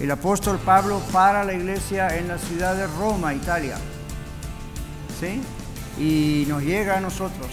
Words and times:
el 0.00 0.10
apóstol 0.10 0.58
Pablo 0.58 1.00
para 1.12 1.44
la 1.44 1.54
iglesia 1.54 2.16
en 2.18 2.28
la 2.28 2.38
ciudad 2.38 2.74
de 2.76 2.86
Roma, 2.86 3.32
Italia. 3.32 3.76
¿Sí? 5.20 5.40
Y 6.02 6.46
nos 6.48 6.62
llega 6.62 6.98
a 6.98 7.00
nosotros 7.00 7.50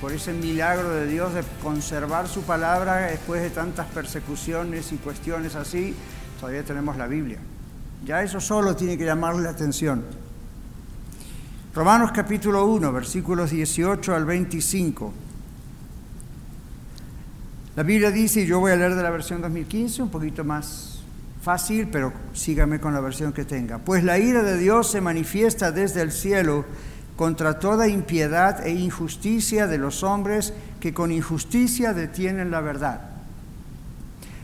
por 0.00 0.12
ese 0.12 0.32
milagro 0.32 0.88
de 0.90 1.06
Dios 1.06 1.34
de 1.34 1.42
conservar 1.62 2.26
su 2.26 2.42
palabra 2.42 2.96
después 3.08 3.42
de 3.42 3.50
tantas 3.50 3.86
persecuciones 3.88 4.92
y 4.92 4.96
cuestiones 4.96 5.54
así, 5.56 5.94
todavía 6.40 6.64
tenemos 6.64 6.96
la 6.96 7.06
Biblia. 7.06 7.38
Ya 8.06 8.22
eso 8.22 8.40
solo 8.40 8.74
tiene 8.74 8.96
que 8.96 9.04
llamarle 9.04 9.42
la 9.42 9.50
atención. 9.50 10.02
Romanos 11.74 12.12
capítulo 12.14 12.64
1, 12.64 12.90
versículos 12.92 13.50
18 13.50 14.14
al 14.14 14.24
25. 14.24 15.12
La 17.76 17.82
Biblia 17.82 18.10
dice, 18.10 18.40
y 18.40 18.46
yo 18.46 18.58
voy 18.58 18.72
a 18.72 18.76
leer 18.76 18.94
de 18.94 19.02
la 19.02 19.10
versión 19.10 19.42
2015, 19.42 20.02
un 20.02 20.08
poquito 20.08 20.44
más 20.44 20.99
Fácil, 21.42 21.88
pero 21.88 22.12
sígame 22.34 22.80
con 22.80 22.92
la 22.92 23.00
versión 23.00 23.32
que 23.32 23.44
tenga. 23.44 23.78
Pues 23.78 24.04
la 24.04 24.18
ira 24.18 24.42
de 24.42 24.58
Dios 24.58 24.90
se 24.90 25.00
manifiesta 25.00 25.72
desde 25.72 26.02
el 26.02 26.12
cielo 26.12 26.66
contra 27.16 27.58
toda 27.58 27.88
impiedad 27.88 28.66
e 28.66 28.70
injusticia 28.70 29.66
de 29.66 29.78
los 29.78 30.02
hombres 30.02 30.52
que 30.80 30.92
con 30.92 31.10
injusticia 31.12 31.94
detienen 31.94 32.50
la 32.50 32.60
verdad. 32.60 33.10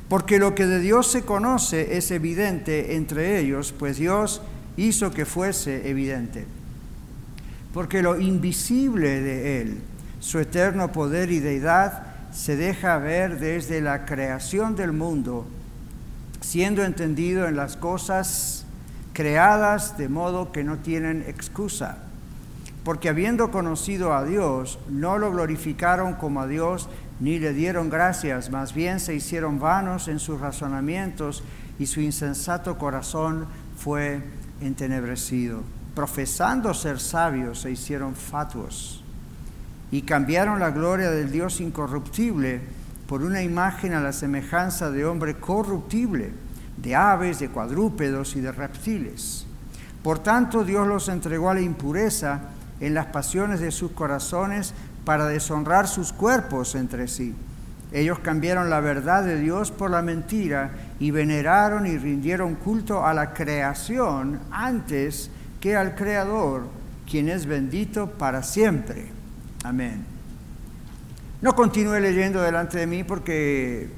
Porque 0.08 0.38
lo 0.38 0.54
que 0.54 0.66
de 0.66 0.80
Dios 0.80 1.10
se 1.10 1.22
conoce 1.22 1.96
es 1.96 2.10
evidente 2.10 2.94
entre 2.96 3.40
ellos, 3.40 3.74
pues 3.76 3.98
Dios 3.98 4.40
hizo 4.76 5.10
que 5.10 5.26
fuese 5.26 5.88
evidente. 5.90 6.46
Porque 7.74 8.02
lo 8.02 8.18
invisible 8.18 9.20
de 9.20 9.60
Él, 9.60 9.78
su 10.20 10.38
eterno 10.38 10.92
poder 10.92 11.30
y 11.30 11.40
deidad, 11.40 12.04
se 12.32 12.56
deja 12.56 12.98
ver 12.98 13.38
desde 13.38 13.80
la 13.80 14.06
creación 14.06 14.76
del 14.76 14.92
mundo 14.92 15.46
siendo 16.46 16.84
entendido 16.84 17.48
en 17.48 17.56
las 17.56 17.76
cosas 17.76 18.64
creadas 19.12 19.98
de 19.98 20.08
modo 20.08 20.52
que 20.52 20.62
no 20.62 20.76
tienen 20.76 21.24
excusa. 21.26 21.98
Porque 22.84 23.08
habiendo 23.08 23.50
conocido 23.50 24.14
a 24.14 24.24
Dios, 24.24 24.78
no 24.88 25.18
lo 25.18 25.32
glorificaron 25.32 26.14
como 26.14 26.40
a 26.40 26.46
Dios, 26.46 26.88
ni 27.18 27.40
le 27.40 27.52
dieron 27.52 27.90
gracias, 27.90 28.50
más 28.50 28.74
bien 28.74 29.00
se 29.00 29.16
hicieron 29.16 29.58
vanos 29.58 30.06
en 30.06 30.20
sus 30.20 30.40
razonamientos 30.40 31.42
y 31.80 31.86
su 31.86 32.00
insensato 32.00 32.78
corazón 32.78 33.46
fue 33.76 34.22
entenebrecido. 34.60 35.62
Profesando 35.96 36.74
ser 36.74 37.00
sabios, 37.00 37.62
se 37.62 37.72
hicieron 37.72 38.14
fatuos 38.14 39.02
y 39.90 40.02
cambiaron 40.02 40.60
la 40.60 40.70
gloria 40.70 41.10
del 41.10 41.32
Dios 41.32 41.60
incorruptible 41.60 42.75
por 43.06 43.22
una 43.22 43.42
imagen 43.42 43.94
a 43.94 44.00
la 44.00 44.12
semejanza 44.12 44.90
de 44.90 45.04
hombre 45.04 45.36
corruptible, 45.36 46.32
de 46.76 46.94
aves, 46.94 47.38
de 47.38 47.48
cuadrúpedos 47.48 48.36
y 48.36 48.40
de 48.40 48.52
reptiles. 48.52 49.46
Por 50.02 50.18
tanto, 50.18 50.64
Dios 50.64 50.86
los 50.86 51.08
entregó 51.08 51.50
a 51.50 51.54
la 51.54 51.60
impureza 51.60 52.40
en 52.80 52.94
las 52.94 53.06
pasiones 53.06 53.60
de 53.60 53.70
sus 53.70 53.92
corazones 53.92 54.74
para 55.04 55.26
deshonrar 55.26 55.88
sus 55.88 56.12
cuerpos 56.12 56.74
entre 56.74 57.08
sí. 57.08 57.34
Ellos 57.92 58.18
cambiaron 58.18 58.68
la 58.68 58.80
verdad 58.80 59.24
de 59.24 59.40
Dios 59.40 59.70
por 59.70 59.90
la 59.90 60.02
mentira 60.02 60.70
y 60.98 61.12
veneraron 61.12 61.86
y 61.86 61.96
rindieron 61.96 62.56
culto 62.56 63.06
a 63.06 63.14
la 63.14 63.32
creación 63.32 64.40
antes 64.50 65.30
que 65.60 65.76
al 65.76 65.94
Creador, 65.94 66.64
quien 67.08 67.28
es 67.28 67.46
bendito 67.46 68.10
para 68.10 68.42
siempre. 68.42 69.06
Amén. 69.64 70.15
No 71.46 71.54
continúe 71.54 72.00
leyendo 72.00 72.42
delante 72.42 72.76
de 72.76 72.88
mí 72.88 73.04
porque 73.04 73.88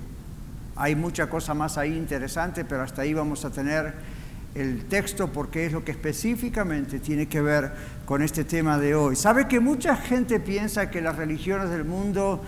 hay 0.76 0.94
mucha 0.94 1.30
cosa 1.30 1.54
más 1.54 1.78
ahí 1.78 1.96
interesante, 1.96 2.62
pero 2.66 2.82
hasta 2.82 3.00
ahí 3.00 3.14
vamos 3.14 3.42
a 3.46 3.50
tener 3.50 3.94
el 4.54 4.84
texto 4.84 5.32
porque 5.32 5.64
es 5.64 5.72
lo 5.72 5.82
que 5.82 5.92
específicamente 5.92 6.98
tiene 6.98 7.26
que 7.26 7.40
ver 7.40 7.72
con 8.04 8.20
este 8.20 8.44
tema 8.44 8.78
de 8.78 8.94
hoy. 8.94 9.16
¿Sabe 9.16 9.48
que 9.48 9.60
mucha 9.60 9.96
gente 9.96 10.40
piensa 10.40 10.90
que 10.90 11.00
las 11.00 11.16
religiones 11.16 11.70
del 11.70 11.86
mundo 11.86 12.42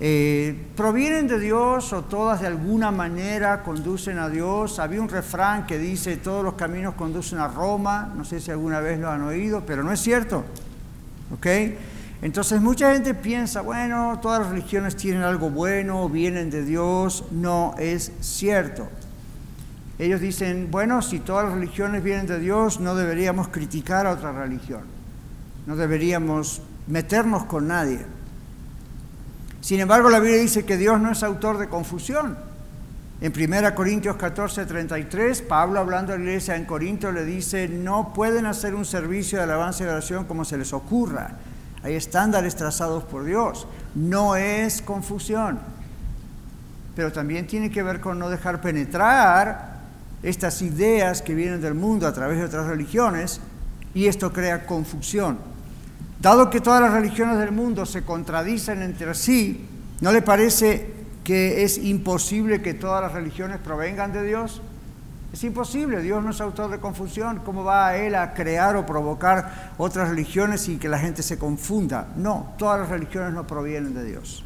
eh, 0.00 0.54
provienen 0.76 1.28
de 1.28 1.40
Dios 1.40 1.90
o 1.94 2.04
todas 2.04 2.42
de 2.42 2.48
alguna 2.48 2.90
manera 2.90 3.62
conducen 3.62 4.18
a 4.18 4.28
Dios? 4.28 4.78
Había 4.78 5.00
un 5.00 5.08
refrán 5.08 5.64
que 5.64 5.78
dice 5.78 6.18
todos 6.18 6.44
los 6.44 6.56
caminos 6.56 6.92
conducen 6.92 7.38
a 7.38 7.48
Roma, 7.48 8.12
no 8.14 8.26
sé 8.26 8.38
si 8.38 8.50
alguna 8.50 8.80
vez 8.80 9.00
lo 9.00 9.10
han 9.10 9.22
oído, 9.22 9.62
pero 9.64 9.82
no 9.82 9.92
es 9.92 10.00
cierto. 10.00 10.44
¿Ok? 11.32 11.46
Entonces 12.22 12.60
mucha 12.60 12.92
gente 12.92 13.14
piensa, 13.14 13.62
bueno, 13.62 14.20
todas 14.22 14.42
las 14.42 14.50
religiones 14.50 14.94
tienen 14.94 15.22
algo 15.22 15.50
bueno, 15.50 16.08
vienen 16.08 16.50
de 16.50 16.64
Dios. 16.64 17.24
No 17.32 17.74
es 17.78 18.12
cierto. 18.20 18.88
Ellos 19.98 20.20
dicen, 20.20 20.68
bueno, 20.70 21.02
si 21.02 21.18
todas 21.18 21.46
las 21.46 21.54
religiones 21.54 22.02
vienen 22.04 22.28
de 22.28 22.38
Dios, 22.38 22.78
no 22.78 22.94
deberíamos 22.94 23.48
criticar 23.48 24.06
a 24.06 24.12
otra 24.12 24.30
religión. 24.30 24.82
No 25.66 25.74
deberíamos 25.74 26.62
meternos 26.86 27.44
con 27.44 27.66
nadie. 27.66 28.06
Sin 29.60 29.80
embargo, 29.80 30.08
la 30.08 30.20
Biblia 30.20 30.40
dice 30.40 30.64
que 30.64 30.76
Dios 30.76 31.00
no 31.00 31.10
es 31.10 31.24
autor 31.24 31.58
de 31.58 31.68
confusión. 31.68 32.36
En 33.20 33.32
1 33.32 33.74
Corintios 33.74 34.14
14, 34.14 34.64
33, 34.66 35.42
Pablo 35.42 35.80
hablando 35.80 36.12
a 36.12 36.16
la 36.16 36.22
iglesia 36.22 36.54
en 36.54 36.66
Corinto 36.66 37.10
le 37.10 37.24
dice, 37.24 37.68
no 37.68 38.12
pueden 38.14 38.46
hacer 38.46 38.76
un 38.76 38.84
servicio 38.84 39.38
de 39.38 39.44
alabanza 39.44 39.84
y 39.84 39.88
oración 39.88 40.24
como 40.24 40.44
se 40.44 40.56
les 40.56 40.72
ocurra 40.72 41.36
hay 41.82 41.94
estándares 41.94 42.56
trazados 42.56 43.04
por 43.04 43.24
Dios. 43.24 43.66
No 43.94 44.36
es 44.36 44.82
confusión. 44.82 45.58
Pero 46.94 47.12
también 47.12 47.46
tiene 47.46 47.70
que 47.70 47.82
ver 47.82 48.00
con 48.00 48.18
no 48.18 48.28
dejar 48.28 48.60
penetrar 48.60 49.80
estas 50.22 50.62
ideas 50.62 51.22
que 51.22 51.34
vienen 51.34 51.60
del 51.60 51.74
mundo 51.74 52.06
a 52.06 52.12
través 52.12 52.38
de 52.38 52.44
otras 52.44 52.66
religiones 52.66 53.40
y 53.94 54.06
esto 54.06 54.32
crea 54.32 54.66
confusión. 54.66 55.38
Dado 56.20 56.50
que 56.50 56.60
todas 56.60 56.80
las 56.80 56.92
religiones 56.92 57.38
del 57.38 57.50
mundo 57.50 57.84
se 57.84 58.02
contradicen 58.02 58.82
entre 58.82 59.14
sí, 59.14 59.66
¿no 60.00 60.12
le 60.12 60.22
parece 60.22 60.92
que 61.24 61.64
es 61.64 61.78
imposible 61.78 62.62
que 62.62 62.74
todas 62.74 63.02
las 63.02 63.12
religiones 63.12 63.58
provengan 63.58 64.12
de 64.12 64.22
Dios? 64.22 64.62
Es 65.32 65.42
imposible, 65.44 66.02
Dios 66.02 66.22
no 66.22 66.30
es 66.30 66.40
autor 66.42 66.70
de 66.70 66.78
confusión. 66.78 67.40
¿Cómo 67.42 67.64
va 67.64 67.96
Él 67.96 68.14
a 68.14 68.34
crear 68.34 68.76
o 68.76 68.84
provocar 68.84 69.72
otras 69.78 70.10
religiones 70.10 70.68
y 70.68 70.76
que 70.76 70.90
la 70.90 70.98
gente 70.98 71.22
se 71.22 71.38
confunda? 71.38 72.08
No, 72.16 72.52
todas 72.58 72.80
las 72.80 72.90
religiones 72.90 73.32
no 73.32 73.46
provienen 73.46 73.94
de 73.94 74.04
Dios. 74.04 74.44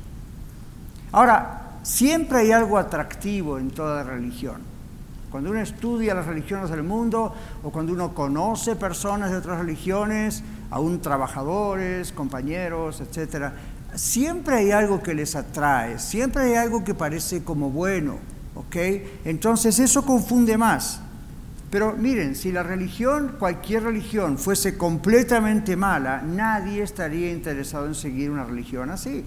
Ahora, 1.11 1.79
siempre 1.83 2.39
hay 2.39 2.53
algo 2.53 2.79
atractivo 2.79 3.59
en 3.59 3.71
toda 3.73 4.05
religión. 4.05 4.61
Cuando 5.29 5.51
uno 5.51 5.61
estudia 5.61 6.15
las 6.15 6.27
religiones 6.27 6.71
del 6.71 6.85
mundo 6.85 7.35
o 7.65 7.71
cuando 7.71 7.93
uno 7.93 8.15
conoce 8.15 8.77
personas 8.77 9.33
de 9.33 9.39
otras 9.39 9.59
religiones, 9.59 10.45
aún 10.71 11.01
trabajadores, 11.01 12.13
compañeros, 12.13 13.01
etc., 13.01 13.51
siempre 13.97 14.55
hay 14.55 14.71
algo 14.71 15.03
que 15.03 15.15
les 15.15 15.35
atrae, 15.35 15.99
siempre 15.99 16.45
hay 16.45 16.55
algo 16.55 16.85
que 16.85 16.95
parece 16.95 17.43
como 17.43 17.71
bueno 17.71 18.36
¿Ok? 18.56 18.76
Entonces 19.25 19.79
eso 19.79 20.05
confunde 20.05 20.58
más. 20.58 21.00
Pero 21.70 21.94
miren, 21.94 22.35
si 22.35 22.53
la 22.53 22.62
religión, 22.62 23.37
cualquier 23.38 23.82
religión, 23.85 24.38
fuese 24.38 24.79
completamente 24.79 25.76
mala, 25.76 26.23
nadie 26.23 26.82
estaría 26.82 27.31
interesado 27.32 27.87
en 27.87 27.94
seguir 27.94 28.31
una 28.31 28.44
religión 28.44 28.91
así. 28.91 29.25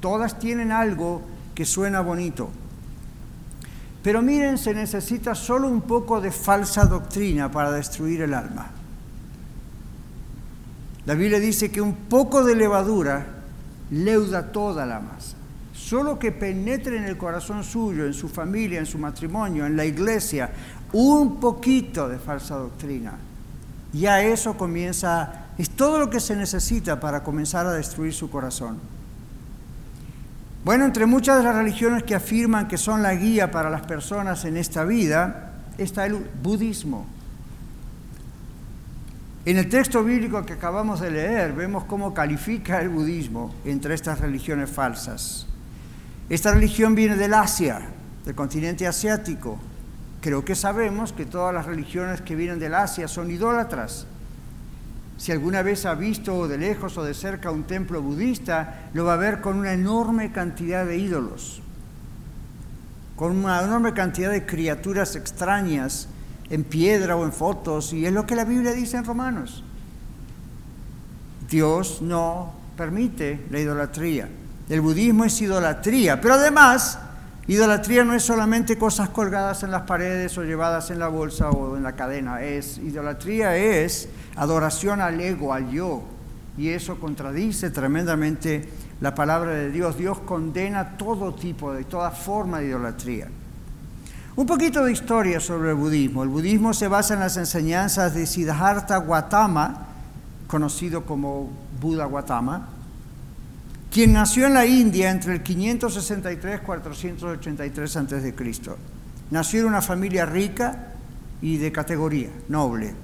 Todas 0.00 0.38
tienen 0.38 0.72
algo 0.72 1.22
que 1.54 1.64
suena 1.64 2.00
bonito. 2.00 2.50
Pero 4.02 4.22
miren, 4.22 4.58
se 4.58 4.74
necesita 4.74 5.34
solo 5.34 5.68
un 5.68 5.82
poco 5.82 6.20
de 6.20 6.32
falsa 6.32 6.84
doctrina 6.86 7.50
para 7.50 7.70
destruir 7.70 8.22
el 8.22 8.34
alma. 8.34 8.70
La 11.04 11.14
Biblia 11.14 11.40
dice 11.40 11.70
que 11.70 11.80
un 11.80 11.94
poco 11.94 12.44
de 12.44 12.56
levadura 12.56 13.26
leuda 13.90 14.50
toda 14.50 14.86
la 14.86 15.00
masa. 15.00 15.36
Solo 15.92 16.18
que 16.18 16.32
penetre 16.32 16.96
en 16.96 17.04
el 17.04 17.18
corazón 17.18 17.62
suyo, 17.62 18.06
en 18.06 18.14
su 18.14 18.26
familia, 18.26 18.78
en 18.78 18.86
su 18.86 18.96
matrimonio, 18.96 19.66
en 19.66 19.76
la 19.76 19.84
iglesia, 19.84 20.50
un 20.94 21.38
poquito 21.38 22.08
de 22.08 22.18
falsa 22.18 22.56
doctrina. 22.56 23.12
Ya 23.92 24.22
eso 24.22 24.56
comienza, 24.56 25.48
es 25.58 25.68
todo 25.68 25.98
lo 25.98 26.08
que 26.08 26.18
se 26.18 26.34
necesita 26.34 26.98
para 26.98 27.22
comenzar 27.22 27.66
a 27.66 27.72
destruir 27.72 28.14
su 28.14 28.30
corazón. 28.30 28.78
Bueno, 30.64 30.86
entre 30.86 31.04
muchas 31.04 31.36
de 31.36 31.44
las 31.44 31.56
religiones 31.56 32.04
que 32.04 32.14
afirman 32.14 32.68
que 32.68 32.78
son 32.78 33.02
la 33.02 33.14
guía 33.14 33.50
para 33.50 33.68
las 33.68 33.82
personas 33.82 34.46
en 34.46 34.56
esta 34.56 34.86
vida, 34.86 35.56
está 35.76 36.06
el 36.06 36.14
budismo. 36.42 37.04
En 39.44 39.58
el 39.58 39.68
texto 39.68 40.02
bíblico 40.02 40.42
que 40.46 40.54
acabamos 40.54 41.00
de 41.00 41.10
leer 41.10 41.52
vemos 41.52 41.84
cómo 41.84 42.14
califica 42.14 42.80
el 42.80 42.88
budismo 42.88 43.54
entre 43.66 43.92
estas 43.92 44.20
religiones 44.20 44.70
falsas. 44.70 45.51
Esta 46.28 46.52
religión 46.52 46.94
viene 46.94 47.16
del 47.16 47.34
Asia, 47.34 47.80
del 48.24 48.34
continente 48.34 48.86
asiático. 48.86 49.58
Creo 50.20 50.44
que 50.44 50.54
sabemos 50.54 51.12
que 51.12 51.26
todas 51.26 51.52
las 51.52 51.66
religiones 51.66 52.20
que 52.20 52.36
vienen 52.36 52.58
del 52.58 52.74
Asia 52.74 53.08
son 53.08 53.30
idólatras. 53.30 54.06
Si 55.18 55.30
alguna 55.30 55.62
vez 55.62 55.84
ha 55.84 55.94
visto 55.94 56.48
de 56.48 56.58
lejos 56.58 56.96
o 56.96 57.04
de 57.04 57.14
cerca 57.14 57.50
un 57.50 57.64
templo 57.64 58.00
budista, 58.00 58.88
lo 58.94 59.04
va 59.04 59.14
a 59.14 59.18
ver 59.18 59.40
con 59.40 59.58
una 59.58 59.72
enorme 59.72 60.32
cantidad 60.32 60.86
de 60.86 60.96
ídolos, 60.96 61.60
con 63.16 63.36
una 63.36 63.62
enorme 63.62 63.92
cantidad 63.94 64.30
de 64.30 64.46
criaturas 64.46 65.16
extrañas 65.16 66.08
en 66.50 66.64
piedra 66.64 67.16
o 67.16 67.24
en 67.24 67.32
fotos, 67.32 67.92
y 67.92 68.06
es 68.06 68.12
lo 68.12 68.26
que 68.26 68.36
la 68.36 68.44
Biblia 68.44 68.72
dice 68.72 68.96
en 68.96 69.04
Romanos. 69.04 69.62
Dios 71.48 72.00
no 72.00 72.52
permite 72.76 73.46
la 73.50 73.60
idolatría. 73.60 74.28
El 74.72 74.80
budismo 74.80 75.26
es 75.26 75.38
idolatría, 75.42 76.18
pero 76.18 76.32
además, 76.32 76.98
idolatría 77.46 78.04
no 78.04 78.14
es 78.14 78.22
solamente 78.22 78.78
cosas 78.78 79.10
colgadas 79.10 79.62
en 79.64 79.70
las 79.70 79.82
paredes 79.82 80.38
o 80.38 80.44
llevadas 80.44 80.90
en 80.90 80.98
la 80.98 81.08
bolsa 81.08 81.50
o 81.50 81.76
en 81.76 81.82
la 81.82 81.92
cadena, 81.92 82.40
es 82.40 82.78
idolatría 82.78 83.54
es 83.54 84.08
adoración 84.34 85.02
al 85.02 85.20
ego, 85.20 85.52
al 85.52 85.70
yo, 85.70 86.02
y 86.56 86.70
eso 86.70 86.98
contradice 86.98 87.68
tremendamente 87.68 88.66
la 89.02 89.14
palabra 89.14 89.50
de 89.50 89.70
Dios. 89.70 89.98
Dios 89.98 90.20
condena 90.20 90.96
todo 90.96 91.34
tipo 91.34 91.74
de 91.74 91.84
toda 91.84 92.10
forma 92.10 92.60
de 92.60 92.68
idolatría. 92.68 93.28
Un 94.36 94.46
poquito 94.46 94.82
de 94.86 94.92
historia 94.92 95.38
sobre 95.38 95.68
el 95.68 95.76
budismo. 95.76 96.22
El 96.22 96.30
budismo 96.30 96.72
se 96.72 96.88
basa 96.88 97.12
en 97.12 97.20
las 97.20 97.36
enseñanzas 97.36 98.14
de 98.14 98.24
Siddhartha 98.24 99.00
Gautama, 99.00 99.88
conocido 100.46 101.04
como 101.04 101.50
Buda 101.78 102.06
Gautama, 102.06 102.71
quien 103.92 104.14
nació 104.14 104.46
en 104.46 104.54
la 104.54 104.64
India 104.64 105.10
entre 105.10 105.34
el 105.34 105.42
563 105.42 106.60
y 106.62 106.64
483 106.64 107.96
a.C. 107.96 108.34
Nació 109.30 109.60
en 109.60 109.66
una 109.66 109.82
familia 109.82 110.24
rica 110.24 110.94
y 111.42 111.58
de 111.58 111.70
categoría, 111.70 112.30
noble. 112.48 112.94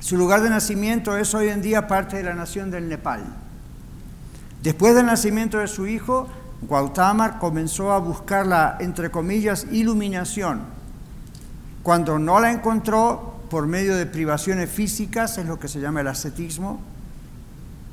Su 0.00 0.16
lugar 0.16 0.42
de 0.42 0.50
nacimiento 0.50 1.16
es 1.16 1.32
hoy 1.32 1.48
en 1.48 1.62
día 1.62 1.86
parte 1.86 2.16
de 2.16 2.24
la 2.24 2.34
nación 2.34 2.72
del 2.72 2.88
Nepal. 2.88 3.22
Después 4.64 4.96
del 4.96 5.06
nacimiento 5.06 5.58
de 5.58 5.68
su 5.68 5.86
hijo, 5.86 6.28
Gautama 6.68 7.38
comenzó 7.38 7.92
a 7.92 7.98
buscar 7.98 8.46
la, 8.46 8.76
entre 8.80 9.12
comillas, 9.12 9.66
iluminación. 9.70 10.62
Cuando 11.84 12.18
no 12.18 12.40
la 12.40 12.50
encontró 12.50 13.44
por 13.48 13.68
medio 13.68 13.94
de 13.94 14.06
privaciones 14.06 14.70
físicas, 14.70 15.38
es 15.38 15.46
lo 15.46 15.60
que 15.60 15.68
se 15.68 15.80
llama 15.80 16.00
el 16.00 16.08
ascetismo, 16.08 16.80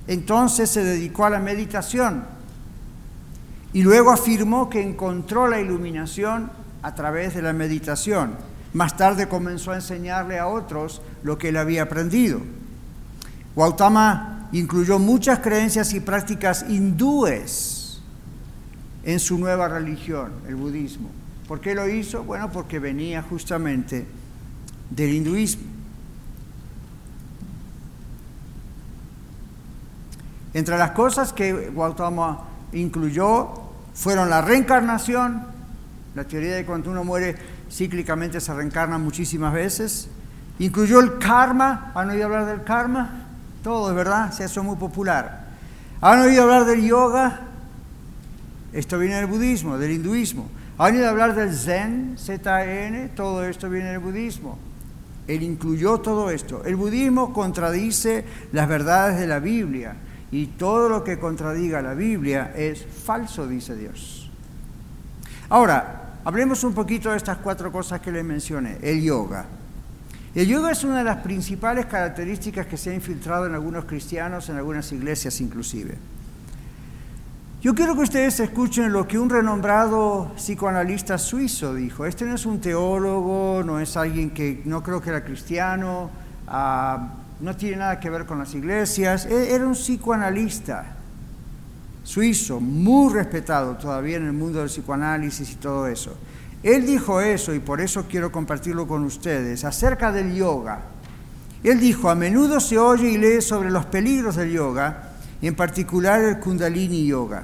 entonces 0.08 0.70
se 0.70 0.84
dedicó 0.84 1.26
a 1.26 1.30
la 1.30 1.40
meditación 1.40 2.24
y 3.74 3.84
luego 3.84 4.12
afirmó 4.12 4.70
que 4.70 4.82
encontró 4.82 5.48
la 5.48 5.60
iluminación 5.60 6.52
a 6.82 6.94
través 6.96 7.36
de 7.36 7.42
la 7.42 7.54
meditación. 7.54 8.36
Más 8.74 8.98
tarde 8.98 9.28
comenzó 9.28 9.72
a 9.72 9.76
enseñarle 9.76 10.40
a 10.40 10.48
otros 10.48 11.02
lo 11.24 11.38
que 11.38 11.50
él 11.50 11.58
había 11.58 11.84
aprendido. 11.84 12.42
Gautama 13.56 14.50
incluyó 14.52 15.00
muchas 15.00 15.40
creencias 15.40 15.94
y 15.94 16.00
prácticas 16.00 16.66
hindúes 16.68 18.02
en 19.04 19.20
su 19.20 19.38
nueva 19.38 19.68
religión, 19.68 20.32
el 20.48 20.56
budismo. 20.56 21.10
¿Por 21.48 21.60
qué 21.60 21.76
lo 21.76 21.88
hizo? 21.90 22.24
Bueno, 22.24 22.52
porque 22.52 22.80
venía 22.80 23.22
justamente 23.22 24.06
del 24.90 25.14
hinduismo. 25.14 25.71
Entre 30.54 30.78
las 30.78 30.92
cosas 30.92 31.32
que 31.32 31.72
Gautama 31.76 32.42
incluyó 32.74 33.50
fueron 33.94 34.30
la 34.30 34.42
reencarnación, 34.42 35.44
la 36.14 36.24
teoría 36.26 36.56
de 36.56 36.66
cuando 36.66 36.92
uno 36.92 37.04
muere 37.04 37.36
cíclicamente 37.72 38.42
se 38.42 38.54
reencarna 38.54 38.98
muchísimas 38.98 39.54
veces, 39.54 40.10
incluyó 40.60 41.00
el 41.00 41.18
karma, 41.20 41.92
¿han 41.96 42.10
oído 42.10 42.26
hablar 42.26 42.46
del 42.46 42.64
karma? 42.64 43.28
Todo, 43.64 43.90
es 43.90 43.96
verdad, 43.96 44.32
se 44.32 44.46
hizo 44.46 44.64
muy 44.64 44.76
popular. 44.76 45.46
¿Han 46.02 46.20
oído 46.20 46.44
hablar 46.44 46.66
del 46.66 46.82
yoga? 46.82 47.42
Esto 48.74 48.98
viene 48.98 49.16
del 49.16 49.28
budismo, 49.28 49.78
del 49.78 49.92
hinduismo. 49.92 50.50
¿Han 50.78 50.96
oído 50.96 51.10
hablar 51.10 51.36
del 51.36 51.56
Zen, 51.56 52.16
Z-N? 52.18 53.10
Todo 53.10 53.46
esto 53.46 53.70
viene 53.70 53.92
del 53.92 54.00
budismo. 54.00 54.58
Él 55.28 55.44
incluyó 55.44 56.00
todo 56.00 56.32
esto. 56.32 56.64
El 56.66 56.76
budismo 56.76 57.32
contradice 57.32 58.26
las 58.52 58.68
verdades 58.68 59.20
de 59.20 59.28
la 59.28 59.40
Biblia 59.40 59.96
y 60.32 60.48
todo 60.48 60.88
lo 60.88 61.04
que 61.04 61.20
contradiga 61.20 61.82
la 61.82 61.94
Biblia 61.94 62.54
es 62.56 62.86
falso, 62.86 63.48
dice 63.48 63.76
Dios. 63.76 64.30
Ahora, 65.50 66.16
hablemos 66.24 66.64
un 66.64 66.74
poquito 66.74 67.12
de 67.12 67.18
estas 67.18 67.38
cuatro 67.40 67.72
cosas 67.72 68.00
que 68.00 68.12
les 68.12 68.24
mencioné. 68.24 68.78
El 68.82 69.02
yoga. 69.02 69.46
El 70.34 70.48
yoga 70.48 70.72
es 70.72 70.86
una 70.86 71.00
de 71.00 71.04
las 71.04 71.18
principales 71.18 71.88
características 71.88 72.66
que 72.66 72.78
se 72.78 72.92
ha 72.92 72.94
infiltrado 72.94 73.46
en 73.46 73.54
algunos 73.54 73.84
cristianos, 73.84 74.48
en 74.48 74.56
algunas 74.56 74.90
iglesias 74.94 75.42
inclusive. 75.42 75.98
Yo 77.62 77.76
quiero 77.76 77.94
que 77.96 78.02
ustedes 78.02 78.40
escuchen 78.40 78.92
lo 78.94 79.08
que 79.08 79.20
un 79.20 79.30
renombrado 79.30 80.32
psicoanalista 80.36 81.18
suizo 81.18 81.76
dijo. 81.76 82.06
Este 82.06 82.26
no 82.26 82.34
es 82.34 82.46
un 82.46 82.62
teólogo, 82.62 83.62
no 83.64 83.80
es 83.80 83.98
alguien 83.98 84.32
que 84.32 84.62
no 84.66 84.82
creo 84.82 85.02
que 85.02 85.10
era 85.10 85.24
cristiano, 85.24 86.10
ah, 86.48 87.21
no 87.42 87.56
tiene 87.56 87.78
nada 87.78 88.00
que 88.00 88.10
ver 88.10 88.26
con 88.26 88.40
las 88.40 88.54
iglesias. 88.54 89.26
E, 89.26 89.54
era 89.54 89.66
un 89.66 89.74
psicoanalista 89.74 90.98
suizo, 92.04 92.60
muy 92.60 93.14
respetado 93.14 93.76
todavía 93.76 94.18
en 94.18 94.26
el 94.26 94.34
mundo 94.34 94.60
del 94.60 94.70
psicoanálisis 94.70 95.52
y 95.52 95.56
todo 95.56 95.88
eso. 95.88 96.16
Él 96.64 96.86
dijo 96.86 97.22
eso 97.22 97.54
y 97.54 97.60
por 97.60 97.82
eso 97.82 98.06
quiero 98.08 98.32
compartirlo 98.32 98.88
con 98.88 99.04
ustedes 99.04 99.64
acerca 99.66 100.12
del 100.12 100.36
yoga. 100.36 100.82
Él 101.64 101.80
dijo, 101.80 102.10
a 102.10 102.16
menudo 102.16 102.60
se 102.60 102.78
oye 102.78 103.10
y 103.10 103.18
lee 103.18 103.42
sobre 103.42 103.70
los 103.70 103.86
peligros 103.86 104.36
del 104.36 104.52
yoga 104.52 105.12
en 105.42 105.56
particular 105.56 106.22
el 106.22 106.40
kundalini 106.40 107.06
yoga, 107.06 107.44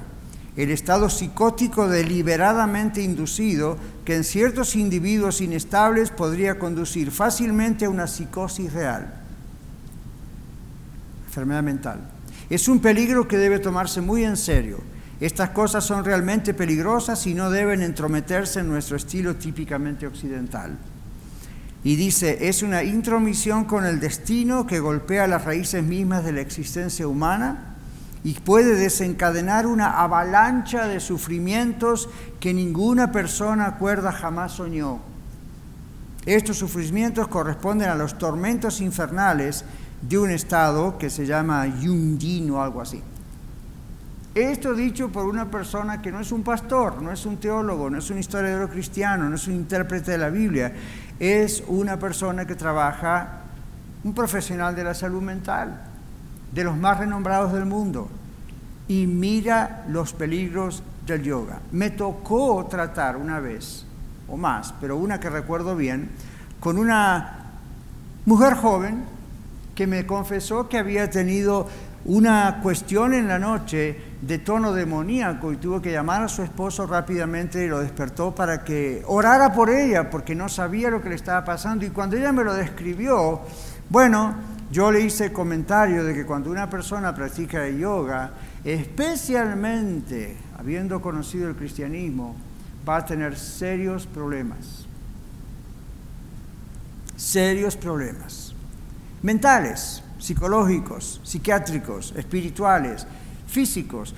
el 0.56 0.70
estado 0.70 1.08
psicótico 1.08 1.88
deliberadamente 1.88 3.02
inducido 3.02 3.76
que 4.04 4.14
en 4.14 4.24
ciertos 4.24 4.76
individuos 4.76 5.40
inestables 5.40 6.10
podría 6.10 6.58
conducir 6.58 7.10
fácilmente 7.10 7.86
a 7.86 7.90
una 7.90 8.06
psicosis 8.06 8.72
real, 8.72 9.17
enfermedad 11.38 11.62
mental. 11.62 12.00
Es 12.50 12.66
un 12.66 12.80
peligro 12.80 13.28
que 13.28 13.38
debe 13.38 13.60
tomarse 13.60 14.00
muy 14.00 14.24
en 14.24 14.36
serio. 14.36 14.80
Estas 15.20 15.50
cosas 15.50 15.84
son 15.84 16.04
realmente 16.04 16.54
peligrosas 16.54 17.26
y 17.26 17.34
no 17.34 17.50
deben 17.50 17.82
entrometerse 17.82 18.60
en 18.60 18.68
nuestro 18.68 18.96
estilo 18.96 19.36
típicamente 19.36 20.06
occidental. 20.06 20.76
Y 21.84 21.96
dice, 21.96 22.48
es 22.48 22.62
una 22.62 22.82
intromisión 22.82 23.64
con 23.64 23.86
el 23.86 24.00
destino 24.00 24.66
que 24.66 24.80
golpea 24.80 25.26
las 25.28 25.44
raíces 25.44 25.82
mismas 25.82 26.24
de 26.24 26.32
la 26.32 26.40
existencia 26.40 27.06
humana 27.06 27.76
y 28.24 28.34
puede 28.34 28.74
desencadenar 28.74 29.66
una 29.66 30.02
avalancha 30.02 30.88
de 30.88 30.98
sufrimientos 30.98 32.08
que 32.40 32.52
ninguna 32.52 33.12
persona 33.12 33.76
cuerda 33.76 34.10
jamás 34.10 34.52
soñó. 34.52 35.00
Estos 36.26 36.58
sufrimientos 36.58 37.28
corresponden 37.28 37.88
a 37.88 37.94
los 37.94 38.18
tormentos 38.18 38.80
infernales 38.80 39.64
de 40.02 40.18
un 40.18 40.30
estado 40.30 40.98
que 40.98 41.10
se 41.10 41.26
llama 41.26 41.66
Yundin 41.66 42.50
o 42.50 42.62
algo 42.62 42.80
así. 42.80 43.02
Esto 44.34 44.74
dicho 44.74 45.08
por 45.08 45.26
una 45.26 45.50
persona 45.50 46.00
que 46.00 46.12
no 46.12 46.20
es 46.20 46.30
un 46.30 46.42
pastor, 46.42 47.02
no 47.02 47.10
es 47.10 47.26
un 47.26 47.38
teólogo, 47.38 47.90
no 47.90 47.98
es 47.98 48.08
un 48.10 48.18
historiador 48.18 48.70
cristiano, 48.70 49.28
no 49.28 49.34
es 49.34 49.48
un 49.48 49.54
intérprete 49.54 50.12
de 50.12 50.18
la 50.18 50.30
Biblia, 50.30 50.72
es 51.18 51.64
una 51.66 51.98
persona 51.98 52.46
que 52.46 52.54
trabaja, 52.54 53.40
un 54.04 54.14
profesional 54.14 54.76
de 54.76 54.84
la 54.84 54.94
salud 54.94 55.22
mental 55.22 55.80
de 56.52 56.64
los 56.64 56.76
más 56.76 56.98
renombrados 56.98 57.52
del 57.52 57.66
mundo 57.66 58.08
y 58.86 59.06
mira 59.06 59.84
los 59.88 60.12
peligros 60.12 60.82
del 61.06 61.22
yoga. 61.22 61.60
Me 61.72 61.90
tocó 61.90 62.66
tratar 62.70 63.16
una 63.16 63.40
vez, 63.40 63.84
o 64.28 64.36
más, 64.36 64.72
pero 64.80 64.96
una 64.96 65.18
que 65.18 65.30
recuerdo 65.30 65.74
bien, 65.74 66.10
con 66.60 66.78
una 66.78 67.38
mujer 68.24 68.54
joven 68.54 69.17
que 69.78 69.86
me 69.86 70.04
confesó 70.04 70.68
que 70.68 70.76
había 70.76 71.08
tenido 71.08 71.68
una 72.04 72.58
cuestión 72.64 73.14
en 73.14 73.28
la 73.28 73.38
noche 73.38 73.96
de 74.20 74.38
tono 74.38 74.72
demoníaco 74.72 75.52
y 75.52 75.56
tuvo 75.58 75.80
que 75.80 75.92
llamar 75.92 76.20
a 76.20 76.26
su 76.26 76.42
esposo 76.42 76.84
rápidamente 76.84 77.64
y 77.64 77.68
lo 77.68 77.78
despertó 77.78 78.34
para 78.34 78.64
que 78.64 79.04
orara 79.06 79.52
por 79.52 79.70
ella 79.70 80.10
porque 80.10 80.34
no 80.34 80.48
sabía 80.48 80.90
lo 80.90 81.00
que 81.00 81.10
le 81.10 81.14
estaba 81.14 81.44
pasando 81.44 81.86
y 81.86 81.90
cuando 81.90 82.16
ella 82.16 82.32
me 82.32 82.42
lo 82.42 82.54
describió, 82.54 83.42
bueno, 83.88 84.34
yo 84.72 84.90
le 84.90 85.02
hice 85.02 85.26
el 85.26 85.32
comentario 85.32 86.02
de 86.02 86.12
que 86.12 86.26
cuando 86.26 86.50
una 86.50 86.68
persona 86.68 87.14
practica 87.14 87.68
yoga, 87.68 88.32
especialmente 88.64 90.36
habiendo 90.58 91.00
conocido 91.00 91.48
el 91.48 91.54
cristianismo, 91.54 92.34
va 92.88 92.96
a 92.96 93.06
tener 93.06 93.38
serios 93.38 94.08
problemas. 94.08 94.88
serios 97.14 97.76
problemas 97.76 98.57
mentales, 99.22 100.02
psicológicos, 100.18 101.20
psiquiátricos, 101.24 102.12
espirituales, 102.16 103.06
físicos. 103.46 104.14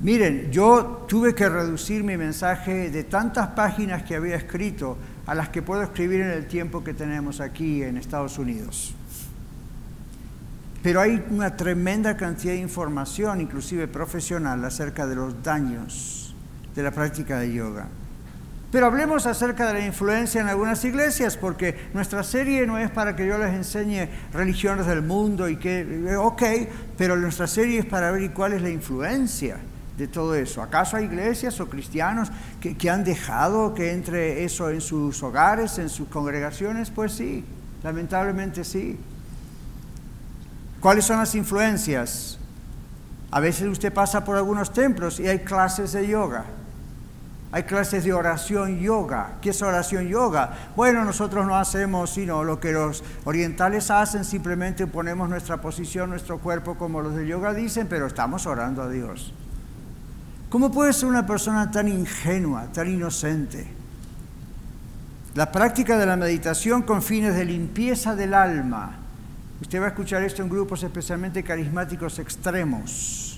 Miren, 0.00 0.50
yo 0.50 1.04
tuve 1.08 1.34
que 1.34 1.48
reducir 1.48 2.02
mi 2.02 2.16
mensaje 2.16 2.90
de 2.90 3.04
tantas 3.04 3.48
páginas 3.48 4.02
que 4.02 4.16
había 4.16 4.36
escrito 4.36 4.96
a 5.26 5.34
las 5.34 5.50
que 5.50 5.62
puedo 5.62 5.82
escribir 5.82 6.22
en 6.22 6.30
el 6.30 6.46
tiempo 6.46 6.82
que 6.82 6.94
tenemos 6.94 7.40
aquí 7.40 7.82
en 7.82 7.96
Estados 7.96 8.38
Unidos. 8.38 8.94
Pero 10.82 11.02
hay 11.02 11.22
una 11.30 11.56
tremenda 11.56 12.16
cantidad 12.16 12.54
de 12.54 12.60
información, 12.60 13.42
inclusive 13.42 13.86
profesional, 13.86 14.64
acerca 14.64 15.06
de 15.06 15.14
los 15.14 15.42
daños 15.42 16.34
de 16.74 16.82
la 16.82 16.90
práctica 16.90 17.38
de 17.38 17.52
yoga. 17.52 17.88
Pero 18.70 18.86
hablemos 18.86 19.26
acerca 19.26 19.66
de 19.66 19.74
la 19.74 19.86
influencia 19.86 20.40
en 20.40 20.48
algunas 20.48 20.84
iglesias, 20.84 21.36
porque 21.36 21.88
nuestra 21.92 22.22
serie 22.22 22.66
no 22.66 22.78
es 22.78 22.90
para 22.90 23.16
que 23.16 23.26
yo 23.26 23.36
les 23.36 23.52
enseñe 23.52 24.08
religiones 24.32 24.86
del 24.86 25.02
mundo 25.02 25.48
y 25.48 25.56
que, 25.56 26.16
ok, 26.16 26.42
pero 26.96 27.16
nuestra 27.16 27.48
serie 27.48 27.80
es 27.80 27.86
para 27.86 28.12
ver 28.12 28.32
cuál 28.32 28.52
es 28.52 28.62
la 28.62 28.70
influencia 28.70 29.58
de 29.98 30.06
todo 30.06 30.36
eso. 30.36 30.62
¿Acaso 30.62 30.96
hay 30.96 31.06
iglesias 31.06 31.58
o 31.58 31.68
cristianos 31.68 32.30
que, 32.60 32.76
que 32.76 32.88
han 32.88 33.02
dejado 33.02 33.74
que 33.74 33.92
entre 33.92 34.44
eso 34.44 34.70
en 34.70 34.80
sus 34.80 35.20
hogares, 35.24 35.78
en 35.78 35.88
sus 35.88 36.06
congregaciones? 36.08 36.90
Pues 36.90 37.12
sí, 37.12 37.44
lamentablemente 37.82 38.62
sí. 38.62 38.96
¿Cuáles 40.78 41.04
son 41.04 41.18
las 41.18 41.34
influencias? 41.34 42.38
A 43.32 43.40
veces 43.40 43.66
usted 43.66 43.92
pasa 43.92 44.24
por 44.24 44.36
algunos 44.36 44.72
templos 44.72 45.18
y 45.18 45.26
hay 45.26 45.40
clases 45.40 45.92
de 45.92 46.06
yoga. 46.06 46.44
Hay 47.52 47.64
clases 47.64 48.04
de 48.04 48.12
oración 48.12 48.78
yoga. 48.78 49.32
¿Qué 49.40 49.50
es 49.50 49.60
oración 49.60 50.06
yoga? 50.06 50.70
Bueno, 50.76 51.04
nosotros 51.04 51.44
no 51.46 51.56
hacemos 51.56 52.10
sino 52.10 52.44
lo 52.44 52.60
que 52.60 52.72
los 52.72 53.02
orientales 53.24 53.90
hacen, 53.90 54.24
simplemente 54.24 54.86
ponemos 54.86 55.28
nuestra 55.28 55.60
posición, 55.60 56.10
nuestro 56.10 56.38
cuerpo 56.38 56.76
como 56.76 57.02
los 57.02 57.16
de 57.16 57.26
yoga 57.26 57.52
dicen, 57.52 57.88
pero 57.88 58.06
estamos 58.06 58.46
orando 58.46 58.82
a 58.82 58.88
Dios. 58.88 59.34
¿Cómo 60.48 60.70
puede 60.70 60.92
ser 60.92 61.08
una 61.08 61.26
persona 61.26 61.70
tan 61.72 61.88
ingenua, 61.88 62.66
tan 62.72 62.88
inocente? 62.88 63.66
La 65.34 65.50
práctica 65.50 65.98
de 65.98 66.06
la 66.06 66.16
meditación 66.16 66.82
con 66.82 67.02
fines 67.02 67.34
de 67.34 67.44
limpieza 67.44 68.14
del 68.14 68.34
alma. 68.34 68.96
Usted 69.60 69.80
va 69.80 69.86
a 69.86 69.88
escuchar 69.88 70.22
esto 70.22 70.42
en 70.42 70.48
grupos 70.48 70.82
especialmente 70.82 71.42
carismáticos 71.42 72.18
extremos 72.20 73.29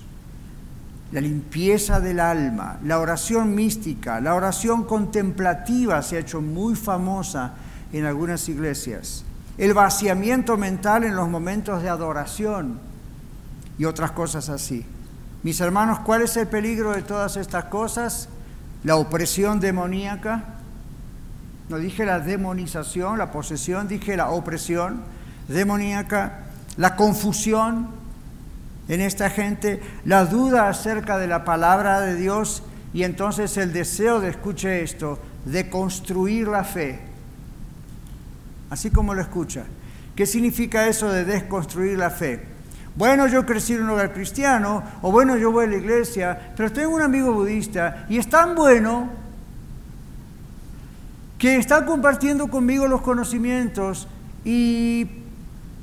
la 1.11 1.21
limpieza 1.21 1.99
del 1.99 2.19
alma, 2.19 2.79
la 2.83 2.99
oración 2.99 3.53
mística, 3.53 4.19
la 4.19 4.33
oración 4.33 4.83
contemplativa 4.83 6.01
se 6.01 6.17
ha 6.17 6.19
hecho 6.19 6.41
muy 6.41 6.75
famosa 6.75 7.53
en 7.91 8.05
algunas 8.05 8.49
iglesias, 8.49 9.23
el 9.57 9.73
vaciamiento 9.73 10.57
mental 10.57 11.03
en 11.03 11.15
los 11.15 11.29
momentos 11.29 11.83
de 11.83 11.89
adoración 11.89 12.79
y 13.77 13.85
otras 13.85 14.11
cosas 14.11 14.49
así. 14.49 14.85
Mis 15.43 15.59
hermanos, 15.59 15.99
¿cuál 15.99 16.21
es 16.21 16.37
el 16.37 16.47
peligro 16.47 16.93
de 16.93 17.01
todas 17.01 17.37
estas 17.37 17.65
cosas? 17.65 18.29
La 18.83 18.95
opresión 18.95 19.59
demoníaca. 19.59 20.45
No 21.69 21.77
dije 21.77 22.05
la 22.05 22.19
demonización, 22.19 23.17
la 23.17 23.31
posesión, 23.31 23.87
dije 23.87 24.17
la 24.17 24.29
opresión 24.29 25.01
demoníaca, 25.47 26.45
la 26.77 26.95
confusión, 26.95 27.89
en 28.87 29.01
esta 29.01 29.29
gente 29.29 29.81
la 30.05 30.25
duda 30.25 30.67
acerca 30.67 31.17
de 31.17 31.27
la 31.27 31.45
palabra 31.45 32.01
de 32.01 32.15
Dios 32.15 32.63
y 32.93 33.03
entonces 33.03 33.57
el 33.57 33.73
deseo 33.73 34.19
de, 34.19 34.29
escuche 34.29 34.83
esto, 34.83 35.19
de 35.45 35.69
construir 35.69 36.47
la 36.47 36.63
fe. 36.63 36.99
Así 38.69 38.89
como 38.91 39.13
lo 39.13 39.21
escucha. 39.21 39.63
¿Qué 40.15 40.25
significa 40.25 40.87
eso 40.87 41.11
de 41.11 41.25
desconstruir 41.25 41.97
la 41.97 42.09
fe? 42.11 42.45
Bueno, 42.95 43.25
yo 43.27 43.45
crecí 43.45 43.73
en 43.73 43.83
un 43.83 43.89
hogar 43.91 44.13
cristiano, 44.13 44.83
o 45.01 45.11
bueno, 45.11 45.35
yo 45.37 45.51
voy 45.51 45.65
a 45.65 45.69
la 45.69 45.77
iglesia, 45.77 46.53
pero 46.55 46.71
tengo 46.71 46.93
un 46.93 47.01
amigo 47.01 47.33
budista 47.33 48.05
y 48.07 48.19
es 48.19 48.29
tan 48.29 48.53
bueno 48.53 49.09
que 51.39 51.57
está 51.57 51.85
compartiendo 51.85 52.47
conmigo 52.47 52.87
los 52.87 53.01
conocimientos 53.01 54.07
y 54.45 55.07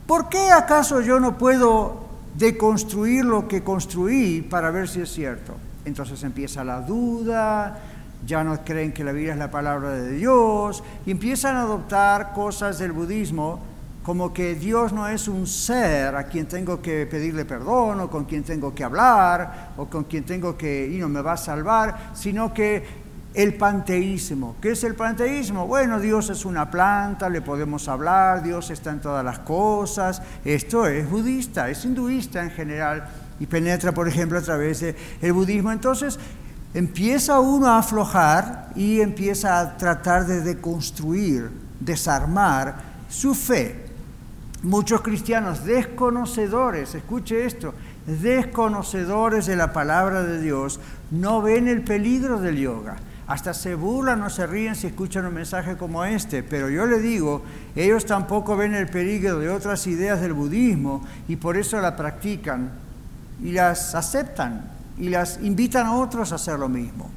¿por 0.07 0.29
qué 0.29 0.51
acaso 0.51 1.01
yo 1.01 1.19
no 1.19 1.37
puedo 1.37 2.10
de 2.37 2.57
construir 2.57 3.25
lo 3.25 3.49
que 3.49 3.63
construí 3.63 4.43
para 4.43 4.71
ver 4.71 4.89
si 4.89 5.01
es 5.01 5.11
cierto. 5.11 5.55
Entonces 5.85 6.23
empieza 6.23 6.65
la 6.65 6.81
duda, 6.81 7.79
ya 8.27 8.45
no 8.45 8.63
creen 8.65 8.93
que 8.93 9.05
la 9.05 9.13
Biblia 9.13 9.33
es 9.33 9.39
la 9.39 9.51
palabra 9.51 9.91
de 9.91 10.13
Dios, 10.13 10.83
y 11.07 11.11
empiezan 11.11 11.57
a 11.57 11.63
adoptar 11.63 12.33
cosas 12.33 12.79
del 12.79 12.93
budismo 12.93 13.61
como 14.03 14.33
que 14.33 14.55
Dios 14.55 14.93
no 14.93 15.07
es 15.07 15.29
un 15.29 15.47
ser 15.47 16.17
a 16.17 16.25
quien 16.25 16.47
tengo 16.47 16.81
que 16.81 17.07
pedirle 17.07 17.45
perdón 17.45 18.01
o 18.01 18.11
con 18.11 18.25
quien 18.25 18.43
tengo 18.43 18.75
que 18.75 18.83
hablar 18.83 19.73
o 19.77 19.87
con 19.87 20.05
quien 20.05 20.25
tengo 20.25 20.57
que, 20.57 20.91
y 20.91 20.99
no 20.99 21.09
me 21.09 21.21
va 21.21 21.33
a 21.33 21.37
salvar, 21.37 22.11
sino 22.15 22.53
que 22.53 23.10
el 23.35 23.55
panteísmo. 23.55 24.57
¿Qué 24.61 24.73
es 24.73 24.83
el 24.85 24.95
panteísmo? 24.95 25.67
Bueno, 25.67 26.01
Dios 26.01 26.31
es 26.31 26.45
una 26.45 26.71
planta, 26.71 27.29
le 27.29 27.41
podemos 27.41 27.89
hablar, 27.89 28.43
Dios 28.43 28.71
está 28.71 28.91
en 28.91 29.01
todas 29.01 29.25
las 29.25 29.41
cosas. 29.41 30.21
Esto 30.45 30.87
es 30.87 31.09
budista, 31.09 31.71
es 31.71 31.85
hinduista 31.85 32.43
en 32.43 32.51
general 32.51 33.09
y 33.39 33.47
penetra, 33.47 33.93
por 33.93 34.09
ejemplo, 34.09 34.39
a 34.39 34.43
través 34.43 34.81
del 34.81 35.33
budismo. 35.33 35.71
Entonces, 35.71 36.19
empieza 36.75 37.39
uno 37.39 37.69
a 37.69 37.79
aflojar 37.79 38.71
y 38.75 39.01
empieza 39.01 39.61
a 39.61 39.77
tratar 39.77 40.27
de 40.27 40.41
deconstruir, 40.41 41.51
desarmar 41.79 42.77
su 43.09 43.35
fe. 43.35 43.87
Muchos 44.63 45.01
cristianos 45.03 45.65
desconocedores, 45.65 46.95
escuche 46.95 47.47
esto, 47.47 47.75
desconocedores 48.07 49.47
de 49.47 49.57
la 49.57 49.73
palabra 49.73 50.23
de 50.25 50.41
Dios, 50.41 50.81
no 51.11 51.41
ven 51.41 51.69
el 51.69 51.83
peligro 51.83 52.41
del 52.41 52.59
yoga 52.59 52.97
hasta 53.31 53.55
se 53.55 53.77
burlan 53.77 54.21
o 54.25 54.29
se 54.29 54.45
ríen 54.45 54.75
si 54.75 54.89
escuchan 54.89 55.25
un 55.25 55.35
mensaje 55.35 55.77
como 55.77 56.05
este, 56.05 56.43
pero 56.43 56.69
yo 56.69 56.85
le 56.85 56.99
digo, 56.99 57.45
ellos 57.77 58.05
tampoco 58.05 58.57
ven 58.57 58.75
el 58.75 58.89
peligro 58.89 59.39
de 59.39 59.49
otras 59.49 59.87
ideas 59.87 60.21
del 60.21 60.33
budismo 60.33 61.07
y 61.29 61.37
por 61.37 61.57
eso 61.57 61.81
la 61.81 61.95
practican 61.95 62.73
y 63.41 63.53
las 63.53 63.95
aceptan 63.95 64.69
y 64.99 65.11
las 65.11 65.39
invitan 65.43 65.87
a 65.87 65.95
otros 65.95 66.33
a 66.33 66.35
hacer 66.35 66.59
lo 66.59 66.69
mismo. 66.69 67.09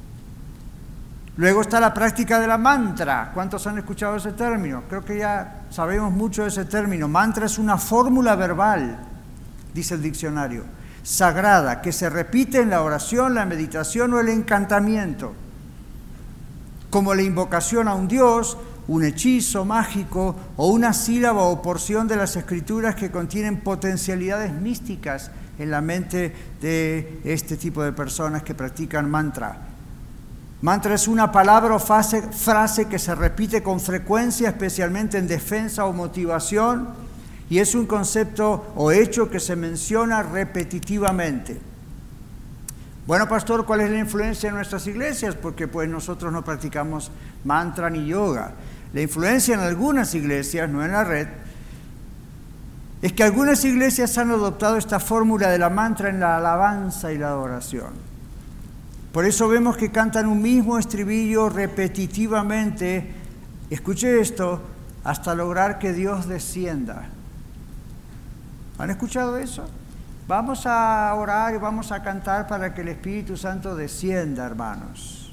Luego 1.36 1.62
está 1.62 1.80
la 1.80 1.92
práctica 1.92 2.38
de 2.38 2.46
la 2.46 2.58
mantra. 2.58 3.32
¿Cuántos 3.34 3.66
han 3.66 3.78
escuchado 3.78 4.14
ese 4.14 4.34
término? 4.34 4.84
Creo 4.88 5.04
que 5.04 5.18
ya 5.18 5.62
sabemos 5.70 6.12
mucho 6.12 6.42
de 6.42 6.48
ese 6.48 6.64
término. 6.64 7.08
Mantra 7.08 7.46
es 7.46 7.58
una 7.58 7.76
fórmula 7.76 8.36
verbal, 8.36 9.00
dice 9.74 9.94
el 9.94 10.02
diccionario, 10.02 10.62
sagrada, 11.02 11.82
que 11.82 11.90
se 11.90 12.08
repite 12.08 12.60
en 12.60 12.70
la 12.70 12.82
oración, 12.82 13.34
la 13.34 13.46
meditación 13.46 14.14
o 14.14 14.20
el 14.20 14.28
encantamiento 14.28 15.34
como 16.94 17.12
la 17.12 17.22
invocación 17.22 17.88
a 17.88 17.94
un 17.94 18.06
dios, 18.06 18.56
un 18.86 19.02
hechizo 19.02 19.64
mágico 19.64 20.36
o 20.56 20.68
una 20.68 20.92
sílaba 20.92 21.42
o 21.42 21.60
porción 21.60 22.06
de 22.06 22.14
las 22.14 22.36
escrituras 22.36 22.94
que 22.94 23.10
contienen 23.10 23.62
potencialidades 23.62 24.52
místicas 24.52 25.32
en 25.58 25.72
la 25.72 25.80
mente 25.80 26.32
de 26.60 27.18
este 27.24 27.56
tipo 27.56 27.82
de 27.82 27.90
personas 27.90 28.44
que 28.44 28.54
practican 28.54 29.10
mantra. 29.10 29.58
Mantra 30.62 30.94
es 30.94 31.08
una 31.08 31.32
palabra 31.32 31.74
o 31.74 31.80
frase 31.80 32.86
que 32.88 33.00
se 33.00 33.14
repite 33.16 33.60
con 33.60 33.80
frecuencia, 33.80 34.50
especialmente 34.50 35.18
en 35.18 35.26
defensa 35.26 35.86
o 35.86 35.92
motivación, 35.92 36.90
y 37.50 37.58
es 37.58 37.74
un 37.74 37.86
concepto 37.86 38.72
o 38.76 38.92
hecho 38.92 39.28
que 39.28 39.40
se 39.40 39.56
menciona 39.56 40.22
repetitivamente. 40.22 41.73
Bueno, 43.06 43.28
pastor, 43.28 43.66
¿cuál 43.66 43.82
es 43.82 43.90
la 43.90 43.98
influencia 43.98 44.48
en 44.48 44.54
nuestras 44.54 44.86
iglesias? 44.86 45.34
Porque 45.34 45.68
pues 45.68 45.88
nosotros 45.88 46.32
no 46.32 46.42
practicamos 46.42 47.10
mantra 47.44 47.90
ni 47.90 48.06
yoga. 48.06 48.52
La 48.94 49.02
influencia 49.02 49.54
en 49.54 49.60
algunas 49.60 50.14
iglesias, 50.14 50.70
no 50.70 50.82
en 50.82 50.92
la 50.92 51.04
red, 51.04 51.28
es 53.02 53.12
que 53.12 53.22
algunas 53.22 53.62
iglesias 53.66 54.16
han 54.16 54.30
adoptado 54.30 54.78
esta 54.78 54.98
fórmula 55.00 55.50
de 55.50 55.58
la 55.58 55.68
mantra 55.68 56.08
en 56.08 56.20
la 56.20 56.38
alabanza 56.38 57.12
y 57.12 57.18
la 57.18 57.28
adoración. 57.28 57.92
Por 59.12 59.26
eso 59.26 59.48
vemos 59.48 59.76
que 59.76 59.90
cantan 59.90 60.26
un 60.26 60.40
mismo 60.40 60.78
estribillo 60.78 61.50
repetitivamente, 61.50 63.12
escuche 63.68 64.20
esto, 64.20 64.62
hasta 65.04 65.34
lograr 65.34 65.78
que 65.78 65.92
Dios 65.92 66.26
descienda. 66.26 67.08
¿Han 68.78 68.88
escuchado 68.88 69.36
eso? 69.36 69.68
Vamos 70.26 70.64
a 70.66 71.14
orar 71.14 71.54
y 71.54 71.58
vamos 71.58 71.92
a 71.92 72.02
cantar 72.02 72.46
para 72.46 72.72
que 72.72 72.80
el 72.80 72.88
Espíritu 72.88 73.36
Santo 73.36 73.76
descienda, 73.76 74.46
hermanos. 74.46 75.32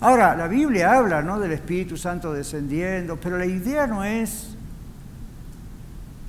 Ahora, 0.00 0.34
la 0.34 0.48
Biblia 0.48 0.96
habla 0.96 1.22
¿no? 1.22 1.38
del 1.38 1.52
Espíritu 1.52 1.96
Santo 1.96 2.32
descendiendo, 2.32 3.16
pero 3.16 3.38
la 3.38 3.46
idea 3.46 3.86
no 3.86 4.02
es 4.02 4.56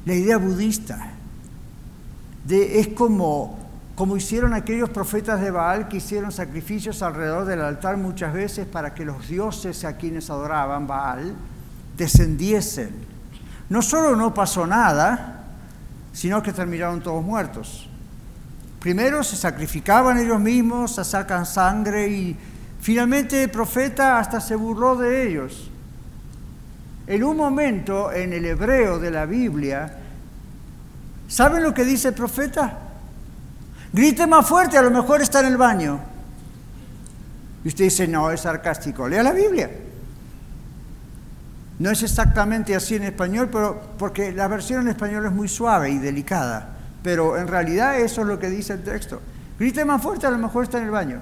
la 0.06 0.14
idea 0.14 0.38
budista. 0.38 1.12
De, 2.46 2.80
es 2.80 2.90
como 2.90 3.66
como 3.96 4.18
hicieron 4.18 4.54
aquellos 4.54 4.90
profetas 4.90 5.40
de 5.40 5.52
Baal 5.52 5.88
que 5.88 5.98
hicieron 5.98 6.32
sacrificios 6.32 7.02
alrededor 7.02 7.46
del 7.46 7.62
altar 7.62 7.96
muchas 7.96 8.34
veces 8.34 8.68
para 8.68 8.94
que 8.94 9.06
los 9.06 9.30
dioses 9.30 9.86
a 9.86 9.96
quienes 9.96 10.30
adoraban 10.30 10.86
Baal 10.86 11.34
descendiesen. 11.98 12.90
No 13.70 13.82
solo 13.82 14.18
no 14.18 14.34
pasó 14.34 14.68
nada, 14.68 15.35
sino 16.16 16.42
que 16.42 16.54
terminaron 16.54 17.02
todos 17.02 17.22
muertos. 17.22 17.90
Primero 18.80 19.22
se 19.22 19.36
sacrificaban 19.36 20.18
ellos 20.18 20.40
mismos, 20.40 20.96
se 20.96 21.04
sacan 21.04 21.46
sangre 21.46 22.08
y 22.08 22.38
finalmente 22.80 23.44
el 23.44 23.52
profeta 23.52 24.18
hasta 24.18 24.40
se 24.40 24.56
burló 24.56 24.96
de 24.96 25.28
ellos. 25.28 25.70
En 27.06 27.22
un 27.22 27.36
momento 27.36 28.14
en 28.14 28.32
el 28.32 28.46
hebreo 28.46 28.98
de 28.98 29.12
la 29.12 29.26
Biblia, 29.26 29.94
¿saben 31.28 31.62
lo 31.62 31.74
que 31.74 31.84
dice 31.84 32.08
el 32.08 32.14
profeta? 32.14 32.80
Grite 33.92 34.26
más 34.26 34.48
fuerte, 34.48 34.78
a 34.78 34.82
lo 34.82 34.92
mejor 34.92 35.22
está 35.22 35.42
en 35.42 35.48
el 35.48 35.58
baño. 35.58 36.00
Y 37.66 37.68
usted 37.68 37.84
dice, 37.84 38.08
no, 38.08 38.32
es 38.32 38.40
sarcástico. 38.40 39.08
Lea 39.10 39.22
la 39.22 39.34
Biblia. 39.34 39.70
No 41.80 41.92
es 41.92 42.04
exactamente 42.04 42.76
así 42.76 42.96
en 42.96 43.04
español, 43.04 43.50
pero 43.52 43.82
porque 43.98 44.32
la 44.32 44.48
versión 44.48 44.82
en 44.82 44.88
español 44.90 45.26
es 45.26 45.32
muy 45.32 45.48
suave 45.48 45.90
y 45.90 45.98
delicada. 45.98 46.78
Pero 47.04 47.38
en 47.38 47.48
realidad 47.48 48.00
eso 48.00 48.22
es 48.22 48.28
lo 48.28 48.40
que 48.40 48.50
dice 48.50 48.74
el 48.74 48.84
texto. 48.84 49.22
Grite 49.60 49.84
más 49.86 50.02
fuerte, 50.02 50.26
a 50.26 50.32
lo 50.32 50.38
mejor 50.38 50.64
está 50.64 50.78
en 50.78 50.86
el 50.86 50.92
baño. 50.92 51.20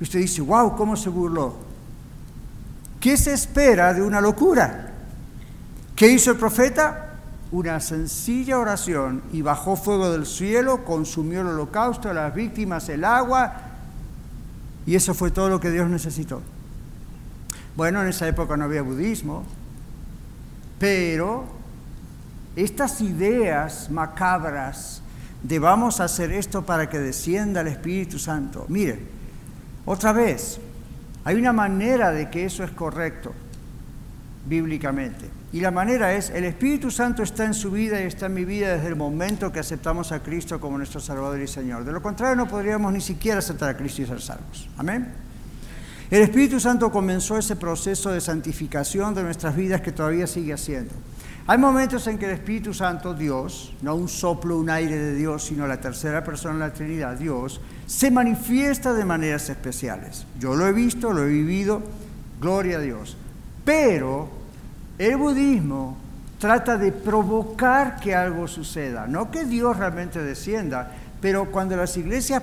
Y 0.00 0.02
usted 0.04 0.20
dice, 0.20 0.42
wow, 0.42 0.76
¿cómo 0.76 0.96
se 0.96 1.08
burló? 1.08 1.56
¿Qué 3.00 3.16
se 3.16 3.32
espera 3.32 3.92
de 3.92 4.02
una 4.02 4.20
locura? 4.20 4.92
¿Qué 5.94 6.08
hizo 6.08 6.30
el 6.30 6.36
profeta? 6.36 7.06
una 7.52 7.80
sencilla 7.80 8.58
oración 8.58 9.22
y 9.32 9.42
bajó 9.42 9.76
fuego 9.76 10.10
del 10.10 10.26
cielo, 10.26 10.84
consumió 10.84 11.42
el 11.42 11.48
holocausto, 11.48 12.12
las 12.12 12.34
víctimas, 12.34 12.88
el 12.88 13.04
agua, 13.04 13.54
y 14.84 14.94
eso 14.94 15.14
fue 15.14 15.30
todo 15.30 15.48
lo 15.48 15.60
que 15.60 15.70
Dios 15.70 15.88
necesitó. 15.88 16.42
Bueno, 17.76 18.02
en 18.02 18.08
esa 18.08 18.26
época 18.26 18.56
no 18.56 18.64
había 18.64 18.82
budismo, 18.82 19.44
pero 20.78 21.44
estas 22.56 23.00
ideas 23.02 23.90
macabras 23.90 25.02
de 25.42 25.58
vamos 25.58 26.00
a 26.00 26.04
hacer 26.04 26.32
esto 26.32 26.64
para 26.64 26.88
que 26.88 26.98
descienda 26.98 27.60
el 27.60 27.68
Espíritu 27.68 28.18
Santo, 28.18 28.64
miren, 28.68 29.06
otra 29.84 30.12
vez, 30.12 30.58
hay 31.24 31.36
una 31.36 31.52
manera 31.52 32.10
de 32.10 32.30
que 32.30 32.46
eso 32.46 32.64
es 32.64 32.70
correcto 32.70 33.32
bíblicamente. 34.48 35.28
Y 35.52 35.60
la 35.60 35.70
manera 35.70 36.14
es, 36.14 36.30
el 36.30 36.44
Espíritu 36.44 36.90
Santo 36.90 37.22
está 37.22 37.44
en 37.44 37.54
su 37.54 37.70
vida 37.70 38.00
y 38.00 38.04
está 38.04 38.26
en 38.26 38.34
mi 38.34 38.44
vida 38.44 38.74
desde 38.74 38.88
el 38.88 38.96
momento 38.96 39.52
que 39.52 39.60
aceptamos 39.60 40.12
a 40.12 40.20
Cristo 40.22 40.60
como 40.60 40.76
nuestro 40.78 41.00
Salvador 41.00 41.40
y 41.40 41.46
Señor. 41.46 41.84
De 41.84 41.92
lo 41.92 42.02
contrario, 42.02 42.36
no 42.36 42.48
podríamos 42.48 42.92
ni 42.92 43.00
siquiera 43.00 43.38
aceptar 43.38 43.70
a 43.70 43.76
Cristo 43.76 44.02
y 44.02 44.06
ser 44.06 44.20
salvos. 44.20 44.68
Amén. 44.76 45.25
El 46.08 46.22
Espíritu 46.22 46.60
Santo 46.60 46.92
comenzó 46.92 47.36
ese 47.36 47.56
proceso 47.56 48.10
de 48.10 48.20
santificación 48.20 49.12
de 49.12 49.24
nuestras 49.24 49.56
vidas 49.56 49.80
que 49.80 49.90
todavía 49.90 50.28
sigue 50.28 50.52
haciendo. 50.52 50.94
Hay 51.48 51.58
momentos 51.58 52.06
en 52.06 52.16
que 52.16 52.26
el 52.26 52.32
Espíritu 52.32 52.72
Santo, 52.72 53.12
Dios, 53.12 53.74
no 53.82 53.96
un 53.96 54.08
soplo, 54.08 54.58
un 54.58 54.70
aire 54.70 54.96
de 54.96 55.14
Dios, 55.14 55.44
sino 55.44 55.66
la 55.66 55.80
tercera 55.80 56.22
persona 56.22 56.54
de 56.54 56.60
la 56.60 56.72
Trinidad, 56.72 57.16
Dios, 57.16 57.60
se 57.86 58.10
manifiesta 58.12 58.92
de 58.92 59.04
maneras 59.04 59.48
especiales. 59.48 60.26
Yo 60.38 60.54
lo 60.54 60.66
he 60.66 60.72
visto, 60.72 61.12
lo 61.12 61.24
he 61.24 61.28
vivido, 61.28 61.82
gloria 62.40 62.78
a 62.78 62.80
Dios. 62.80 63.16
Pero 63.64 64.28
el 64.98 65.16
budismo 65.16 65.96
trata 66.38 66.78
de 66.78 66.92
provocar 66.92 67.98
que 67.98 68.14
algo 68.14 68.46
suceda, 68.46 69.08
no 69.08 69.32
que 69.32 69.44
Dios 69.44 69.76
realmente 69.76 70.22
descienda, 70.22 70.92
pero 71.20 71.50
cuando 71.50 71.76
las 71.76 71.96
iglesias 71.96 72.42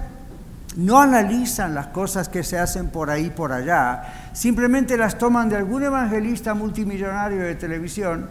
no 0.75 0.99
analizan 0.99 1.75
las 1.75 1.87
cosas 1.87 2.29
que 2.29 2.43
se 2.43 2.57
hacen 2.57 2.89
por 2.89 3.09
ahí, 3.09 3.29
por 3.29 3.51
allá, 3.51 4.31
simplemente 4.33 4.97
las 4.97 5.17
toman 5.17 5.49
de 5.49 5.57
algún 5.57 5.83
evangelista 5.83 6.53
multimillonario 6.53 7.41
de 7.41 7.55
televisión 7.55 8.27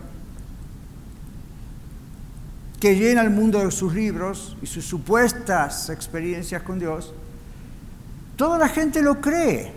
que 2.82 2.96
llena 2.96 3.22
el 3.22 3.30
mundo 3.30 3.60
de 3.60 3.70
sus 3.70 3.94
libros 3.94 4.56
y 4.60 4.66
sus 4.66 4.84
supuestas 4.84 5.88
experiencias 5.88 6.62
con 6.62 6.80
Dios, 6.80 7.14
toda 8.34 8.58
la 8.58 8.68
gente 8.68 9.00
lo 9.02 9.20
cree. 9.20 9.72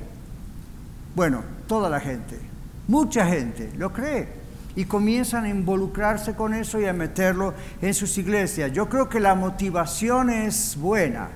Bueno, 1.15 1.43
toda 1.67 1.87
la 1.87 1.99
gente. 1.99 2.39
Mucha 2.87 3.27
gente 3.27 3.71
lo 3.77 3.93
cree 3.93 4.27
y 4.75 4.85
comienzan 4.85 5.45
a 5.45 5.49
involucrarse 5.49 6.33
con 6.33 6.55
eso 6.55 6.79
y 6.79 6.85
a 6.85 6.93
meterlo 6.93 7.53
en 7.79 7.93
sus 7.93 8.17
iglesias. 8.17 8.71
Yo 8.71 8.89
creo 8.89 9.07
que 9.07 9.19
la 9.19 9.35
motivación 9.35 10.31
es 10.31 10.75
buena. 10.75 11.29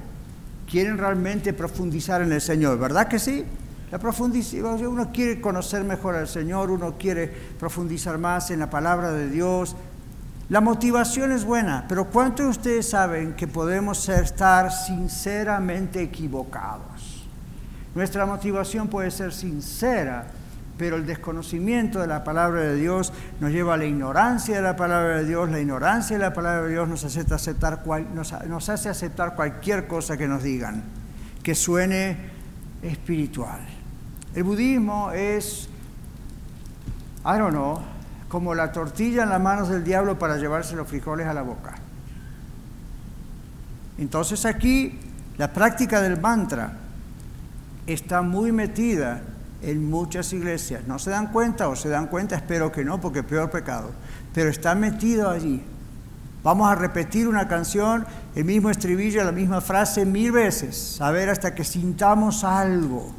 Quieren 0.70 0.98
realmente 0.98 1.54
profundizar 1.54 2.22
en 2.22 2.32
el 2.32 2.42
Señor, 2.42 2.78
¿verdad 2.78 3.08
que 3.08 3.18
sí? 3.18 3.44
La 3.92 3.98
profundización, 3.98 4.86
uno 4.86 5.12
quiere 5.12 5.42
conocer 5.42 5.84
mejor 5.84 6.16
al 6.16 6.28
Señor, 6.28 6.70
uno 6.70 6.96
quiere 7.00 7.28
profundizar 7.60 8.20
más 8.20 8.52
en 8.52 8.60
la 8.60 8.70
palabra 8.70 9.12
de 9.12 9.30
Dios. 9.30 9.76
La 10.50 10.62
motivación 10.62 11.32
es 11.32 11.44
buena, 11.44 11.86
pero 11.90 12.06
¿cuántos 12.06 12.46
de 12.46 12.50
ustedes 12.52 12.90
saben 12.90 13.34
que 13.34 13.48
podemos 13.48 14.08
estar 14.10 14.72
sinceramente 14.72 16.04
equivocados? 16.04 17.28
Nuestra 17.96 18.28
motivación 18.28 18.88
puede 18.88 19.10
ser 19.10 19.34
sincera, 19.34 20.28
pero 20.80 20.96
el 20.96 21.06
desconocimiento 21.06 22.00
de 22.00 22.08
la 22.08 22.24
palabra 22.24 22.62
de 22.62 22.76
Dios 22.78 23.12
nos 23.42 23.52
lleva 23.52 23.74
a 23.74 23.78
la 23.78 23.84
ignorancia 23.84 24.56
de 24.56 24.62
la 24.62 24.78
palabra 24.78 25.18
de 25.18 25.26
Dios, 25.26 25.50
la 25.52 25.60
ignorancia 25.60 26.18
de 26.18 26.24
la 26.24 26.34
palabra 26.34 26.64
de 26.64 26.72
Dios 26.72 26.88
nos 26.88 27.04
hace 27.04 27.20
aceptar, 27.34 27.84
nos, 28.16 28.70
hace 28.70 28.88
aceptar 28.88 29.36
cualquier 29.36 29.88
cosa 29.88 30.16
que 30.16 30.26
nos 30.26 30.42
digan, 30.42 30.82
que 31.44 31.54
suene 31.54 32.18
espiritual. 32.82 33.60
El 34.34 34.44
budismo 34.44 35.12
es, 35.12 35.68
I 37.26 37.38
don't 37.38 37.50
know, 37.50 37.82
como 38.30 38.56
la 38.56 38.72
tortilla 38.72 39.24
en 39.24 39.30
las 39.30 39.42
manos 39.42 39.68
del 39.68 39.84
diablo 39.84 40.18
para 40.18 40.38
llevarse 40.38 40.78
los 40.78 40.88
frijoles 40.88 41.28
a 41.28 41.34
la 41.34 41.42
boca. 41.42 41.76
Entonces 43.98 44.46
aquí 44.46 44.98
la 45.38 45.52
práctica 45.52 46.00
del 46.00 46.22
mantra 46.22 46.72
está 47.86 48.22
muy 48.22 48.54
metida 48.54 49.24
en 49.62 49.90
muchas 49.90 50.34
iglesias. 50.34 50.84
No 50.88 51.00
se 51.00 51.12
dan 51.12 51.32
cuenta 51.32 51.68
o 51.68 51.76
se 51.76 51.90
dan 51.90 52.08
cuenta, 52.08 52.36
espero 52.36 52.72
que 52.72 52.84
no, 52.84 53.00
porque 53.00 53.24
peor 53.24 53.50
pecado. 53.50 53.92
Pero 54.34 54.50
está 54.50 54.76
metido 54.76 55.30
allí. 55.30 55.64
Vamos 56.44 56.70
a 56.72 56.76
repetir 56.76 57.28
una 57.28 57.48
canción, 57.48 58.06
el 58.36 58.46
mismo 58.46 58.70
estribillo, 58.70 59.24
la 59.24 59.32
misma 59.32 59.60
frase 59.60 60.06
mil 60.06 60.32
veces, 60.32 61.00
a 61.02 61.12
ver 61.12 61.30
hasta 61.30 61.54
que 61.54 61.66
sintamos 61.66 62.44
algo. 62.44 63.14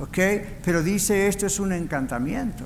¿Ok? 0.00 0.18
Pero 0.62 0.82
dice 0.82 1.28
esto 1.28 1.46
es 1.46 1.58
un 1.58 1.72
encantamiento. 1.72 2.64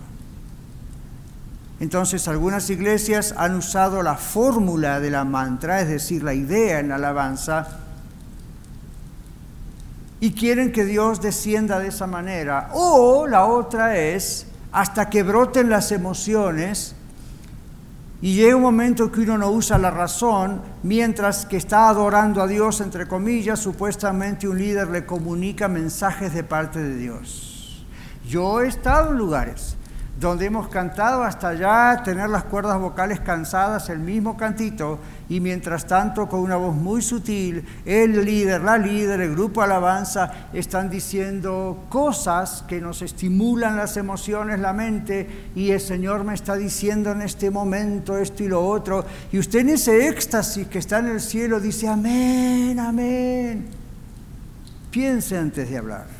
Entonces 1.79 2.27
algunas 2.29 2.69
iglesias 2.69 3.35
han 3.39 3.55
usado 3.55 4.03
la 4.03 4.17
fórmula 4.17 5.01
de 5.01 5.11
la 5.11 5.25
mantra, 5.25 5.81
es 5.81 5.89
decir, 5.89 6.23
la 6.23 6.35
idea 6.35 6.81
en 6.81 6.89
la 6.89 6.97
alabanza, 6.97 7.79
y 10.21 10.33
quieren 10.33 10.73
que 10.73 10.85
Dios 10.85 11.21
descienda 11.21 11.79
de 11.79 11.89
esa 11.89 12.07
manera. 12.07 12.69
O 12.75 13.27
la 13.27 13.47
otra 13.47 13.97
es 13.97 14.47
hasta 14.71 15.09
que 15.09 15.23
broten 15.23 15.71
las 15.71 15.91
emociones 15.93 16.95
y 18.23 18.35
llega 18.35 18.55
un 18.55 18.63
momento 18.63 19.11
que 19.11 19.23
uno 19.23 19.39
no 19.39 19.51
usa 19.51 19.79
la 19.79 19.91
razón, 19.91 20.61
mientras 20.83 21.47
que 21.47 21.57
está 21.57 21.89
adorando 21.89 22.43
a 22.43 22.47
Dios, 22.47 22.83
entre 22.83 23.09
comillas, 23.09 23.61
supuestamente 23.61 24.47
un 24.47 24.59
líder 24.59 24.89
le 24.89 25.07
comunica 25.07 25.69
mensajes 25.69 26.35
de 26.35 26.45
parte 26.45 26.81
de 26.83 26.97
Dios. 26.97 27.87
Yo 28.29 28.61
he 28.61 28.69
estado 28.69 29.11
en 29.11 29.17
lugares 29.17 29.77
donde 30.21 30.45
hemos 30.45 30.69
cantado 30.69 31.25
hasta 31.25 31.55
ya 31.55 32.03
tener 32.05 32.29
las 32.29 32.45
cuerdas 32.45 32.79
vocales 32.79 33.21
cansadas, 33.21 33.89
el 33.89 34.01
mismo 34.01 34.37
cantito, 34.37 34.99
y 35.31 35.41
mientras 35.41 35.87
tanto 35.87 36.29
con 36.29 36.41
una 36.41 36.57
voz 36.57 36.77
muy 36.77 37.01
sutil, 37.01 37.65
el 37.87 38.23
líder, 38.23 38.61
la 38.61 38.77
líder, 38.77 39.23
el 39.23 39.31
grupo 39.31 39.63
alabanza 39.63 40.49
están 40.53 40.91
diciendo 40.91 41.87
cosas 41.89 42.65
que 42.69 42.83
nos 42.83 43.01
estimulan 43.01 43.79
las 43.79 43.97
emociones, 43.97 44.61
la 44.61 44.75
mente, 44.75 45.51
y 45.55 45.71
el 45.71 45.81
Señor 45.81 46.23
me 46.23 46.35
está 46.35 46.55
diciendo 46.55 47.13
en 47.13 47.23
este 47.23 47.51
momento 47.51 48.19
esto 48.19 48.45
y 48.45 48.49
lo 48.49 48.67
otro, 48.67 49.07
y 49.33 49.39
usted 49.39 49.61
en 49.61 49.71
ese 49.71 50.07
éxtasis 50.07 50.67
que 50.67 50.81
está 50.81 50.99
en 50.99 51.09
el 51.09 51.21
cielo 51.23 51.61
dice, 51.61 51.89
amén, 51.89 52.79
amén. 52.79 53.69
Piense 54.91 55.39
antes 55.39 55.71
de 55.71 55.79
hablar. 55.79 56.20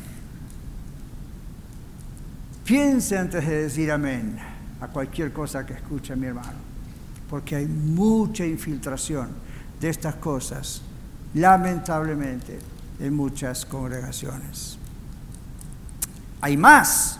Piense 2.71 3.17
antes 3.17 3.45
de 3.45 3.63
decir 3.63 3.91
amén 3.91 4.39
a 4.79 4.87
cualquier 4.87 5.33
cosa 5.33 5.65
que 5.65 5.73
escuche 5.73 6.15
mi 6.15 6.27
hermano, 6.27 6.55
porque 7.29 7.57
hay 7.57 7.65
mucha 7.65 8.45
infiltración 8.45 9.27
de 9.77 9.89
estas 9.89 10.15
cosas, 10.15 10.81
lamentablemente, 11.33 12.59
en 12.97 13.13
muchas 13.13 13.65
congregaciones. 13.65 14.77
Hay 16.39 16.55
más. 16.55 17.19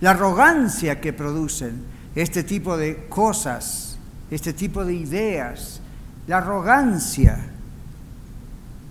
La 0.00 0.12
arrogancia 0.12 0.98
que 0.98 1.12
producen 1.12 1.84
este 2.14 2.44
tipo 2.44 2.74
de 2.78 3.04
cosas, 3.10 3.98
este 4.30 4.54
tipo 4.54 4.82
de 4.82 4.94
ideas, 4.94 5.82
la 6.26 6.38
arrogancia 6.38 7.51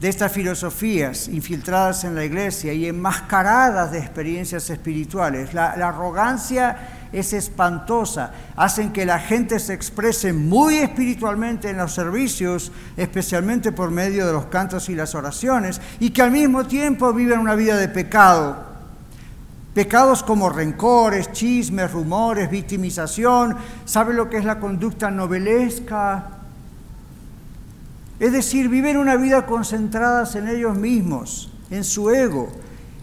de 0.02 0.10
estas 0.10 0.32
filosofías 0.32 1.28
infiltradas 1.28 2.06
en 2.06 2.16
la 2.16 2.26
iglesia 2.26 2.74
y 2.74 2.88
enmascaradas 2.88 3.92
de 3.92 4.00
experiencias 4.00 4.68
espirituales. 4.72 5.54
La, 5.54 5.74
arrogancia 5.74 7.06
es 7.14 7.34
espantosa, 7.34 8.32
hacen 8.56 8.94
que 8.94 9.06
la 9.06 9.20
gente 9.20 9.60
se 9.60 9.76
exprese 9.76 10.34
muy 10.34 10.78
espiritualmente 10.78 11.70
en 11.70 11.78
los 11.78 11.94
servicios, 11.94 12.72
especialmente 12.98 13.72
por 13.72 13.92
medio 13.92 14.26
de 14.26 14.34
los 14.34 14.46
cantos 14.46 14.90
y 14.90 14.96
las 14.96 15.14
oraciones, 15.14 15.80
y 16.00 16.10
que 16.10 16.24
al 16.24 16.32
mismo 16.32 16.66
tiempo 16.66 17.14
viven 17.14 17.38
una 17.38 17.54
vida 17.54 17.78
de 17.78 17.88
pecado. 17.88 18.72
Pecados 19.76 20.24
como 20.24 20.50
rencores, 20.50 21.32
chismes, 21.32 21.92
rumores, 21.92 22.50
victimización, 22.50 23.56
¿sabe 23.86 24.16
lo 24.16 24.32
que 24.32 24.38
es 24.38 24.46
la 24.46 24.60
conducta 24.60 25.12
novelesca? 25.12 26.41
Es 28.22 28.32
decir, 28.32 28.70
viven 28.70 28.98
una 28.98 29.16
vida 29.16 29.48
concentradas 29.48 30.36
en 30.36 30.48
ellos 30.48 30.78
mismos, 30.78 31.52
en 31.72 31.84
su 31.84 32.12
ego. 32.12 32.50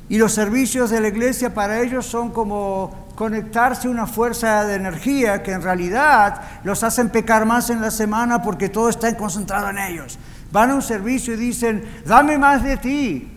Y 0.09 0.17
los 0.17 0.33
servicios 0.33 0.91
de 0.91 1.01
la 1.01 1.09
iglesia 1.09 1.53
para 1.53 1.81
ellos 1.81 2.07
son 2.07 2.31
como 2.31 3.09
conectarse 3.17 3.89
una 3.89 4.07
fuerza 4.07 4.65
de 4.65 4.77
energía 4.77 5.43
que 5.43 5.51
en 5.51 5.63
realidad 5.63 6.41
los 6.63 6.85
hacen 6.85 7.09
pecar 7.09 7.47
más 7.47 7.69
en 7.69 7.81
la 7.81 7.91
semana 7.91 8.43
porque 8.43 8.69
todo 8.69 8.89
está 8.89 9.17
concentrado 9.17 9.69
en 9.71 9.79
ellos. 9.79 10.21
Van 10.53 10.71
a 10.71 10.77
un 10.77 10.83
servicio 10.83 11.35
y 11.35 11.37
dicen, 11.37 11.83
dame 12.07 12.39
más 12.39 12.63
de 12.63 12.77
ti. 12.77 13.29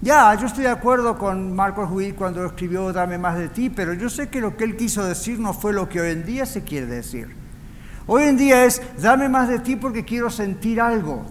Ya, 0.00 0.32
yo 0.36 0.46
estoy 0.46 0.62
de 0.62 0.70
acuerdo 0.70 1.18
con 1.18 1.52
Marcos 1.52 1.90
Witt 1.90 2.14
cuando 2.14 2.46
escribió 2.46 2.92
Dame 2.92 3.18
más 3.18 3.36
de 3.36 3.48
ti, 3.48 3.70
pero 3.70 3.92
yo 3.92 4.08
sé 4.08 4.28
que 4.28 4.40
lo 4.40 4.56
que 4.56 4.62
él 4.62 4.76
quiso 4.76 5.04
decir 5.04 5.40
no 5.40 5.52
fue 5.52 5.72
lo 5.72 5.88
que 5.88 6.00
hoy 6.00 6.10
en 6.10 6.24
día 6.24 6.46
se 6.46 6.62
quiere 6.62 6.86
decir. 6.86 7.47
Hoy 8.10 8.22
en 8.22 8.38
día 8.38 8.64
es, 8.64 8.80
dame 9.00 9.28
más 9.28 9.48
de 9.48 9.58
ti 9.58 9.76
porque 9.76 10.02
quiero 10.02 10.30
sentir 10.30 10.80
algo. 10.80 11.26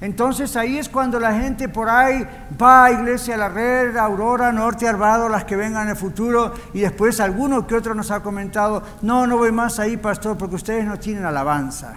Entonces 0.00 0.56
ahí 0.56 0.78
es 0.78 0.88
cuando 0.88 1.20
la 1.20 1.34
gente 1.34 1.68
por 1.68 1.90
ahí 1.90 2.26
va 2.60 2.86
a 2.86 2.92
Iglesia 2.92 3.36
La 3.36 3.50
Red, 3.50 3.98
Aurora, 3.98 4.50
Norte, 4.50 4.88
Arvado, 4.88 5.28
las 5.28 5.44
que 5.44 5.56
vengan 5.56 5.82
en 5.82 5.90
el 5.90 5.96
futuro, 5.96 6.54
y 6.72 6.80
después 6.80 7.20
alguno 7.20 7.66
que 7.66 7.74
otro 7.74 7.94
nos 7.94 8.10
ha 8.10 8.22
comentado, 8.22 8.82
no, 9.02 9.26
no 9.26 9.36
voy 9.36 9.52
más 9.52 9.78
ahí, 9.78 9.98
pastor, 9.98 10.38
porque 10.38 10.56
ustedes 10.56 10.86
no 10.86 10.98
tienen 10.98 11.26
alabanza. 11.26 11.96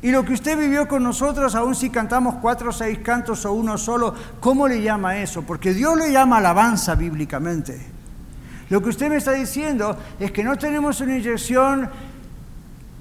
Y 0.00 0.10
lo 0.12 0.24
que 0.24 0.32
usted 0.32 0.58
vivió 0.58 0.88
con 0.88 1.02
nosotros, 1.02 1.54
aun 1.54 1.74
si 1.74 1.90
cantamos 1.90 2.36
cuatro 2.36 2.70
o 2.70 2.72
seis 2.72 3.00
cantos 3.00 3.44
o 3.44 3.52
uno 3.52 3.76
solo, 3.76 4.14
¿cómo 4.40 4.66
le 4.66 4.80
llama 4.80 5.18
eso? 5.18 5.42
Porque 5.42 5.74
Dios 5.74 5.98
le 5.98 6.10
llama 6.10 6.38
alabanza 6.38 6.94
bíblicamente. 6.94 7.95
Lo 8.68 8.82
que 8.82 8.88
usted 8.88 9.08
me 9.08 9.16
está 9.16 9.32
diciendo 9.32 9.96
es 10.18 10.32
que 10.32 10.42
no 10.42 10.56
tenemos 10.56 11.00
una 11.00 11.16
inyección 11.16 11.88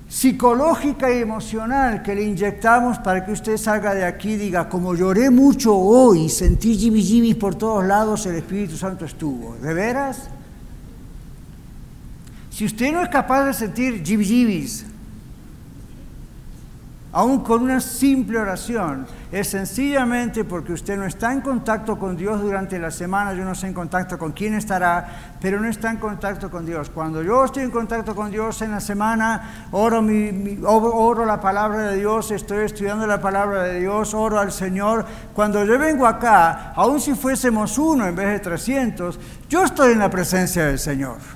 psicológica 0.07 1.11
y 1.11 1.17
emocional 1.17 2.03
que 2.03 2.13
le 2.13 2.23
inyectamos 2.23 2.99
para 2.99 3.25
que 3.25 3.31
usted 3.31 3.57
salga 3.57 3.95
de 3.95 4.05
aquí 4.05 4.33
y 4.33 4.37
diga, 4.37 4.69
como 4.69 4.93
lloré 4.93 5.29
mucho 5.31 5.75
hoy, 5.75 6.29
sentí 6.29 6.77
jibijibis 6.77 7.35
por 7.35 7.55
todos 7.55 7.83
lados, 7.83 8.25
el 8.27 8.35
Espíritu 8.35 8.77
Santo 8.77 9.05
estuvo. 9.05 9.55
¿De 9.57 9.73
veras? 9.73 10.29
Si 12.51 12.63
usted 12.63 12.93
no 12.93 13.01
es 13.01 13.09
capaz 13.09 13.45
de 13.45 13.53
sentir 13.53 14.03
jibijibis, 14.03 14.85
aún 17.15 17.39
con 17.39 17.63
una 17.63 17.79
simple 17.79 18.37
oración, 18.37 19.07
es 19.31 19.47
sencillamente 19.47 20.43
porque 20.43 20.73
usted 20.73 20.97
no 20.97 21.05
está 21.05 21.31
en 21.31 21.39
contacto 21.39 21.97
con 21.97 22.17
Dios 22.17 22.41
durante 22.41 22.77
la 22.77 22.91
semana, 22.91 23.33
yo 23.33 23.45
no 23.45 23.55
sé 23.55 23.67
en 23.67 23.73
contacto 23.73 24.17
con 24.17 24.33
quién 24.33 24.53
estará, 24.53 25.35
pero 25.39 25.61
no 25.61 25.69
está 25.69 25.89
en 25.91 25.95
contacto 25.95 26.51
con 26.51 26.65
Dios. 26.65 26.89
Cuando 26.89 27.23
yo 27.23 27.45
estoy 27.45 27.63
en 27.63 27.71
contacto 27.71 28.13
con 28.13 28.31
Dios 28.31 28.61
en 28.63 28.71
la 28.71 28.81
semana, 28.81 29.67
oro, 29.71 30.03
oro 30.67 31.25
la 31.25 31.39
palabra 31.39 31.91
de 31.91 31.99
Dios, 31.99 32.31
estoy 32.31 32.65
estudiando 32.65 33.07
la 33.07 33.21
palabra 33.21 33.63
de 33.63 33.79
Dios, 33.79 34.13
oro 34.13 34.37
al 34.37 34.51
Señor. 34.51 35.05
Cuando 35.33 35.63
yo 35.63 35.79
vengo 35.79 36.05
acá, 36.05 36.73
aun 36.75 36.99
si 36.99 37.13
fuésemos 37.13 37.77
uno 37.77 38.05
en 38.05 38.15
vez 38.15 38.27
de 38.27 38.39
300, 38.39 39.17
yo 39.47 39.63
estoy 39.63 39.93
en 39.93 39.99
la 39.99 40.09
presencia 40.09 40.65
del 40.65 40.79
Señor. 40.79 41.34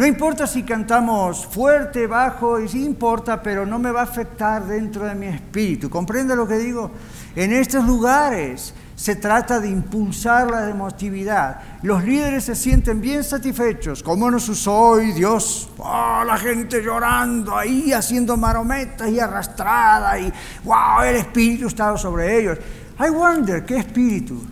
No 0.00 0.06
importa 0.06 0.46
si 0.46 0.62
cantamos 0.62 1.44
fuerte, 1.44 2.06
bajo, 2.06 2.58
y 2.58 2.66
sí 2.70 2.86
importa, 2.86 3.42
pero 3.42 3.66
no 3.66 3.78
me 3.78 3.90
va 3.90 4.00
a 4.00 4.04
afectar 4.04 4.64
dentro 4.64 5.04
de 5.04 5.14
mi 5.14 5.26
espíritu. 5.26 5.90
¿Comprende 5.90 6.34
lo 6.34 6.48
que 6.48 6.56
digo? 6.56 6.90
En 7.36 7.52
estos 7.52 7.86
lugares 7.86 8.72
se 8.96 9.16
trata 9.16 9.60
de 9.60 9.68
impulsar 9.68 10.50
la 10.50 10.70
emotividad. 10.70 11.60
Los 11.82 12.02
líderes 12.02 12.44
se 12.44 12.54
sienten 12.54 12.98
bien 13.02 13.22
satisfechos. 13.22 14.02
¿Cómo 14.02 14.30
nos 14.30 14.48
usó 14.48 14.74
hoy 14.74 15.12
Dios? 15.12 15.68
Oh, 15.76 16.22
la 16.26 16.38
gente 16.38 16.82
llorando 16.82 17.54
ahí, 17.54 17.92
haciendo 17.92 18.38
marometas 18.38 19.10
y 19.10 19.20
arrastrada, 19.20 20.18
y 20.18 20.32
wow, 20.64 21.02
el 21.04 21.16
espíritu 21.16 21.66
estaba 21.66 21.98
sobre 21.98 22.40
ellos. 22.40 22.56
I 22.98 23.10
wonder, 23.10 23.66
¿qué 23.66 23.76
espíritu? 23.76 24.46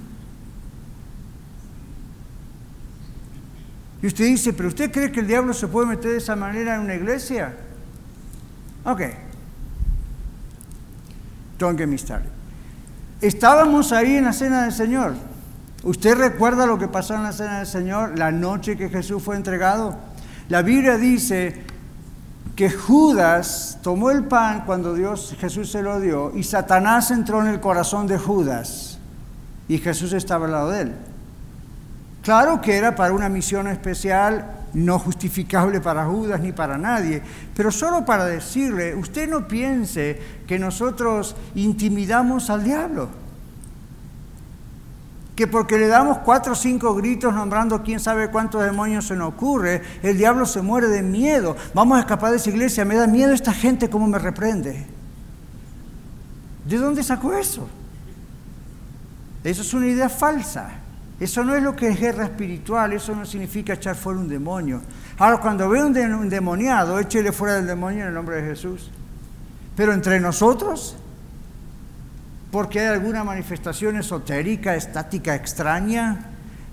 Y 4.02 4.06
usted 4.06 4.26
dice, 4.26 4.52
pero 4.52 4.68
¿usted 4.68 4.92
cree 4.92 5.10
que 5.10 5.20
el 5.20 5.26
diablo 5.26 5.52
se 5.52 5.66
puede 5.66 5.88
meter 5.88 6.12
de 6.12 6.18
esa 6.18 6.36
manera 6.36 6.76
en 6.76 6.82
una 6.82 6.94
iglesia? 6.94 7.54
Ok. 8.84 9.02
Don't 11.58 11.78
get. 11.78 11.88
Estábamos 13.20 13.90
ahí 13.92 14.16
en 14.16 14.24
la 14.24 14.32
cena 14.32 14.62
del 14.62 14.72
Señor. 14.72 15.14
¿Usted 15.82 16.16
recuerda 16.16 16.66
lo 16.66 16.78
que 16.78 16.86
pasó 16.86 17.14
en 17.14 17.24
la 17.24 17.32
cena 17.32 17.58
del 17.58 17.66
Señor 17.66 18.16
la 18.16 18.30
noche 18.30 18.76
que 18.76 18.88
Jesús 18.88 19.22
fue 19.22 19.36
entregado? 19.36 19.96
La 20.48 20.62
Biblia 20.62 20.96
dice 20.96 21.64
que 22.54 22.70
Judas 22.70 23.78
tomó 23.82 24.10
el 24.10 24.24
pan 24.24 24.64
cuando 24.66 24.94
Dios 24.94 25.36
Jesús 25.38 25.70
se 25.70 25.82
lo 25.82 26.00
dio 26.00 26.32
y 26.34 26.42
Satanás 26.42 27.10
entró 27.10 27.40
en 27.40 27.48
el 27.48 27.60
corazón 27.60 28.06
de 28.06 28.18
Judas 28.18 28.98
y 29.68 29.78
Jesús 29.78 30.12
estaba 30.12 30.46
al 30.46 30.52
lado 30.52 30.70
de 30.70 30.82
él. 30.82 30.92
Claro 32.28 32.60
que 32.60 32.76
era 32.76 32.94
para 32.94 33.14
una 33.14 33.30
misión 33.30 33.68
especial, 33.68 34.66
no 34.74 34.98
justificable 34.98 35.80
para 35.80 36.04
Judas 36.04 36.38
ni 36.38 36.52
para 36.52 36.76
nadie, 36.76 37.22
pero 37.56 37.72
solo 37.72 38.04
para 38.04 38.26
decirle, 38.26 38.94
usted 38.94 39.30
no 39.30 39.48
piense 39.48 40.20
que 40.46 40.58
nosotros 40.58 41.34
intimidamos 41.54 42.50
al 42.50 42.64
diablo, 42.64 43.08
que 45.34 45.46
porque 45.46 45.78
le 45.78 45.88
damos 45.88 46.18
cuatro 46.18 46.52
o 46.52 46.54
cinco 46.54 46.94
gritos 46.94 47.32
nombrando 47.32 47.82
quién 47.82 47.98
sabe 47.98 48.28
cuántos 48.28 48.62
demonios 48.62 49.06
se 49.06 49.16
nos 49.16 49.30
ocurre, 49.30 49.80
el 50.02 50.18
diablo 50.18 50.44
se 50.44 50.60
muere 50.60 50.88
de 50.88 51.00
miedo. 51.00 51.56
Vamos 51.72 51.96
a 51.96 52.00
escapar 52.00 52.32
de 52.32 52.36
esa 52.36 52.50
iglesia, 52.50 52.84
me 52.84 52.96
da 52.96 53.06
miedo 53.06 53.32
esta 53.32 53.54
gente 53.54 53.88
como 53.88 54.06
me 54.06 54.18
reprende. 54.18 54.86
¿De 56.66 56.76
dónde 56.76 57.02
sacó 57.02 57.32
eso? 57.32 57.66
Eso 59.42 59.62
es 59.62 59.72
una 59.72 59.86
idea 59.86 60.10
falsa. 60.10 60.82
Eso 61.20 61.42
no 61.42 61.56
es 61.56 61.62
lo 61.62 61.74
que 61.74 61.88
es 61.88 61.98
guerra 61.98 62.24
espiritual, 62.24 62.92
eso 62.92 63.14
no 63.14 63.26
significa 63.26 63.72
echar 63.72 63.96
fuera 63.96 64.20
un 64.20 64.28
demonio. 64.28 64.80
Ahora, 65.18 65.38
cuando 65.38 65.68
ve 65.68 65.82
un, 65.82 66.28
demoniado, 66.28 66.98
échele 67.00 67.32
fuera 67.32 67.56
del 67.56 67.66
demonio 67.66 68.02
en 68.02 68.08
el 68.08 68.14
nombre 68.14 68.36
de 68.36 68.42
Jesús. 68.42 68.90
Pero 69.74 69.92
entre 69.92 70.20
nosotros, 70.20 70.96
porque 72.52 72.80
hay 72.80 72.86
alguna 72.86 73.24
manifestación 73.24 73.96
esotérica, 73.96 74.76
estática, 74.76 75.34
extraña, 75.34 76.24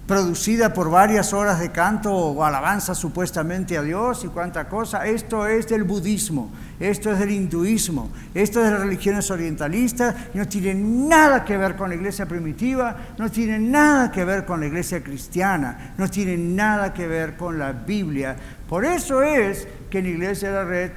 producida 0.08 0.74
por 0.74 0.92
varias 0.92 1.34
horas 1.34 1.60
de 1.60 1.72
canto 1.72 2.14
o 2.14 2.44
alabanza 2.44 2.94
supuestamente 2.94 3.78
a 3.78 3.82
Dios 3.82 4.24
y 4.24 4.28
cuánta 4.28 4.68
cosa. 4.70 5.06
Esto 5.08 5.48
es 5.48 5.68
del 5.68 5.84
budismo, 5.84 6.52
esto 6.80 7.12
es 7.12 7.20
del 7.20 7.32
hinduismo, 7.32 8.12
esto 8.34 8.60
es 8.60 8.66
de 8.66 8.72
las 8.72 8.82
religiones 8.82 9.32
orientalistas, 9.32 10.16
no 10.34 10.48
tiene 10.48 10.76
nada 10.76 11.44
que 11.44 11.58
ver 11.58 11.76
con 11.76 11.90
la 11.90 11.96
iglesia 11.96 12.28
primitiva, 12.28 12.96
no 13.18 13.32
tiene 13.32 13.58
nada 13.58 14.12
que 14.12 14.24
ver 14.24 14.46
con 14.46 14.60
la 14.60 14.68
iglesia 14.68 15.04
cristiana, 15.04 15.94
no 15.98 16.08
tiene 16.10 16.38
nada 16.38 16.94
que 16.94 17.08
ver 17.08 17.36
con 17.36 17.58
la 17.58 17.72
Biblia. 17.72 18.36
Por 18.70 18.86
eso 18.86 19.24
es 19.24 19.68
que 19.90 20.00
en 20.00 20.06
iglesia 20.06 20.50
de 20.50 20.56
la 20.56 20.66
red 20.66 20.92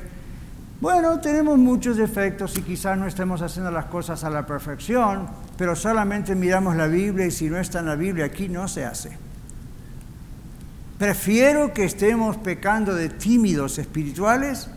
bueno, 0.81 1.19
tenemos 1.19 1.59
muchos 1.59 1.97
defectos 1.97 2.57
y 2.57 2.63
quizás 2.63 2.97
no 2.97 3.09
estemos 3.09 3.43
haciendo 3.43 3.73
las 3.73 3.87
cosas 3.87 4.23
a 4.23 4.31
la 4.31 4.47
perfección, 4.47 5.27
pero 5.59 5.75
solamente 5.77 6.35
miramos 6.37 6.77
la 6.77 6.87
Biblia 6.87 7.27
y 7.27 7.31
si 7.33 7.51
no 7.51 7.59
está 7.59 7.81
en 7.81 7.87
la 7.87 7.97
Biblia 7.97 8.27
aquí 8.27 8.49
no 8.49 8.69
se 8.69 8.87
hace. 8.87 9.11
Prefiero 10.99 11.75
que 11.75 11.85
estemos 11.85 12.37
pecando 12.39 12.95
de 12.95 13.09
tímidos 13.09 13.79
espirituales 13.79 14.71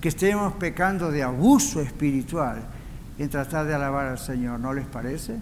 que 0.00 0.08
estemos 0.08 0.52
pecando 0.54 1.10
de 1.10 1.24
abuso 1.24 1.80
espiritual 1.80 2.62
en 3.18 3.28
tratar 3.28 3.66
de 3.66 3.74
alabar 3.74 4.06
al 4.06 4.18
Señor, 4.18 4.60
¿no 4.60 4.72
les 4.72 4.86
parece? 4.86 5.36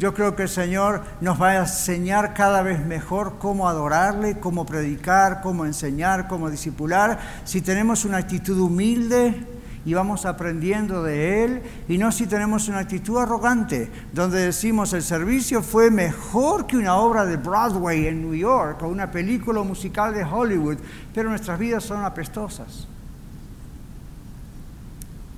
Yo 0.00 0.14
creo 0.14 0.34
que 0.34 0.44
el 0.44 0.48
Señor 0.48 1.02
nos 1.20 1.40
va 1.40 1.50
a 1.50 1.58
enseñar 1.58 2.34
cada 2.34 2.62
vez 2.62 2.84
mejor 2.84 3.38
cómo 3.38 3.68
adorarle, 3.68 4.40
cómo 4.40 4.66
predicar, 4.66 5.42
cómo 5.42 5.64
enseñar, 5.64 6.26
cómo 6.26 6.50
discipular, 6.50 7.20
si 7.44 7.60
tenemos 7.60 8.04
una 8.04 8.16
actitud 8.16 8.58
humilde, 8.58 9.46
y 9.84 9.94
vamos 9.94 10.26
aprendiendo 10.26 11.02
de 11.02 11.44
Él 11.44 11.62
y 11.88 11.96
no 11.96 12.12
si 12.12 12.26
tenemos 12.26 12.68
una 12.68 12.80
actitud 12.80 13.18
arrogante, 13.18 13.90
donde 14.12 14.46
decimos 14.46 14.92
el 14.92 15.02
servicio 15.02 15.62
fue 15.62 15.90
mejor 15.90 16.66
que 16.66 16.76
una 16.76 16.96
obra 16.96 17.24
de 17.24 17.36
Broadway 17.36 18.06
en 18.06 18.22
New 18.22 18.34
York 18.34 18.82
o 18.82 18.88
una 18.88 19.10
película 19.10 19.62
musical 19.62 20.12
de 20.12 20.24
Hollywood, 20.24 20.76
pero 21.14 21.30
nuestras 21.30 21.58
vidas 21.58 21.84
son 21.84 22.04
apestosas. 22.04 22.86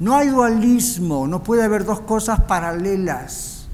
No 0.00 0.16
hay 0.16 0.28
dualismo, 0.28 1.28
no 1.28 1.44
puede 1.44 1.62
haber 1.62 1.84
dos 1.84 2.00
cosas 2.00 2.40
paralelas. 2.40 3.68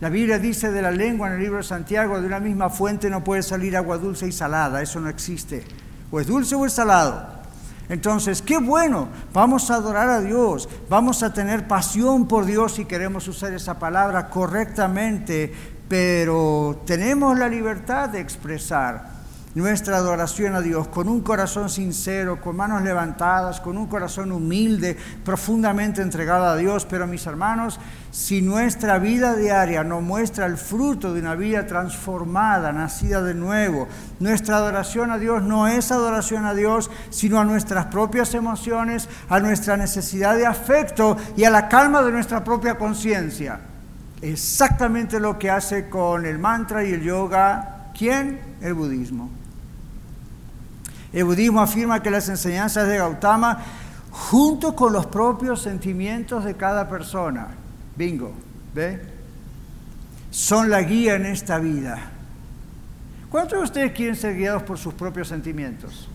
La 0.00 0.08
Biblia 0.08 0.38
dice 0.38 0.72
de 0.72 0.82
la 0.82 0.90
lengua 0.90 1.28
en 1.28 1.34
el 1.34 1.40
libro 1.40 1.58
de 1.58 1.62
Santiago, 1.62 2.20
de 2.20 2.26
una 2.26 2.40
misma 2.40 2.70
fuente 2.70 3.08
no 3.08 3.22
puede 3.22 3.42
salir 3.42 3.76
agua 3.76 3.98
dulce 3.98 4.26
y 4.26 4.32
salada, 4.32 4.82
eso 4.82 4.98
no 4.98 5.08
existe. 5.08 5.64
O 6.10 6.18
es 6.18 6.26
dulce 6.26 6.56
o 6.56 6.66
es 6.66 6.72
salado. 6.72 7.39
Entonces, 7.90 8.40
qué 8.40 8.58
bueno, 8.58 9.08
vamos 9.32 9.70
a 9.70 9.74
adorar 9.74 10.08
a 10.08 10.20
Dios, 10.20 10.68
vamos 10.88 11.24
a 11.24 11.34
tener 11.34 11.66
pasión 11.66 12.28
por 12.28 12.46
Dios 12.46 12.74
si 12.74 12.84
queremos 12.84 13.26
usar 13.26 13.52
esa 13.52 13.80
palabra 13.80 14.30
correctamente, 14.30 15.52
pero 15.88 16.82
tenemos 16.86 17.36
la 17.36 17.48
libertad 17.48 18.08
de 18.08 18.20
expresar 18.20 19.19
nuestra 19.54 19.96
adoración 19.96 20.54
a 20.54 20.60
Dios 20.60 20.86
con 20.88 21.08
un 21.08 21.22
corazón 21.22 21.68
sincero, 21.68 22.40
con 22.40 22.56
manos 22.56 22.82
levantadas, 22.82 23.60
con 23.60 23.76
un 23.76 23.86
corazón 23.88 24.30
humilde, 24.30 24.96
profundamente 25.24 26.02
entregado 26.02 26.46
a 26.46 26.56
Dios. 26.56 26.86
Pero 26.86 27.06
mis 27.06 27.26
hermanos, 27.26 27.80
si 28.12 28.42
nuestra 28.42 28.98
vida 28.98 29.34
diaria 29.34 29.82
no 29.82 30.00
muestra 30.00 30.46
el 30.46 30.56
fruto 30.56 31.12
de 31.12 31.20
una 31.20 31.34
vida 31.34 31.66
transformada, 31.66 32.72
nacida 32.72 33.22
de 33.22 33.34
nuevo, 33.34 33.88
nuestra 34.20 34.56
adoración 34.56 35.10
a 35.10 35.18
Dios 35.18 35.42
no 35.42 35.66
es 35.66 35.90
adoración 35.90 36.44
a 36.44 36.54
Dios, 36.54 36.90
sino 37.10 37.40
a 37.40 37.44
nuestras 37.44 37.86
propias 37.86 38.34
emociones, 38.34 39.08
a 39.28 39.40
nuestra 39.40 39.76
necesidad 39.76 40.36
de 40.36 40.46
afecto 40.46 41.16
y 41.36 41.44
a 41.44 41.50
la 41.50 41.68
calma 41.68 42.02
de 42.02 42.12
nuestra 42.12 42.44
propia 42.44 42.78
conciencia. 42.78 43.60
Exactamente 44.22 45.18
lo 45.18 45.38
que 45.38 45.50
hace 45.50 45.88
con 45.88 46.26
el 46.26 46.38
mantra 46.38 46.84
y 46.84 46.92
el 46.92 47.02
yoga. 47.02 47.90
¿Quién? 47.96 48.38
El 48.60 48.74
budismo. 48.74 49.39
El 51.12 51.24
budismo 51.24 51.60
afirma 51.60 52.02
que 52.02 52.10
las 52.10 52.28
enseñanzas 52.28 52.86
de 52.86 52.98
Gautama, 52.98 53.58
junto 54.10 54.76
con 54.76 54.92
los 54.92 55.06
propios 55.06 55.62
sentimientos 55.62 56.44
de 56.44 56.54
cada 56.54 56.88
persona, 56.88 57.48
bingo, 57.96 58.32
¿ve? 58.74 59.00
Son 60.30 60.70
la 60.70 60.82
guía 60.82 61.16
en 61.16 61.26
esta 61.26 61.58
vida. 61.58 61.98
¿Cuántos 63.30 63.58
de 63.58 63.64
ustedes 63.64 63.92
quieren 63.92 64.16
ser 64.16 64.36
guiados 64.36 64.62
por 64.62 64.78
sus 64.78 64.94
propios 64.94 65.28
sentimientos? 65.28 66.08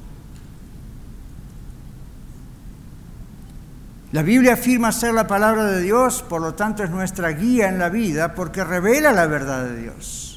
La 4.11 4.21
Biblia 4.21 4.53
afirma 4.53 4.93
ser 4.93 5.13
la 5.13 5.27
palabra 5.27 5.65
de 5.65 5.81
Dios, 5.81 6.23
por 6.23 6.41
lo 6.41 6.53
tanto 6.53 6.83
es 6.83 6.89
nuestra 6.89 7.29
guía 7.29 7.67
en 7.67 7.79
la 7.79 7.89
vida 7.89 8.33
porque 8.33 8.63
revela 8.63 9.11
la 9.11 9.27
verdad 9.27 9.65
de 9.65 9.81
Dios. 9.81 10.34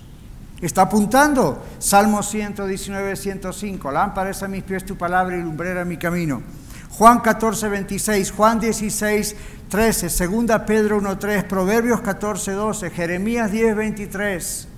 Está 0.60 0.82
apuntando 0.82 1.62
Salmo 1.78 2.20
119, 2.20 3.14
105. 3.14 3.92
Lámpara 3.92 4.32
a 4.40 4.48
mis 4.48 4.64
pies 4.64 4.84
tu 4.84 4.96
palabra 4.96 5.36
y 5.36 5.40
lumbrera 5.40 5.84
mi 5.84 5.96
camino. 5.96 6.42
Juan 6.90 7.20
14, 7.20 7.68
26, 7.68 8.32
Juan 8.32 8.58
16, 8.58 9.36
13, 9.68 10.10
Segunda 10.10 10.66
Pedro 10.66 10.98
1, 10.98 11.16
3, 11.16 11.44
Proverbios 11.44 12.00
14, 12.00 12.52
12, 12.52 12.90
Jeremías 12.90 13.52
10, 13.52 13.76
23. 13.76 14.68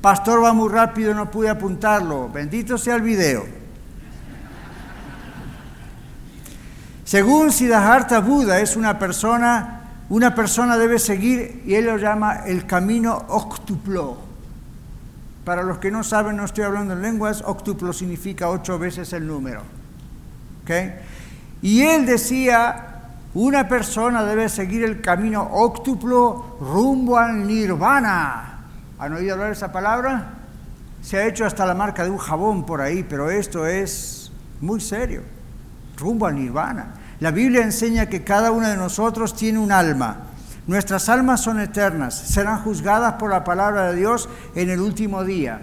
Pastor 0.00 0.42
va 0.42 0.52
muy 0.52 0.68
rápido, 0.68 1.14
no 1.14 1.30
pude 1.30 1.48
apuntarlo. 1.48 2.28
Bendito 2.28 2.76
sea 2.76 2.96
el 2.96 3.02
video. 3.02 3.44
Según 7.04 7.52
Siddhartha 7.52 8.18
Buda, 8.18 8.60
es 8.60 8.74
una 8.74 8.98
persona, 8.98 9.82
una 10.08 10.34
persona 10.34 10.76
debe 10.76 10.98
seguir, 10.98 11.62
y 11.64 11.74
él 11.74 11.86
lo 11.86 11.96
llama 11.96 12.40
el 12.46 12.66
camino 12.66 13.24
octuplo 13.28 14.31
para 15.44 15.62
los 15.62 15.78
que 15.78 15.90
no 15.90 16.04
saben, 16.04 16.36
no 16.36 16.44
estoy 16.44 16.64
hablando 16.64 16.94
en 16.94 17.02
lenguas, 17.02 17.42
octuplo 17.44 17.92
significa 17.92 18.48
ocho 18.48 18.78
veces 18.78 19.12
el 19.12 19.26
número. 19.26 19.62
Y 21.60 21.82
él 21.82 22.06
decía, 22.06 22.92
una 23.34 23.68
persona 23.68 24.24
debe 24.24 24.48
seguir 24.48 24.84
el 24.84 25.00
camino 25.00 25.42
octuplo 25.52 26.58
rumbo 26.60 27.18
al 27.18 27.46
nirvana. 27.46 28.60
¿Han 28.98 29.14
oído 29.14 29.34
hablar 29.34 29.52
esa 29.52 29.72
palabra? 29.72 30.34
Se 31.02 31.18
ha 31.18 31.26
hecho 31.26 31.44
hasta 31.44 31.66
la 31.66 31.74
marca 31.74 32.04
de 32.04 32.10
un 32.10 32.18
jabón 32.18 32.64
por 32.64 32.80
ahí, 32.80 33.02
pero 33.02 33.30
esto 33.30 33.66
es 33.66 34.30
muy 34.60 34.80
serio. 34.80 35.22
Rumbo 35.96 36.26
al 36.26 36.36
nirvana. 36.36 36.94
La 37.18 37.32
Biblia 37.32 37.62
enseña 37.62 38.06
que 38.06 38.22
cada 38.22 38.52
uno 38.52 38.68
de 38.68 38.76
nosotros 38.76 39.34
tiene 39.34 39.58
un 39.58 39.72
alma 39.72 40.31
Nuestras 40.66 41.08
almas 41.08 41.40
son 41.40 41.58
eternas, 41.58 42.14
serán 42.14 42.62
juzgadas 42.62 43.14
por 43.14 43.30
la 43.30 43.42
palabra 43.42 43.90
de 43.90 43.96
Dios 43.96 44.28
en 44.54 44.70
el 44.70 44.80
último 44.80 45.24
día. 45.24 45.60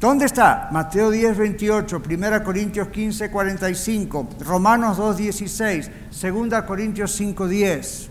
¿Dónde 0.00 0.26
está? 0.26 0.68
Mateo 0.72 1.10
10, 1.10 1.36
28, 1.36 2.02
1 2.06 2.44
Corintios 2.44 2.88
15, 2.88 3.30
45, 3.30 4.28
Romanos 4.40 4.96
2, 4.96 5.16
16, 5.16 5.90
2 6.10 6.62
Corintios 6.62 7.12
5, 7.12 7.48
10. 7.48 8.10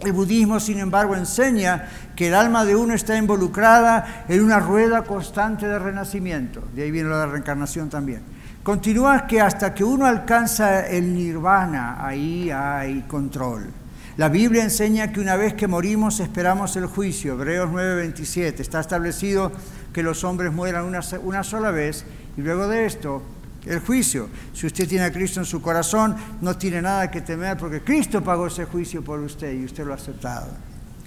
El 0.00 0.12
budismo, 0.12 0.60
sin 0.60 0.78
embargo, 0.78 1.14
enseña 1.14 1.86
que 2.16 2.28
el 2.28 2.34
alma 2.34 2.64
de 2.64 2.74
uno 2.74 2.94
está 2.94 3.16
involucrada 3.16 4.24
en 4.28 4.42
una 4.42 4.58
rueda 4.58 5.02
constante 5.02 5.66
de 5.66 5.78
renacimiento. 5.78 6.62
De 6.74 6.84
ahí 6.84 6.90
viene 6.90 7.10
la 7.10 7.26
reencarnación 7.26 7.90
también. 7.90 8.22
Continúa 8.62 9.26
que 9.26 9.40
hasta 9.40 9.74
que 9.74 9.84
uno 9.84 10.06
alcanza 10.06 10.86
el 10.86 11.14
nirvana, 11.14 12.06
ahí 12.06 12.50
hay 12.50 13.02
control. 13.02 13.79
La 14.20 14.28
Biblia 14.28 14.62
enseña 14.62 15.14
que 15.14 15.20
una 15.20 15.34
vez 15.34 15.54
que 15.54 15.66
morimos 15.66 16.20
esperamos 16.20 16.76
el 16.76 16.84
juicio. 16.84 17.32
Hebreos 17.32 17.70
9:27. 17.70 18.60
Está 18.60 18.80
establecido 18.80 19.50
que 19.94 20.02
los 20.02 20.24
hombres 20.24 20.52
mueran 20.52 20.84
una, 20.84 21.42
sola 21.42 21.70
vez 21.70 22.04
y 22.36 22.42
luego 22.42 22.68
de 22.68 22.84
esto 22.84 23.22
el 23.64 23.80
juicio. 23.80 24.28
Si 24.52 24.66
usted 24.66 24.86
tiene 24.86 25.06
a 25.06 25.10
Cristo 25.10 25.40
en 25.40 25.46
su 25.46 25.62
corazón, 25.62 26.16
no 26.42 26.54
tiene 26.58 26.82
nada 26.82 27.10
que 27.10 27.22
temer 27.22 27.56
porque 27.56 27.80
Cristo 27.80 28.22
pagó 28.22 28.48
ese 28.48 28.66
juicio 28.66 29.02
por 29.02 29.20
usted 29.20 29.54
y 29.54 29.64
usted 29.64 29.86
lo 29.86 29.92
ha 29.92 29.96
aceptado. 29.96 30.48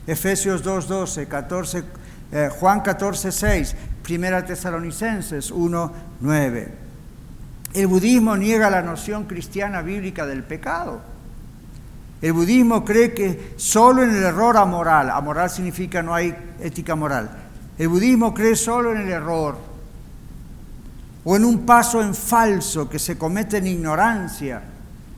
Efesios 0.08 0.63
2:12, 0.63 1.28
14, 1.28 1.84
eh, 2.32 2.49
Juan 2.60 2.82
14:6, 2.82 3.76
Primera 4.02 4.43
Tesalonicenses 4.43 5.52
1:9. 5.52 6.67
El 7.76 7.86
budismo 7.86 8.36
niega 8.36 8.71
la 8.71 8.82
noción 8.82 9.26
cristiana 9.26 9.84
bíblica 9.84 10.26
del 10.26 10.41
pecado. 10.41 11.12
El 12.23 12.31
budismo 12.31 12.86
cree 12.86 13.13
que 13.13 13.53
solo 13.57 14.01
en 14.01 14.12
el 14.12 14.23
error 14.23 14.55
amoral, 14.55 15.09
amoral 15.09 15.49
significa 15.49 16.01
no 16.01 16.15
hay 16.15 16.33
ética 16.62 16.95
moral, 16.95 17.29
el 17.77 17.89
budismo 17.89 18.33
cree 18.33 18.55
solo 18.55 18.93
en 18.93 19.01
el 19.01 19.09
error 19.09 19.57
o 21.25 21.36
en 21.36 21.43
un 21.43 21.65
paso 21.65 22.01
en 22.01 22.15
falso 22.15 22.88
que 22.88 22.97
se 22.97 23.17
comete 23.17 23.57
en 23.57 23.67
ignorancia 23.67 24.62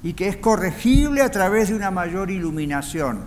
y 0.02 0.14
que 0.14 0.28
es 0.28 0.38
corregible 0.38 1.22
a 1.22 1.30
través 1.30 1.70
de 1.70 1.76
una 1.76 1.92
mayor 1.92 2.32
iluminación. 2.32 3.20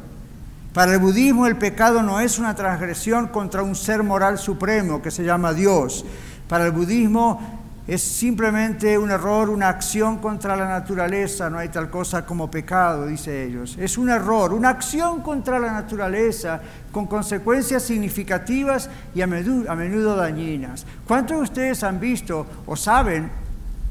Para 0.74 0.94
el 0.94 0.98
budismo 0.98 1.46
el 1.46 1.56
pecado 1.56 2.02
no 2.02 2.18
es 2.18 2.40
una 2.40 2.56
transgresión 2.56 3.28
contra 3.28 3.62
un 3.62 3.76
ser 3.76 4.02
moral 4.02 4.38
supremo 4.38 5.00
que 5.00 5.12
se 5.12 5.22
llama 5.22 5.52
Dios. 5.52 6.04
Para 6.48 6.66
el 6.66 6.72
budismo 6.72 7.57
es 7.88 8.02
simplemente 8.02 8.98
un 8.98 9.10
error, 9.10 9.48
una 9.48 9.70
acción 9.70 10.18
contra 10.18 10.54
la 10.54 10.68
naturaleza, 10.68 11.48
no 11.48 11.56
hay 11.56 11.70
tal 11.70 11.88
cosa 11.88 12.26
como 12.26 12.50
pecado, 12.50 13.06
dice 13.06 13.44
ellos. 13.44 13.78
Es 13.80 13.96
un 13.96 14.10
error, 14.10 14.52
una 14.52 14.68
acción 14.68 15.22
contra 15.22 15.58
la 15.58 15.72
naturaleza 15.72 16.60
con 16.92 17.06
consecuencias 17.06 17.82
significativas 17.82 18.90
y 19.14 19.22
a 19.22 19.26
menudo, 19.26 19.72
a 19.72 19.74
menudo 19.74 20.16
dañinas. 20.16 20.84
¿Cuántos 21.06 21.38
de 21.38 21.42
ustedes 21.44 21.82
han 21.82 21.98
visto 21.98 22.46
o 22.66 22.76
saben, 22.76 23.30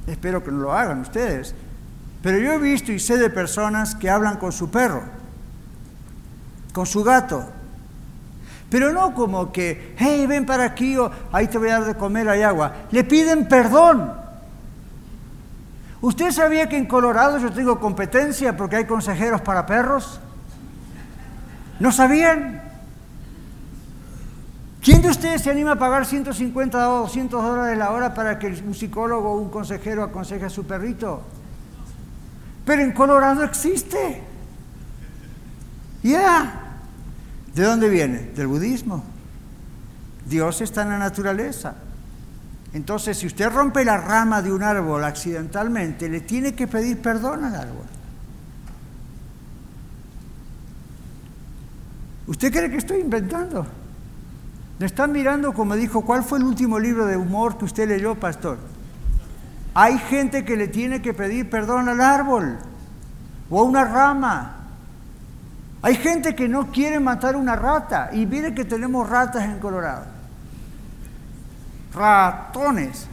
espero 0.06 0.44
que 0.44 0.52
no 0.52 0.60
lo 0.60 0.74
hagan 0.74 1.00
ustedes, 1.00 1.56
pero 2.22 2.38
yo 2.38 2.54
he 2.54 2.60
visto 2.60 2.92
y 2.92 3.00
sé 3.00 3.18
de 3.18 3.32
personas 3.32 3.96
que 3.96 4.12
hablan 4.12 4.38
con 4.38 4.52
su 4.52 4.70
perro, 4.70 5.02
con 6.72 6.86
su 6.86 7.04
gato, 7.04 7.50
pero 8.70 8.92
no 8.92 9.14
como 9.14 9.52
que, 9.52 9.96
hey, 9.98 10.26
ven 10.28 10.46
para 10.46 10.66
aquí 10.66 10.98
o 10.98 11.10
ahí 11.32 11.48
te 11.48 11.58
voy 11.58 11.70
a 11.70 11.80
dar 11.80 11.86
de 11.86 11.96
comer, 11.96 12.28
hay 12.28 12.42
agua. 12.42 12.74
Le 12.92 13.04
piden 13.04 13.48
perdón. 13.48 14.14
¿Usted 16.02 16.32
sabía 16.32 16.68
que 16.68 16.78
en 16.78 16.86
Colorado 16.86 17.38
yo 17.40 17.52
tengo 17.52 17.80
competencia 17.80 18.56
porque 18.58 18.76
hay 18.76 18.86
consejeros 18.86 19.42
para 19.42 19.66
perros? 19.66 20.20
¿No 21.80 21.92
sabían? 21.92 22.62
¿Quién 24.82 25.02
de 25.02 25.10
ustedes 25.10 25.42
se 25.42 25.50
anima 25.50 25.74
a 25.74 25.76
pagar 25.80 26.06
150 26.06 26.90
o 26.90 27.00
200 27.00 27.44
dólares 27.44 27.78
la 27.78 27.92
hora 27.92 28.14
para 28.14 28.38
que 28.38 28.48
un 28.48 28.74
psicólogo 28.74 29.32
o 29.32 29.38
un 29.38 29.50
consejero 29.50 30.04
aconseje 30.04 30.46
a 30.46 30.50
su 30.50 30.66
perrito? 30.66 31.22
Pero 32.66 32.82
en 32.84 32.92
Colorado 32.92 33.44
existe. 33.44 34.24
Ya. 36.04 36.67
¿De 37.58 37.64
dónde 37.64 37.90
viene? 37.90 38.20
Del 38.36 38.46
budismo. 38.46 39.04
Dios 40.30 40.62
está 40.62 40.84
en 40.84 40.90
la 40.90 41.00
naturaleza. 41.00 41.74
Entonces, 42.72 43.18
si 43.18 43.26
usted 43.26 43.50
rompe 43.50 43.84
la 43.84 43.98
rama 43.98 44.44
de 44.44 44.52
un 44.52 44.62
árbol 44.62 45.04
accidentalmente, 45.04 46.08
le 46.08 46.22
tiene 46.22 46.54
que 46.54 46.68
pedir 46.68 47.02
perdón 47.02 47.46
al 47.46 47.56
árbol. 47.56 47.86
¿Usted 52.28 52.52
cree 52.52 52.70
que 52.70 52.78
estoy 52.78 53.00
inventando? 53.00 53.66
Me 54.78 54.86
están 54.86 55.12
mirando 55.12 55.52
como 55.52 55.76
dijo, 55.76 56.02
¿cuál 56.02 56.24
fue 56.24 56.38
el 56.38 56.44
último 56.44 56.78
libro 56.78 57.08
de 57.08 57.18
humor 57.18 57.58
que 57.58 57.66
usted 57.66 57.88
leyó, 57.88 58.14
pastor? 58.14 58.60
Hay 59.74 59.98
gente 59.98 60.46
que 60.46 60.58
le 60.58 60.68
tiene 60.68 61.02
que 61.02 61.16
pedir 61.16 61.50
perdón 61.50 61.90
al 61.90 62.02
árbol 62.02 62.60
o 63.50 63.62
a 63.62 63.64
una 63.64 63.84
rama 63.84 64.57
Hay 65.82 65.96
gente 65.96 66.36
que 66.36 66.48
no 66.48 66.72
quiere 66.72 67.00
matar 67.00 67.36
una 67.36 67.56
rata 67.56 68.10
y 68.12 68.26
mire 68.26 68.54
que 68.54 68.66
tenemos 68.66 69.08
ratas 69.10 69.44
en 69.44 69.60
Colorado. 69.60 70.06
Ratones. 71.94 73.08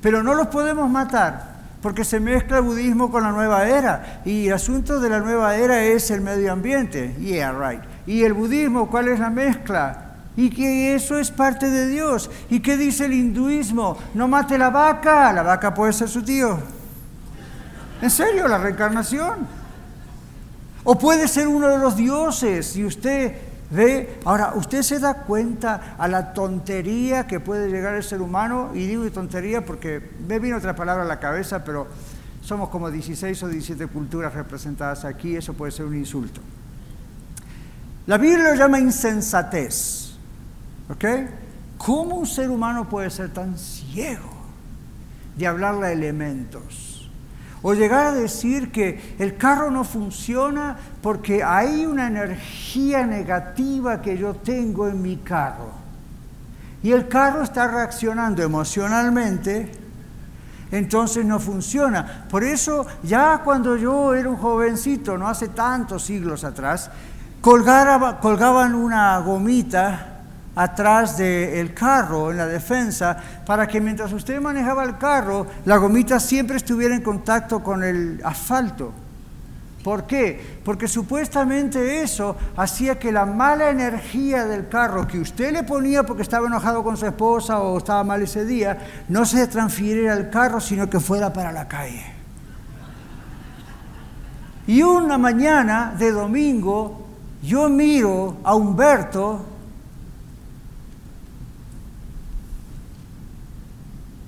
Pero 0.00 0.22
no 0.22 0.34
los 0.34 0.48
podemos 0.48 0.90
matar 0.90 1.52
porque 1.82 2.04
se 2.04 2.20
mezcla 2.20 2.58
el 2.58 2.62
budismo 2.62 3.10
con 3.10 3.24
la 3.24 3.32
nueva 3.32 3.66
era. 3.66 4.22
Y 4.24 4.46
el 4.46 4.54
asunto 4.54 5.00
de 5.00 5.10
la 5.10 5.18
nueva 5.18 5.56
era 5.56 5.82
es 5.82 6.10
el 6.12 6.20
medio 6.20 6.52
ambiente. 6.52 7.14
Yeah, 7.18 7.52
right. 7.52 7.82
Y 8.06 8.22
el 8.22 8.32
budismo, 8.32 8.88
¿cuál 8.88 9.08
es 9.08 9.18
la 9.18 9.30
mezcla? 9.30 10.12
Y 10.36 10.48
que 10.48 10.94
eso 10.94 11.18
es 11.18 11.30
parte 11.30 11.68
de 11.68 11.88
Dios. 11.88 12.30
¿Y 12.48 12.60
qué 12.60 12.76
dice 12.76 13.06
el 13.06 13.12
hinduismo? 13.12 13.98
No 14.14 14.28
mate 14.28 14.56
la 14.56 14.70
vaca, 14.70 15.32
la 15.32 15.42
vaca 15.42 15.74
puede 15.74 15.92
ser 15.92 16.08
su 16.08 16.22
tío. 16.22 16.58
¿En 18.00 18.10
serio? 18.10 18.46
¿La 18.46 18.58
reencarnación? 18.58 19.61
O 20.84 20.98
puede 20.98 21.28
ser 21.28 21.46
uno 21.48 21.68
de 21.68 21.78
los 21.78 21.96
dioses 21.96 22.76
y 22.76 22.84
usted 22.84 23.34
ve, 23.70 24.18
ahora, 24.24 24.52
usted 24.54 24.82
se 24.82 24.98
da 24.98 25.14
cuenta 25.14 25.94
a 25.96 26.08
la 26.08 26.34
tontería 26.34 27.26
que 27.26 27.40
puede 27.40 27.70
llegar 27.70 27.94
el 27.94 28.02
ser 28.02 28.20
humano, 28.20 28.70
y 28.74 28.86
digo 28.86 29.10
tontería 29.10 29.64
porque 29.64 30.10
me 30.28 30.38
viene 30.38 30.56
otra 30.56 30.76
palabra 30.76 31.04
a 31.04 31.06
la 31.06 31.18
cabeza, 31.20 31.64
pero 31.64 31.86
somos 32.42 32.68
como 32.68 32.90
16 32.90 33.42
o 33.44 33.48
17 33.48 33.86
culturas 33.86 34.34
representadas 34.34 35.04
aquí, 35.04 35.36
eso 35.36 35.54
puede 35.54 35.72
ser 35.72 35.86
un 35.86 35.96
insulto. 35.96 36.40
La 38.06 38.18
Biblia 38.18 38.50
lo 38.50 38.54
llama 38.56 38.80
insensatez, 38.80 40.14
¿ok? 40.90 41.04
¿Cómo 41.78 42.16
un 42.16 42.26
ser 42.26 42.50
humano 42.50 42.88
puede 42.88 43.10
ser 43.10 43.32
tan 43.32 43.56
ciego 43.56 44.30
de 45.36 45.46
hablarle 45.46 45.86
a 45.86 45.92
elementos? 45.92 46.91
O 47.62 47.74
llegar 47.74 48.06
a 48.06 48.12
decir 48.12 48.72
que 48.72 49.14
el 49.18 49.36
carro 49.36 49.70
no 49.70 49.84
funciona 49.84 50.76
porque 51.00 51.44
hay 51.44 51.86
una 51.86 52.08
energía 52.08 53.06
negativa 53.06 54.02
que 54.02 54.18
yo 54.18 54.34
tengo 54.34 54.88
en 54.88 55.00
mi 55.00 55.18
carro. 55.18 55.70
Y 56.82 56.90
el 56.90 57.06
carro 57.06 57.42
está 57.42 57.68
reaccionando 57.68 58.42
emocionalmente, 58.42 59.70
entonces 60.72 61.24
no 61.24 61.38
funciona. 61.38 62.26
Por 62.28 62.42
eso 62.42 62.84
ya 63.04 63.42
cuando 63.44 63.76
yo 63.76 64.14
era 64.14 64.28
un 64.28 64.36
jovencito, 64.36 65.16
no 65.16 65.28
hace 65.28 65.48
tantos 65.48 66.02
siglos 66.02 66.42
atrás, 66.42 66.90
colgaban 67.40 68.74
una 68.74 69.18
gomita 69.18 70.11
atrás 70.54 71.16
del 71.16 71.72
carro 71.72 72.30
en 72.30 72.36
la 72.36 72.46
defensa 72.46 73.16
para 73.46 73.66
que 73.66 73.80
mientras 73.80 74.12
usted 74.12 74.40
manejaba 74.40 74.84
el 74.84 74.98
carro, 74.98 75.46
la 75.64 75.76
gomita 75.76 76.20
siempre 76.20 76.56
estuviera 76.56 76.94
en 76.94 77.02
contacto 77.02 77.62
con 77.62 77.82
el 77.82 78.20
asfalto. 78.24 78.92
¿Por 79.82 80.06
qué? 80.06 80.60
Porque 80.64 80.86
supuestamente 80.86 82.02
eso 82.02 82.36
hacía 82.56 83.00
que 83.00 83.10
la 83.10 83.26
mala 83.26 83.70
energía 83.70 84.44
del 84.44 84.68
carro 84.68 85.08
que 85.08 85.18
usted 85.18 85.52
le 85.52 85.64
ponía 85.64 86.04
porque 86.04 86.22
estaba 86.22 86.46
enojado 86.46 86.84
con 86.84 86.96
su 86.96 87.06
esposa 87.06 87.58
o 87.58 87.78
estaba 87.78 88.04
mal 88.04 88.22
ese 88.22 88.44
día, 88.44 88.78
no 89.08 89.24
se 89.24 89.46
transfiriera 89.48 90.12
al 90.12 90.30
carro, 90.30 90.60
sino 90.60 90.88
que 90.88 91.00
fuera 91.00 91.32
para 91.32 91.50
la 91.50 91.66
calle. 91.66 92.04
Y 94.68 94.82
una 94.82 95.18
mañana 95.18 95.92
de 95.98 96.12
domingo, 96.12 97.04
yo 97.42 97.68
miro 97.68 98.36
a 98.44 98.54
Humberto 98.54 99.51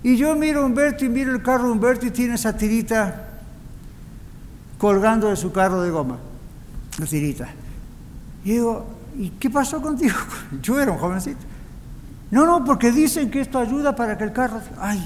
Y 0.05 0.17
yo 0.17 0.37
miro 0.37 0.61
a 0.61 0.67
Humberto 0.67 1.07
y 1.07 1.09
miro 1.09 1.33
el 1.33 1.43
carro 1.43 1.64
de 1.64 1.71
Humberto 1.73 2.07
y 2.07 2.11
tiene 2.11 2.35
esa 2.35 2.55
tirita 2.55 3.25
colgando 4.77 5.31
de 5.31 5.37
su 5.37 5.51
carro 5.51 5.81
de 5.81 5.90
goma. 5.90 6.19
La 6.99 7.07
tirita. 7.07 7.49
Y 8.45 8.53
digo, 8.53 8.87
¿y 9.17 9.31
qué 9.31 9.49
pasó 9.49 9.81
contigo? 9.81 10.14
Yo 10.62 10.79
era 10.79 10.93
un 10.93 10.99
jovencito. 10.99 11.40
No, 12.31 12.45
no, 12.45 12.64
porque 12.67 12.93
dicen 12.93 13.31
que 13.31 13.40
esto 13.40 13.59
ayuda 13.59 13.97
para 13.97 14.19
que 14.19 14.25
el 14.25 14.33
carro... 14.33 14.61
Ay, 14.79 15.03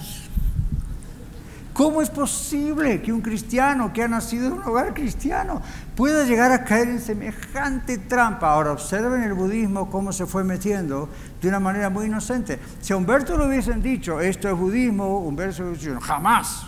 ¿Cómo 1.79 2.03
es 2.03 2.11
posible 2.11 3.01
que 3.01 3.12
un 3.12 3.21
cristiano 3.21 3.93
que 3.93 4.03
ha 4.03 4.09
nacido 4.09 4.49
en 4.49 4.55
un 4.55 4.62
hogar 4.64 4.93
cristiano 4.93 5.62
pueda 5.95 6.25
llegar 6.25 6.51
a 6.51 6.64
caer 6.64 6.88
en 6.88 6.99
semejante 6.99 7.99
trampa? 7.99 8.51
Ahora 8.51 8.73
observen 8.73 9.23
el 9.23 9.33
budismo 9.33 9.88
cómo 9.88 10.12
se 10.12 10.27
fue 10.27 10.43
metiendo 10.43 11.09
de 11.41 11.49
una 11.49 11.61
manera 11.61 11.88
muy 11.88 12.07
inocente. 12.07 12.59
Si 12.81 12.93
a 12.93 12.97
Humberto 12.97 13.38
le 13.38 13.47
hubiesen 13.47 13.81
dicho, 13.81 14.21
esto 14.21 14.49
es 14.49 14.59
budismo, 14.59 15.21
Humberto 15.21 15.69
hubiese 15.69 15.91
dicho, 15.91 16.01
jamás. 16.01 16.67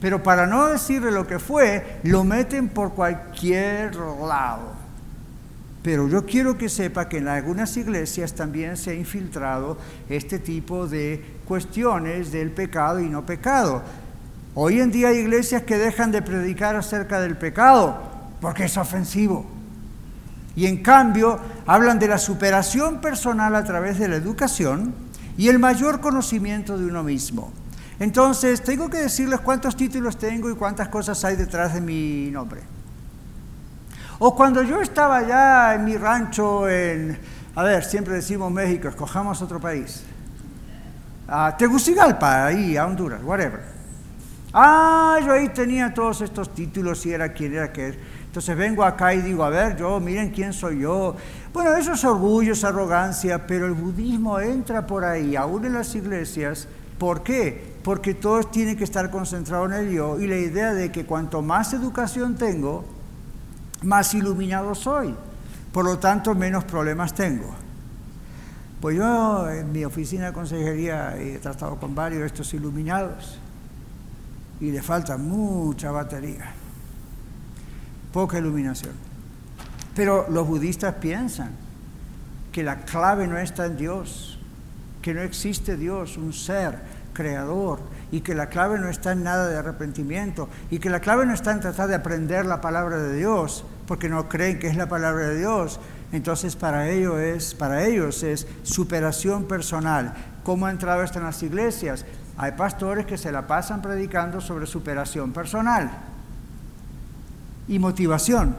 Pero 0.00 0.22
para 0.22 0.46
no 0.46 0.68
decirle 0.68 1.10
lo 1.10 1.26
que 1.26 1.40
fue, 1.40 1.98
lo 2.04 2.22
meten 2.22 2.68
por 2.68 2.92
cualquier 2.92 3.96
lado. 3.96 4.70
Pero 5.82 6.08
yo 6.08 6.26
quiero 6.26 6.58
que 6.58 6.68
sepa 6.68 7.08
que 7.08 7.18
en 7.18 7.26
algunas 7.26 7.76
iglesias 7.76 8.34
también 8.34 8.76
se 8.76 8.90
ha 8.90 8.94
infiltrado 8.94 9.78
este 10.08 10.38
tipo 10.38 10.86
de 10.86 11.39
cuestiones 11.50 12.30
del 12.30 12.52
pecado 12.52 13.00
y 13.00 13.08
no 13.08 13.26
pecado. 13.26 13.82
Hoy 14.54 14.78
en 14.78 14.92
día 14.92 15.08
hay 15.08 15.16
iglesias 15.16 15.64
que 15.64 15.78
dejan 15.78 16.12
de 16.12 16.22
predicar 16.22 16.76
acerca 16.76 17.20
del 17.20 17.36
pecado 17.36 18.00
porque 18.40 18.66
es 18.66 18.76
ofensivo. 18.76 19.50
Y 20.54 20.66
en 20.66 20.80
cambio 20.80 21.40
hablan 21.66 21.98
de 21.98 22.06
la 22.06 22.18
superación 22.18 23.00
personal 23.00 23.56
a 23.56 23.64
través 23.64 23.98
de 23.98 24.06
la 24.06 24.14
educación 24.14 24.94
y 25.36 25.48
el 25.48 25.58
mayor 25.58 26.00
conocimiento 26.00 26.78
de 26.78 26.86
uno 26.86 27.02
mismo. 27.02 27.52
Entonces, 27.98 28.62
tengo 28.62 28.88
que 28.88 28.98
decirles 28.98 29.40
cuántos 29.40 29.74
títulos 29.74 30.18
tengo 30.18 30.48
y 30.52 30.54
cuántas 30.54 30.86
cosas 30.86 31.24
hay 31.24 31.34
detrás 31.34 31.74
de 31.74 31.80
mi 31.80 32.30
nombre. 32.30 32.60
O 34.20 34.36
cuando 34.36 34.62
yo 34.62 34.80
estaba 34.80 35.16
allá 35.16 35.74
en 35.74 35.84
mi 35.84 35.96
rancho 35.96 36.68
en, 36.68 37.18
a 37.56 37.64
ver, 37.64 37.84
siempre 37.84 38.14
decimos 38.14 38.52
México, 38.52 38.86
escojamos 38.86 39.42
otro 39.42 39.58
país. 39.58 40.04
A 41.32 41.56
Tegucigalpa, 41.56 42.46
ahí, 42.46 42.76
a 42.76 42.84
Honduras, 42.84 43.22
whatever. 43.22 43.60
Ah, 44.52 45.20
yo 45.24 45.32
ahí 45.32 45.48
tenía 45.50 45.94
todos 45.94 46.22
estos 46.22 46.52
títulos 46.52 47.06
y 47.06 47.12
era 47.12 47.32
quien 47.32 47.54
era 47.54 47.72
que 47.72 47.96
Entonces 48.24 48.56
vengo 48.56 48.82
acá 48.82 49.14
y 49.14 49.22
digo, 49.22 49.44
a 49.44 49.48
ver, 49.48 49.76
yo, 49.76 50.00
miren 50.00 50.30
quién 50.30 50.52
soy 50.52 50.80
yo. 50.80 51.14
Bueno, 51.52 51.76
eso 51.76 51.92
es 51.92 52.04
orgullo, 52.04 52.52
es 52.54 52.64
arrogancia, 52.64 53.46
pero 53.46 53.66
el 53.66 53.74
budismo 53.74 54.40
entra 54.40 54.88
por 54.88 55.04
ahí, 55.04 55.36
aún 55.36 55.64
en 55.64 55.74
las 55.74 55.94
iglesias. 55.94 56.66
¿Por 56.98 57.22
qué? 57.22 57.76
Porque 57.84 58.14
todos 58.14 58.50
tienen 58.50 58.76
que 58.76 58.82
estar 58.82 59.08
concentrados 59.08 59.70
en 59.70 59.78
el 59.78 59.90
yo 59.92 60.18
y 60.18 60.26
la 60.26 60.36
idea 60.36 60.74
de 60.74 60.90
que 60.90 61.06
cuanto 61.06 61.42
más 61.42 61.72
educación 61.72 62.34
tengo, 62.34 62.84
más 63.82 64.14
iluminado 64.14 64.74
soy. 64.74 65.14
Por 65.72 65.84
lo 65.84 66.00
tanto, 66.00 66.34
menos 66.34 66.64
problemas 66.64 67.14
tengo. 67.14 67.54
Pues 68.80 68.96
yo 68.96 69.50
en 69.50 69.72
mi 69.72 69.84
oficina 69.84 70.26
de 70.26 70.32
consejería 70.32 71.16
he 71.18 71.38
tratado 71.38 71.76
con 71.76 71.94
varios 71.94 72.20
de 72.20 72.26
estos 72.26 72.54
iluminados 72.54 73.38
y 74.60 74.70
le 74.70 74.82
falta 74.82 75.16
mucha 75.16 75.90
batería, 75.90 76.52
poca 78.12 78.38
iluminación. 78.38 78.94
Pero 79.94 80.26
los 80.30 80.46
budistas 80.46 80.94
piensan 80.94 81.50
que 82.52 82.62
la 82.62 82.84
clave 82.84 83.26
no 83.26 83.38
está 83.38 83.66
en 83.66 83.76
Dios, 83.76 84.38
que 85.02 85.14
no 85.14 85.20
existe 85.20 85.76
Dios, 85.76 86.16
un 86.16 86.32
ser 86.32 86.78
creador, 87.12 87.80
y 88.12 88.20
que 88.20 88.34
la 88.34 88.48
clave 88.48 88.78
no 88.78 88.88
está 88.88 89.12
en 89.12 89.22
nada 89.22 89.48
de 89.48 89.56
arrepentimiento 89.56 90.48
y 90.70 90.78
que 90.78 90.90
la 90.90 91.00
clave 91.00 91.26
no 91.26 91.34
está 91.34 91.52
en 91.52 91.60
tratar 91.60 91.88
de 91.88 91.94
aprender 91.94 92.44
la 92.44 92.60
palabra 92.60 92.98
de 92.98 93.16
Dios 93.16 93.64
porque 93.86 94.08
no 94.08 94.28
creen 94.28 94.58
que 94.58 94.68
es 94.68 94.76
la 94.76 94.88
palabra 94.88 95.28
de 95.28 95.38
Dios. 95.38 95.80
Entonces 96.12 96.56
para 96.56 96.90
ellos 96.90 97.18
es, 97.18 97.54
para 97.54 97.86
ellos 97.86 98.22
es 98.22 98.46
superación 98.62 99.44
personal. 99.44 100.14
¿Cómo 100.42 100.66
ha 100.66 100.70
entrado 100.70 101.02
esto 101.02 101.18
en 101.18 101.24
las 101.24 101.42
iglesias? 101.42 102.04
Hay 102.36 102.52
pastores 102.52 103.06
que 103.06 103.18
se 103.18 103.30
la 103.30 103.46
pasan 103.46 103.82
predicando 103.82 104.40
sobre 104.40 104.66
superación 104.66 105.32
personal 105.32 105.90
y 107.68 107.78
motivación 107.78 108.56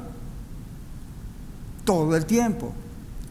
todo 1.84 2.16
el 2.16 2.26
tiempo. 2.26 2.74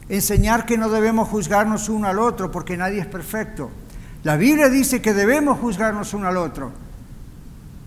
Enseñar 0.09 0.65
que 0.65 0.77
no 0.77 0.89
debemos 0.89 1.29
juzgarnos 1.29 1.89
uno 1.89 2.07
al 2.07 2.19
otro 2.19 2.51
porque 2.51 2.77
nadie 2.77 2.99
es 2.99 3.07
perfecto. 3.07 3.71
La 4.23 4.35
Biblia 4.35 4.69
dice 4.69 5.01
que 5.01 5.13
debemos 5.13 5.59
juzgarnos 5.59 6.13
uno 6.13 6.27
al 6.27 6.37
otro. 6.37 6.71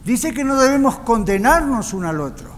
Dice 0.05 0.33
que 0.35 0.45
no 0.45 0.61
debemos 0.61 0.99
condenarnos 1.01 1.93
uno 1.95 2.09
al 2.09 2.21
otro, 2.21 2.51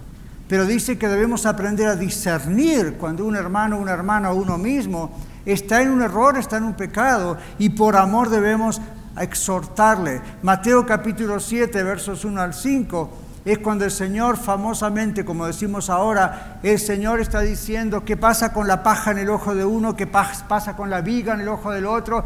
pero 0.48 0.64
dice 0.64 0.98
que 0.98 1.08
debemos 1.08 1.46
aprender 1.46 1.88
a 1.88 1.96
discernir 1.96 2.94
cuando 2.98 3.24
un 3.24 3.36
hermano, 3.36 3.78
una 3.78 3.92
hermana 3.92 4.30
o 4.30 4.36
uno 4.36 4.58
mismo 4.58 5.10
está 5.44 5.82
en 5.82 5.90
un 5.90 6.02
error, 6.02 6.36
está 6.38 6.56
en 6.56 6.64
un 6.64 6.74
pecado, 6.74 7.36
y 7.58 7.70
por 7.70 7.96
amor 7.96 8.30
debemos 8.30 8.80
exhortarle. 9.18 10.20
Mateo 10.42 10.84
capítulo 10.86 11.40
7, 11.40 11.82
versos 11.82 12.24
1 12.24 12.40
al 12.40 12.54
5, 12.54 13.10
es 13.44 13.58
cuando 13.58 13.84
el 13.84 13.92
Señor 13.92 14.36
famosamente, 14.36 15.24
como 15.24 15.46
decimos 15.46 15.88
ahora, 15.88 16.58
el 16.64 16.80
Señor 16.80 17.20
está 17.20 17.40
diciendo 17.40 18.04
qué 18.04 18.16
pasa 18.16 18.52
con 18.52 18.66
la 18.66 18.82
paja 18.82 19.12
en 19.12 19.18
el 19.18 19.30
ojo 19.30 19.54
de 19.54 19.64
uno, 19.64 19.96
qué 19.96 20.06
pasa 20.06 20.76
con 20.76 20.90
la 20.90 21.00
viga 21.00 21.34
en 21.34 21.40
el 21.40 21.48
ojo 21.48 21.70
del 21.70 21.86
otro, 21.86 22.24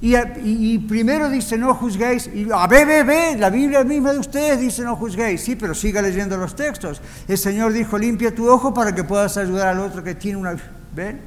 Y, 0.00 0.78
primero 0.80 1.30
dice 1.30 1.56
no 1.56 1.74
juzguéis, 1.74 2.28
y 2.34 2.46
a 2.52 2.66
ve, 2.66 2.84
ve, 2.84 3.04
ve, 3.04 3.36
la 3.38 3.48
Biblia 3.48 3.84
misma 3.84 4.12
de 4.12 4.18
ustedes 4.18 4.60
dice 4.60 4.82
no 4.82 4.96
juzguéis, 4.96 5.40
sí, 5.40 5.56
pero 5.56 5.74
siga 5.74 6.02
leyendo 6.02 6.36
los 6.36 6.54
textos. 6.54 7.00
El 7.26 7.38
Señor 7.38 7.72
dijo 7.72 7.96
limpia 7.96 8.34
tu 8.34 8.48
ojo 8.48 8.74
para 8.74 8.94
que 8.94 9.04
puedas 9.04 9.36
ayudar 9.36 9.68
al 9.68 9.80
otro 9.80 10.02
que 10.02 10.14
tiene 10.14 10.38
una... 10.38 10.56
¿Ven? 10.94 11.20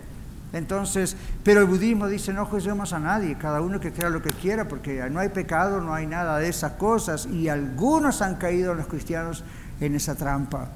Entonces, 0.53 1.15
pero 1.43 1.61
el 1.61 1.65
budismo 1.65 2.07
dice 2.07 2.32
no 2.34 2.45
juzguemos 2.45 2.93
a 2.93 2.99
nadie, 2.99 3.38
cada 3.38 3.61
uno 3.61 3.80
que 3.80 3.91
crea 3.91 4.09
lo 4.09 4.22
que 4.22 4.30
quiera, 4.30 4.68
porque 4.68 5.09
no 5.09 5.20
hay 5.20 5.30
pecado, 5.30 5.82
no 5.82 5.93
hay 5.93 6.05
nada 6.05 6.38
de 6.38 6.47
esas 6.47 6.74
cosas, 6.74 7.26
y 7.26 7.49
algunos 7.49 8.22
han 8.22 8.36
caído 8.36 8.74
los 8.74 8.88
cristianos 8.88 9.43
en 9.82 9.95
esa 9.95 10.15
trampa. 10.15 10.70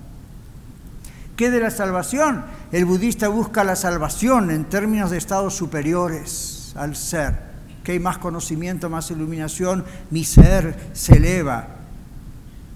¿Qué 1.35 1.49
de 1.51 1.59
la 1.59 1.69
salvación? 1.69 2.45
El 2.71 2.85
budista 2.85 3.27
busca 3.29 3.63
la 3.63 3.75
salvación 3.75 4.51
en 4.51 4.65
términos 4.65 5.11
de 5.11 5.17
estados 5.17 5.55
superiores 5.55 6.73
al 6.75 6.95
ser 6.95 7.50
que 7.83 7.93
hay 7.93 7.99
más 7.99 8.17
conocimiento, 8.17 8.89
más 8.89 9.11
iluminación, 9.11 9.83
mi 10.09 10.23
ser 10.23 10.89
se 10.93 11.17
eleva. 11.17 11.67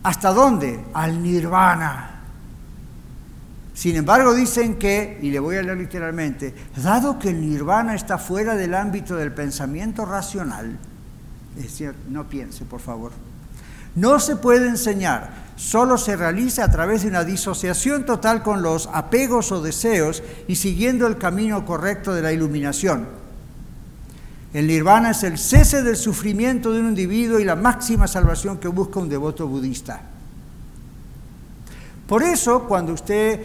¿Hasta 0.03 0.32
dónde? 0.34 0.84
Al 0.93 1.22
nirvana. 1.22 2.12
Sin 3.74 3.97
embargo, 3.97 4.34
dicen 4.34 4.76
que, 4.76 5.20
y 5.22 5.32
le 5.32 5.39
voy 5.39 5.58
a 5.58 5.62
leer 5.62 5.78
literalmente, 5.78 6.56
dado 6.82 7.20
que 7.20 7.30
el 7.30 7.41
nirvana 7.41 7.93
está 7.93 8.18
fuera 8.18 8.56
del 8.56 8.74
ámbito 8.74 9.18
del 9.18 9.34
pensamiento 9.34 10.06
racional, 10.06 10.78
es 11.58 11.64
decir, 11.64 11.93
no 12.10 12.30
piense, 12.30 12.64
por 12.64 12.80
favor, 12.80 13.12
no 13.95 14.20
se 14.22 14.38
puede 14.38 14.70
enseñar, 14.70 15.32
solo 15.58 15.97
se 15.97 16.16
realiza 16.16 16.64
a 16.64 16.72
través 16.72 17.01
de 17.01 17.10
una 17.10 17.26
disociación 17.26 18.06
total 18.06 18.43
con 18.43 18.62
los 18.62 18.89
apegos 18.93 19.51
o 19.51 19.62
deseos 19.62 20.24
y 20.47 20.56
siguiendo 20.56 21.06
el 21.06 21.18
camino 21.18 21.66
correcto 21.66 22.14
de 22.14 22.22
la 22.22 22.32
iluminación. 22.32 23.24
El 24.56 24.68
nirvana 24.68 25.12
es 25.12 25.22
el 25.24 25.38
cese 25.38 25.84
del 25.84 25.97
sufrimiento 25.97 26.72
de 26.72 26.80
un 26.80 26.88
individuo 26.88 27.41
y 27.41 27.43
la 27.43 27.58
máxima 27.58 28.08
salvación 28.08 28.58
que 28.58 28.70
busca 28.70 29.01
un 29.01 29.10
devoto 29.10 29.45
budista. 29.49 29.99
Por 32.08 32.24
eso, 32.24 32.64
cuando 32.64 32.93
usted, 32.93 33.41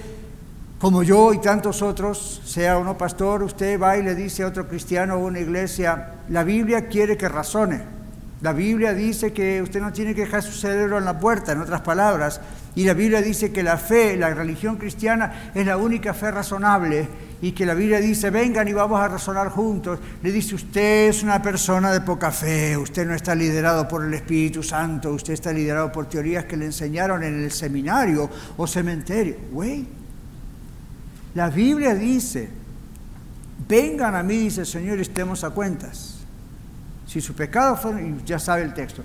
como 0.79 1.03
yo 1.03 1.35
y 1.35 1.41
tantos 1.41 1.83
otros, 1.83 2.41
sea 2.45 2.79
uno 2.79 2.97
pastor, 2.97 3.43
usted 3.43 3.81
va 3.81 3.97
y 3.99 4.05
le 4.05 4.15
dice 4.15 4.45
a 4.45 4.47
otro 4.47 4.69
cristiano 4.69 5.17
o 5.17 5.27
una 5.27 5.41
iglesia, 5.41 6.13
la 6.29 6.45
Biblia 6.45 6.87
quiere 6.87 7.17
que 7.17 7.29
razone. 7.29 7.81
La 8.41 8.53
Biblia 8.53 8.95
dice 8.95 9.33
que 9.33 9.61
usted 9.63 9.81
no 9.81 9.93
tiene 9.93 10.15
que 10.15 10.27
dejar 10.27 10.45
su 10.45 10.53
cerebro 10.53 10.99
en 10.99 11.05
la 11.07 11.19
puerta, 11.19 11.51
en 11.51 11.61
otras 11.61 11.81
palabras, 11.81 12.41
y 12.77 12.85
la 12.85 12.95
Biblia 12.95 13.21
dice 13.21 13.51
que 13.51 13.65
la 13.65 13.79
fe, 13.79 14.17
la 14.17 14.33
religión 14.33 14.77
cristiana 14.77 15.51
es 15.57 15.67
la 15.67 15.77
única 15.77 16.15
fe 16.15 16.31
razonable 16.31 17.09
y 17.43 17.53
que 17.53 17.65
la 17.65 17.75
Biblia 17.75 18.01
dice, 18.01 18.31
vengan 18.31 18.69
y 18.69 18.73
vamos 18.73 19.01
a 19.01 19.09
razonar 19.09 19.49
juntos. 19.49 19.99
Le 20.23 20.31
dice, 20.31 20.55
usted 20.55 21.09
es 21.09 21.23
una 21.23 21.41
persona 21.41 21.91
de 21.93 22.03
poca 22.03 22.31
fe, 22.31 22.77
usted 22.77 23.07
no 23.07 23.15
está 23.15 23.35
liderado 23.35 23.89
por 23.89 24.05
el 24.05 24.13
Espíritu 24.13 24.63
Santo, 24.63 25.13
usted 25.13 25.33
está 25.33 25.53
liderado 25.53 25.91
por 25.91 26.07
teorías 26.07 26.45
que 26.45 26.57
le 26.57 26.67
enseñaron 26.67 27.23
en 27.23 27.43
el 27.43 27.51
seminario 27.51 28.29
o 28.57 28.67
cementerio. 28.67 29.37
Güey, 29.51 29.87
la 31.35 31.49
Biblia 31.49 31.95
dice, 31.95 32.51
vengan 33.67 34.15
a 34.17 34.23
mí, 34.23 34.37
dice 34.37 34.61
el 34.61 34.67
Señor, 34.67 35.01
estemos 35.01 35.43
a 35.43 35.51
cuentas. 35.51 36.19
Si 37.07 37.21
su 37.21 37.35
pecado 37.35 37.77
fue, 37.77 38.15
ya 38.27 38.39
sabe 38.39 38.63
el 38.63 38.75
texto, 38.75 39.03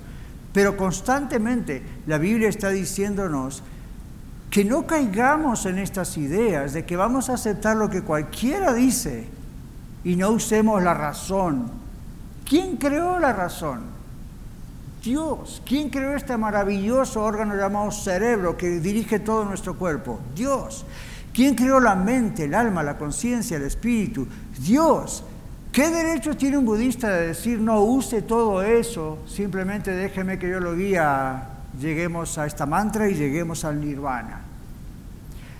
pero 0.51 0.75
constantemente 0.75 1.81
la 2.05 2.17
Biblia 2.17 2.49
está 2.49 2.69
diciéndonos 2.69 3.63
que 4.49 4.63
no 4.63 4.87
caigamos 4.87 5.65
en 5.65 5.79
estas 5.79 6.17
ideas 6.17 6.73
de 6.73 6.85
que 6.85 6.95
vamos 6.95 7.29
a 7.29 7.33
aceptar 7.33 7.75
lo 7.75 7.89
que 7.89 8.03
cualquiera 8.03 8.73
dice 8.73 9.27
y 10.03 10.15
no 10.15 10.29
usemos 10.29 10.81
la 10.81 10.93
razón. 10.93 11.71
¿Quién 12.47 12.77
creó 12.77 13.19
la 13.19 13.33
razón? 13.33 13.81
Dios. 15.03 15.61
¿Quién 15.65 15.89
creó 15.89 16.15
este 16.15 16.37
maravilloso 16.37 17.23
órgano 17.23 17.55
llamado 17.55 17.91
cerebro 17.91 18.57
que 18.57 18.79
dirige 18.79 19.19
todo 19.19 19.45
nuestro 19.45 19.75
cuerpo? 19.75 20.19
Dios. 20.35 20.85
¿Quién 21.33 21.55
creó 21.55 21.79
la 21.79 21.95
mente, 21.95 22.45
el 22.45 22.55
alma, 22.55 22.81
la 22.81 22.97
conciencia, 22.97 23.57
el 23.57 23.63
espíritu? 23.63 24.27
Dios. 24.57 25.23
¿Qué 25.71 25.89
derecho 25.89 26.37
tiene 26.37 26.57
un 26.57 26.65
budista 26.65 27.09
de 27.09 27.27
decir 27.27 27.59
no 27.59 27.81
use 27.81 28.21
todo 28.21 28.61
eso, 28.63 29.17
simplemente 29.27 29.91
déjeme 29.91 30.39
que 30.39 30.49
yo 30.49 30.61
lo 30.61 30.73
guía, 30.73 31.54
lleguemos 31.79 32.37
a 32.37 32.45
esta 32.45 32.65
mantra 32.65 33.09
y 33.09 33.15
lleguemos 33.15 33.65
al 33.65 33.81
nirvana? 33.81 34.41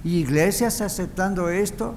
¿Y 0.03 0.18
iglesias 0.18 0.82
aceptando 0.82 1.49
esto? 1.49 1.95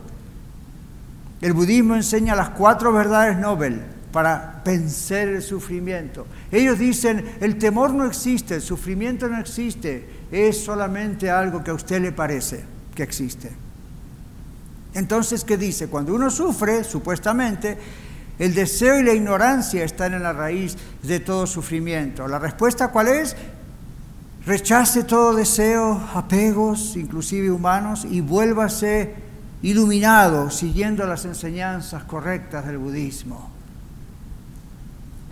El 1.41 1.53
budismo 1.53 1.95
enseña 1.95 2.35
las 2.35 2.51
cuatro 2.51 2.93
verdades 2.93 3.39
Nobel 3.39 3.83
para 4.13 4.63
vencer 4.65 5.29
el 5.29 5.43
sufrimiento. 5.43 6.27
Ellos 6.51 6.79
dicen, 6.79 7.25
el 7.41 7.59
temor 7.59 7.93
no 7.93 8.05
existe, 8.07 8.57
el 8.57 8.63
sufrimiento 8.63 9.29
no 9.29 9.39
existe, 9.39 10.09
es 10.33 10.65
solamente 10.65 11.31
algo 11.31 11.63
que 11.63 11.71
a 11.71 11.75
usted 11.75 12.01
le 12.01 12.13
parece 12.13 12.65
que 12.95 13.03
existe. 13.03 13.53
Entonces, 14.95 15.45
¿qué 15.45 15.57
dice? 15.57 15.89
Cuando 15.89 16.15
uno 16.15 16.31
sufre, 16.31 16.83
supuestamente, 16.83 17.79
el 18.39 18.55
deseo 18.55 18.99
y 18.99 19.03
la 19.03 19.13
ignorancia 19.13 19.85
están 19.85 20.15
en 20.15 20.23
la 20.23 20.33
raíz 20.33 20.77
de 21.03 21.21
todo 21.21 21.47
sufrimiento. 21.47 22.27
¿La 22.27 22.39
respuesta 22.39 22.89
cuál 22.89 23.09
es? 23.09 23.37
Rechace 24.49 25.05
todo 25.05 25.35
deseo, 25.35 26.01
apegos, 26.15 26.97
inclusive 26.97 27.51
humanos, 27.51 28.07
y 28.11 28.23
vuélvase 28.23 29.15
iluminado 29.61 30.49
siguiendo 30.49 31.07
las 31.07 31.27
enseñanzas 31.27 32.05
correctas 32.05 32.65
del 32.67 32.79
budismo. 32.79 33.51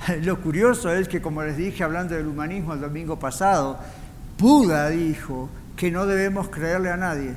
Lo 0.22 0.38
curioso 0.42 0.92
es 0.92 1.08
que, 1.08 1.22
como 1.22 1.42
les 1.42 1.56
dije 1.56 1.82
hablando 1.82 2.14
del 2.14 2.26
humanismo 2.26 2.74
el 2.74 2.82
domingo 2.82 3.18
pasado, 3.18 3.78
Buda 4.38 4.90
dijo 4.90 5.48
que 5.76 5.90
no 5.90 6.04
debemos 6.04 6.50
creerle 6.50 6.90
a 6.90 6.98
nadie, 6.98 7.34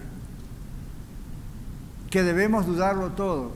que 2.10 2.24
debemos 2.24 2.66
dudarlo 2.66 3.12
todo 3.12 3.54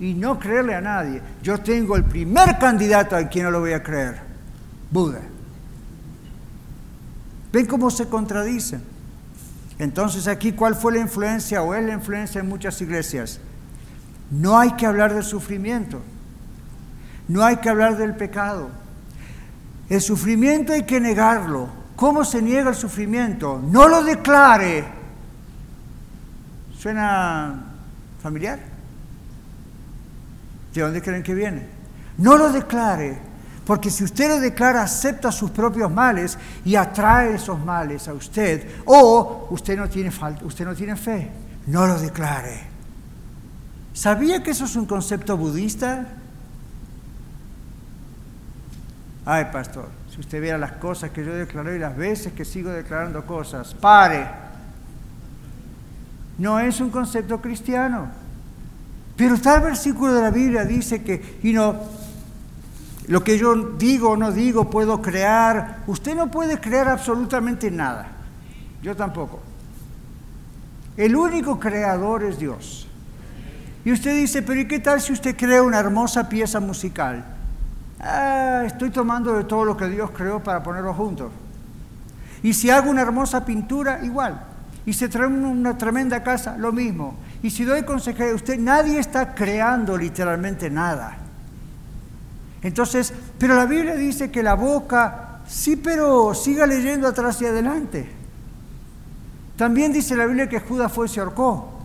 y 0.00 0.14
no 0.14 0.38
creerle 0.38 0.74
a 0.74 0.80
nadie. 0.80 1.20
Yo 1.42 1.58
tengo 1.58 1.94
el 1.94 2.04
primer 2.04 2.56
candidato 2.56 3.16
a 3.16 3.28
quien 3.28 3.44
no 3.44 3.50
lo 3.50 3.60
voy 3.60 3.74
a 3.74 3.82
creer, 3.82 4.16
Buda. 4.90 5.20
¿Ven 7.52 7.66
cómo 7.66 7.90
se 7.90 8.08
contradicen? 8.08 8.82
Entonces 9.78 10.26
aquí, 10.26 10.52
¿cuál 10.52 10.74
fue 10.74 10.92
la 10.92 10.98
influencia 10.98 11.62
o 11.62 11.74
es 11.74 11.84
la 11.84 11.94
influencia 11.94 12.40
en 12.40 12.48
muchas 12.48 12.80
iglesias? 12.80 13.40
No 14.30 14.58
hay 14.58 14.72
que 14.72 14.86
hablar 14.86 15.14
del 15.14 15.24
sufrimiento, 15.24 16.02
no 17.28 17.44
hay 17.44 17.56
que 17.56 17.68
hablar 17.68 17.96
del 17.96 18.14
pecado. 18.14 18.70
El 19.88 20.00
sufrimiento 20.00 20.72
hay 20.72 20.82
que 20.82 21.00
negarlo. 21.00 21.68
¿Cómo 21.96 22.24
se 22.24 22.42
niega 22.42 22.70
el 22.70 22.76
sufrimiento? 22.76 23.60
No 23.70 23.88
lo 23.88 24.04
declare. 24.04 24.84
¿Suena 26.78 27.64
familiar? 28.22 28.60
¿De 30.74 30.80
dónde 30.82 31.02
creen 31.02 31.22
que 31.22 31.34
viene? 31.34 31.66
No 32.18 32.36
lo 32.36 32.52
declare, 32.52 33.18
porque 33.68 33.90
si 33.90 34.02
usted 34.02 34.28
lo 34.28 34.40
declara, 34.40 34.82
acepta 34.82 35.30
sus 35.30 35.50
propios 35.50 35.90
males 35.90 36.38
y 36.64 36.74
atrae 36.74 37.34
esos 37.34 37.62
males 37.62 38.08
a 38.08 38.14
usted, 38.14 38.66
o 38.86 39.46
usted 39.50 39.76
no 39.76 39.86
tiene, 39.90 40.10
usted 40.42 40.64
no 40.64 40.74
tiene 40.74 40.96
fe. 40.96 41.30
No 41.66 41.86
lo 41.86 42.00
declare. 42.00 42.62
¿Sabía 43.92 44.42
que 44.42 44.52
eso 44.52 44.64
es 44.64 44.74
un 44.74 44.86
concepto 44.86 45.36
budista? 45.36 46.06
Ay, 49.26 49.48
pastor, 49.52 49.90
si 50.14 50.18
usted 50.18 50.40
viera 50.40 50.56
las 50.56 50.72
cosas 50.72 51.10
que 51.10 51.22
yo 51.22 51.34
declaré 51.34 51.76
y 51.76 51.78
las 51.78 51.94
veces 51.94 52.32
que 52.32 52.46
sigo 52.46 52.70
declarando 52.70 53.26
cosas, 53.26 53.74
pare. 53.74 54.26
No 56.38 56.58
es 56.58 56.80
un 56.80 56.88
concepto 56.88 57.38
cristiano. 57.42 58.08
Pero 59.14 59.38
tal 59.38 59.60
versículo 59.60 60.14
de 60.14 60.22
la 60.22 60.30
Biblia 60.30 60.64
dice 60.64 61.02
que, 61.02 61.38
y 61.42 61.52
no, 61.52 62.07
lo 63.08 63.24
que 63.24 63.38
yo 63.38 63.54
digo 63.54 64.10
o 64.10 64.16
no 64.16 64.32
digo 64.32 64.68
puedo 64.68 65.00
crear. 65.00 65.78
Usted 65.86 66.14
no 66.14 66.30
puede 66.30 66.60
crear 66.60 66.88
absolutamente 66.88 67.70
nada. 67.70 68.08
Yo 68.82 68.94
tampoco. 68.94 69.40
El 70.96 71.16
único 71.16 71.58
creador 71.58 72.22
es 72.22 72.38
Dios. 72.38 72.86
Y 73.84 73.92
usted 73.92 74.14
dice, 74.14 74.42
pero 74.42 74.60
¿y 74.60 74.68
qué 74.68 74.80
tal 74.80 75.00
si 75.00 75.14
usted 75.14 75.36
crea 75.36 75.62
una 75.62 75.78
hermosa 75.78 76.28
pieza 76.28 76.60
musical? 76.60 77.24
Ah, 77.98 78.62
estoy 78.66 78.90
tomando 78.90 79.32
de 79.34 79.44
todo 79.44 79.64
lo 79.64 79.76
que 79.76 79.88
Dios 79.88 80.10
creó 80.10 80.42
para 80.42 80.62
ponerlo 80.62 80.92
juntos. 80.92 81.32
Y 82.42 82.52
si 82.52 82.68
hago 82.68 82.90
una 82.90 83.02
hermosa 83.02 83.44
pintura, 83.44 84.04
igual. 84.04 84.38
Y 84.84 84.92
se 84.92 85.08
trae 85.08 85.26
una 85.26 85.78
tremenda 85.78 86.22
casa, 86.22 86.56
lo 86.58 86.72
mismo. 86.72 87.16
Y 87.42 87.50
si 87.50 87.64
doy 87.64 87.84
consejería, 87.84 88.34
usted, 88.34 88.58
nadie 88.58 88.98
está 88.98 89.34
creando 89.34 89.96
literalmente 89.96 90.68
nada. 90.68 91.27
Entonces, 92.62 93.12
pero 93.38 93.54
la 93.54 93.66
Biblia 93.66 93.94
dice 93.94 94.30
que 94.30 94.42
la 94.42 94.54
boca, 94.54 95.40
sí, 95.46 95.76
pero 95.76 96.34
siga 96.34 96.66
leyendo 96.66 97.06
atrás 97.06 97.40
y 97.40 97.46
adelante. 97.46 98.08
También 99.56 99.92
dice 99.92 100.16
la 100.16 100.26
Biblia 100.26 100.48
que 100.48 100.60
Judas 100.60 100.92
fue 100.92 101.06
y 101.06 101.08
se 101.08 101.20
ahorcó. 101.20 101.78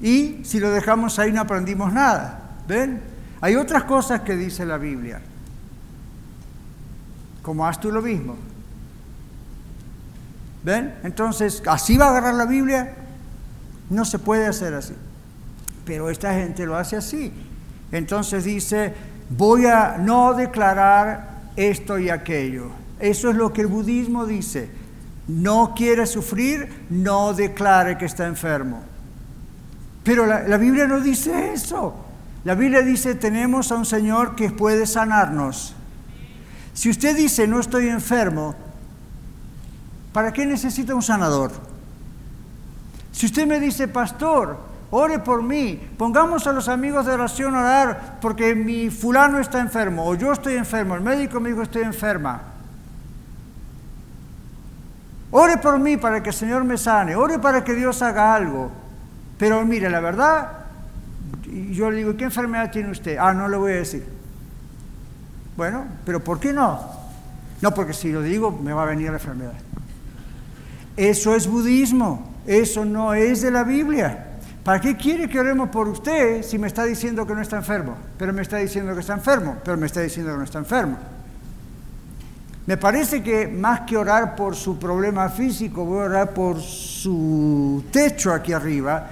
Y 0.00 0.40
si 0.44 0.60
lo 0.60 0.70
dejamos 0.70 1.18
ahí 1.18 1.32
no 1.32 1.40
aprendimos 1.40 1.92
nada. 1.92 2.58
¿Ven? 2.68 3.00
Hay 3.40 3.56
otras 3.56 3.84
cosas 3.84 4.20
que 4.20 4.36
dice 4.36 4.64
la 4.64 4.78
Biblia. 4.78 5.20
Como 7.42 7.66
haz 7.66 7.80
tú 7.80 7.90
lo 7.90 8.02
mismo. 8.02 8.36
¿Ven? 10.62 10.94
Entonces, 11.02 11.62
¿así 11.66 11.96
va 11.96 12.06
a 12.06 12.08
agarrar 12.10 12.34
la 12.34 12.46
Biblia? 12.46 12.94
No 13.90 14.04
se 14.04 14.18
puede 14.18 14.46
hacer 14.46 14.74
así. 14.74 14.94
Pero 15.88 16.10
esta 16.10 16.34
gente 16.34 16.66
lo 16.66 16.76
hace 16.76 16.96
así. 16.96 17.32
Entonces 17.90 18.44
dice, 18.44 18.92
voy 19.30 19.64
a 19.64 19.96
no 19.96 20.34
declarar 20.34 21.44
esto 21.56 21.98
y 21.98 22.10
aquello. 22.10 22.66
Eso 23.00 23.30
es 23.30 23.36
lo 23.36 23.54
que 23.54 23.62
el 23.62 23.68
budismo 23.68 24.26
dice. 24.26 24.68
No 25.28 25.72
quiere 25.74 26.04
sufrir, 26.04 26.84
no 26.90 27.32
declare 27.32 27.96
que 27.96 28.04
está 28.04 28.26
enfermo. 28.26 28.82
Pero 30.04 30.26
la, 30.26 30.42
la, 30.42 30.58
Biblia 30.58 30.86
no 30.86 31.00
dice 31.00 31.54
eso. 31.54 31.94
La 32.44 32.54
Biblia 32.54 32.82
dice, 32.82 33.14
tenemos 33.14 33.72
a 33.72 33.76
un 33.76 33.86
Señor 33.86 34.36
que 34.36 34.50
puede 34.50 34.86
sanarnos. 34.86 35.74
Si 36.74 36.90
usted 36.90 37.16
dice, 37.16 37.46
no 37.46 37.60
estoy 37.60 37.88
enfermo, 37.88 38.54
¿para 40.12 40.34
qué 40.34 40.44
necesita 40.44 40.94
un 40.94 41.02
sanador? 41.02 41.50
Si 43.10 43.24
usted 43.24 43.46
me 43.46 43.58
dice, 43.58 43.88
pastor, 43.88 44.67
ore 44.90 45.18
por 45.18 45.42
mí, 45.42 45.80
pongamos 45.98 46.46
a 46.46 46.52
los 46.52 46.68
amigos 46.68 47.06
de 47.06 47.12
oración 47.12 47.54
a 47.54 47.60
orar 47.60 48.18
porque 48.20 48.54
mi 48.54 48.90
fulano 48.90 49.38
está 49.38 49.60
enfermo 49.60 50.06
o 50.06 50.14
yo 50.14 50.32
estoy 50.32 50.54
enfermo, 50.54 50.94
el 50.94 51.02
médico 51.02 51.40
me 51.40 51.50
dijo 51.50 51.62
estoy 51.62 51.82
enferma. 51.82 52.42
Ore 55.30 55.58
por 55.58 55.78
mí 55.78 55.98
para 55.98 56.22
que 56.22 56.30
el 56.30 56.34
Señor 56.34 56.64
me 56.64 56.78
sane, 56.78 57.14
ore 57.14 57.38
para 57.38 57.62
que 57.62 57.74
Dios 57.74 58.00
haga 58.00 58.34
algo. 58.34 58.70
Pero 59.36 59.64
mire, 59.64 59.90
la 59.90 60.00
verdad, 60.00 60.52
yo 61.70 61.90
le 61.90 61.98
digo, 61.98 62.16
¿qué 62.16 62.24
enfermedad 62.24 62.70
tiene 62.70 62.90
usted? 62.90 63.18
Ah, 63.18 63.34
no 63.34 63.46
le 63.46 63.56
voy 63.56 63.72
a 63.72 63.76
decir. 63.76 64.06
Bueno, 65.56 65.84
pero 66.06 66.24
¿por 66.24 66.40
qué 66.40 66.52
no? 66.52 66.80
No, 67.60 67.74
porque 67.74 67.92
si 67.92 68.10
lo 68.10 68.22
digo 68.22 68.50
me 68.50 68.72
va 68.72 68.84
a 68.84 68.86
venir 68.86 69.08
la 69.08 69.14
enfermedad. 69.14 69.54
Eso 70.96 71.34
es 71.34 71.46
budismo, 71.46 72.32
eso 72.46 72.84
no 72.84 73.12
es 73.14 73.42
de 73.42 73.50
la 73.50 73.64
Biblia. 73.64 74.27
¿Para 74.68 74.82
qué 74.82 74.98
quiere 74.98 75.30
que 75.30 75.40
oremos 75.40 75.70
por 75.70 75.88
usted 75.88 76.42
si 76.42 76.58
me 76.58 76.66
está 76.66 76.84
diciendo 76.84 77.26
que 77.26 77.34
no 77.34 77.40
está 77.40 77.56
enfermo? 77.56 77.96
Pero 78.18 78.34
me 78.34 78.42
está 78.42 78.58
diciendo 78.58 78.92
que 78.92 79.00
está 79.00 79.14
enfermo, 79.14 79.56
pero 79.64 79.78
me 79.78 79.86
está 79.86 80.02
diciendo 80.02 80.30
que 80.32 80.36
no 80.36 80.44
está 80.44 80.58
enfermo. 80.58 80.98
Me 82.66 82.76
parece 82.76 83.22
que 83.22 83.48
más 83.48 83.80
que 83.86 83.96
orar 83.96 84.36
por 84.36 84.54
su 84.54 84.78
problema 84.78 85.30
físico, 85.30 85.86
voy 85.86 86.00
a 86.00 86.04
orar 86.04 86.34
por 86.34 86.60
su 86.60 87.82
techo 87.90 88.30
aquí 88.30 88.52
arriba, 88.52 89.06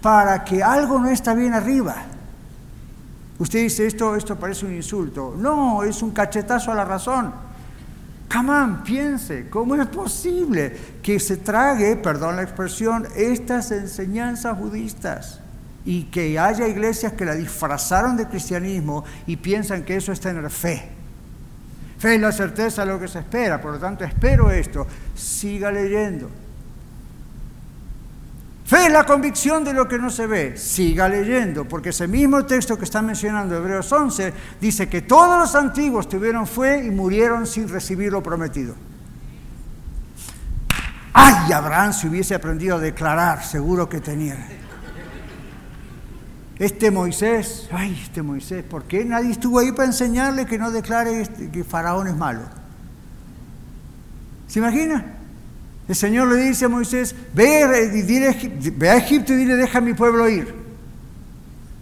para 0.00 0.44
que 0.44 0.62
algo 0.62 1.00
no 1.00 1.08
está 1.08 1.34
bien 1.34 1.52
arriba. 1.52 1.96
Usted 3.40 3.62
dice, 3.62 3.88
esto, 3.88 4.14
esto 4.14 4.36
parece 4.36 4.64
un 4.64 4.76
insulto. 4.76 5.34
No, 5.36 5.82
es 5.82 6.04
un 6.04 6.12
cachetazo 6.12 6.70
a 6.70 6.76
la 6.76 6.84
razón. 6.84 7.32
Come 8.32 8.78
piense, 8.82 9.50
¿cómo 9.50 9.74
es 9.74 9.86
posible 9.88 10.74
que 11.02 11.20
se 11.20 11.36
trague, 11.36 11.96
perdón 11.96 12.36
la 12.36 12.42
expresión, 12.42 13.06
estas 13.14 13.70
enseñanzas 13.72 14.58
budistas? 14.58 15.40
Y 15.84 16.04
que 16.04 16.38
haya 16.38 16.66
iglesias 16.66 17.12
que 17.12 17.26
la 17.26 17.34
disfrazaron 17.34 18.16
de 18.16 18.26
cristianismo 18.26 19.04
y 19.26 19.36
piensan 19.36 19.82
que 19.82 19.96
eso 19.96 20.12
es 20.12 20.20
tener 20.20 20.48
fe. 20.48 20.88
Fe 21.98 22.14
es 22.14 22.20
la 22.20 22.32
certeza 22.32 22.86
de 22.86 22.92
lo 22.92 22.98
que 22.98 23.08
se 23.08 23.18
espera, 23.18 23.60
por 23.60 23.72
lo 23.72 23.78
tanto 23.78 24.02
espero 24.02 24.50
esto. 24.50 24.86
Siga 25.14 25.70
leyendo. 25.70 26.30
Fe 28.72 28.86
es 28.86 28.92
la 28.94 29.04
convicción 29.04 29.64
de 29.64 29.74
lo 29.74 29.86
que 29.86 29.98
no 29.98 30.08
se 30.08 30.26
ve. 30.26 30.56
Siga 30.56 31.06
leyendo, 31.06 31.68
porque 31.68 31.90
ese 31.90 32.08
mismo 32.08 32.46
texto 32.46 32.78
que 32.78 32.86
está 32.86 33.02
mencionando 33.02 33.54
Hebreos 33.54 33.92
11 33.92 34.32
dice 34.58 34.88
que 34.88 35.02
todos 35.02 35.38
los 35.38 35.54
antiguos 35.54 36.08
tuvieron 36.08 36.46
fe 36.46 36.82
y 36.82 36.90
murieron 36.90 37.46
sin 37.46 37.68
recibir 37.68 38.10
lo 38.10 38.22
prometido. 38.22 38.74
Ay, 41.12 41.52
Abraham 41.52 41.92
se 41.92 42.08
hubiese 42.08 42.34
aprendido 42.34 42.76
a 42.76 42.80
declarar, 42.80 43.44
seguro 43.44 43.90
que 43.90 44.00
tenía. 44.00 44.38
Este 46.58 46.90
Moisés, 46.90 47.68
ay, 47.72 48.00
este 48.02 48.22
Moisés, 48.22 48.64
¿por 48.64 48.84
qué 48.84 49.04
nadie 49.04 49.32
estuvo 49.32 49.58
ahí 49.58 49.72
para 49.72 49.88
enseñarle 49.88 50.46
que 50.46 50.56
no 50.56 50.70
declare 50.70 51.20
este, 51.20 51.50
que 51.50 51.62
Faraón 51.62 52.08
es 52.08 52.16
malo? 52.16 52.44
¿Se 54.46 54.60
imagina? 54.60 55.18
El 55.92 55.96
Señor 55.96 56.28
le 56.28 56.36
dice 56.36 56.64
a 56.64 56.68
Moisés, 56.70 57.14
ve, 57.34 57.64
a 57.64 58.96
Egipto 58.96 59.34
y 59.34 59.36
dile, 59.36 59.56
deja 59.56 59.76
a 59.76 59.82
mi 59.82 59.92
pueblo 59.92 60.26
ir. 60.26 60.54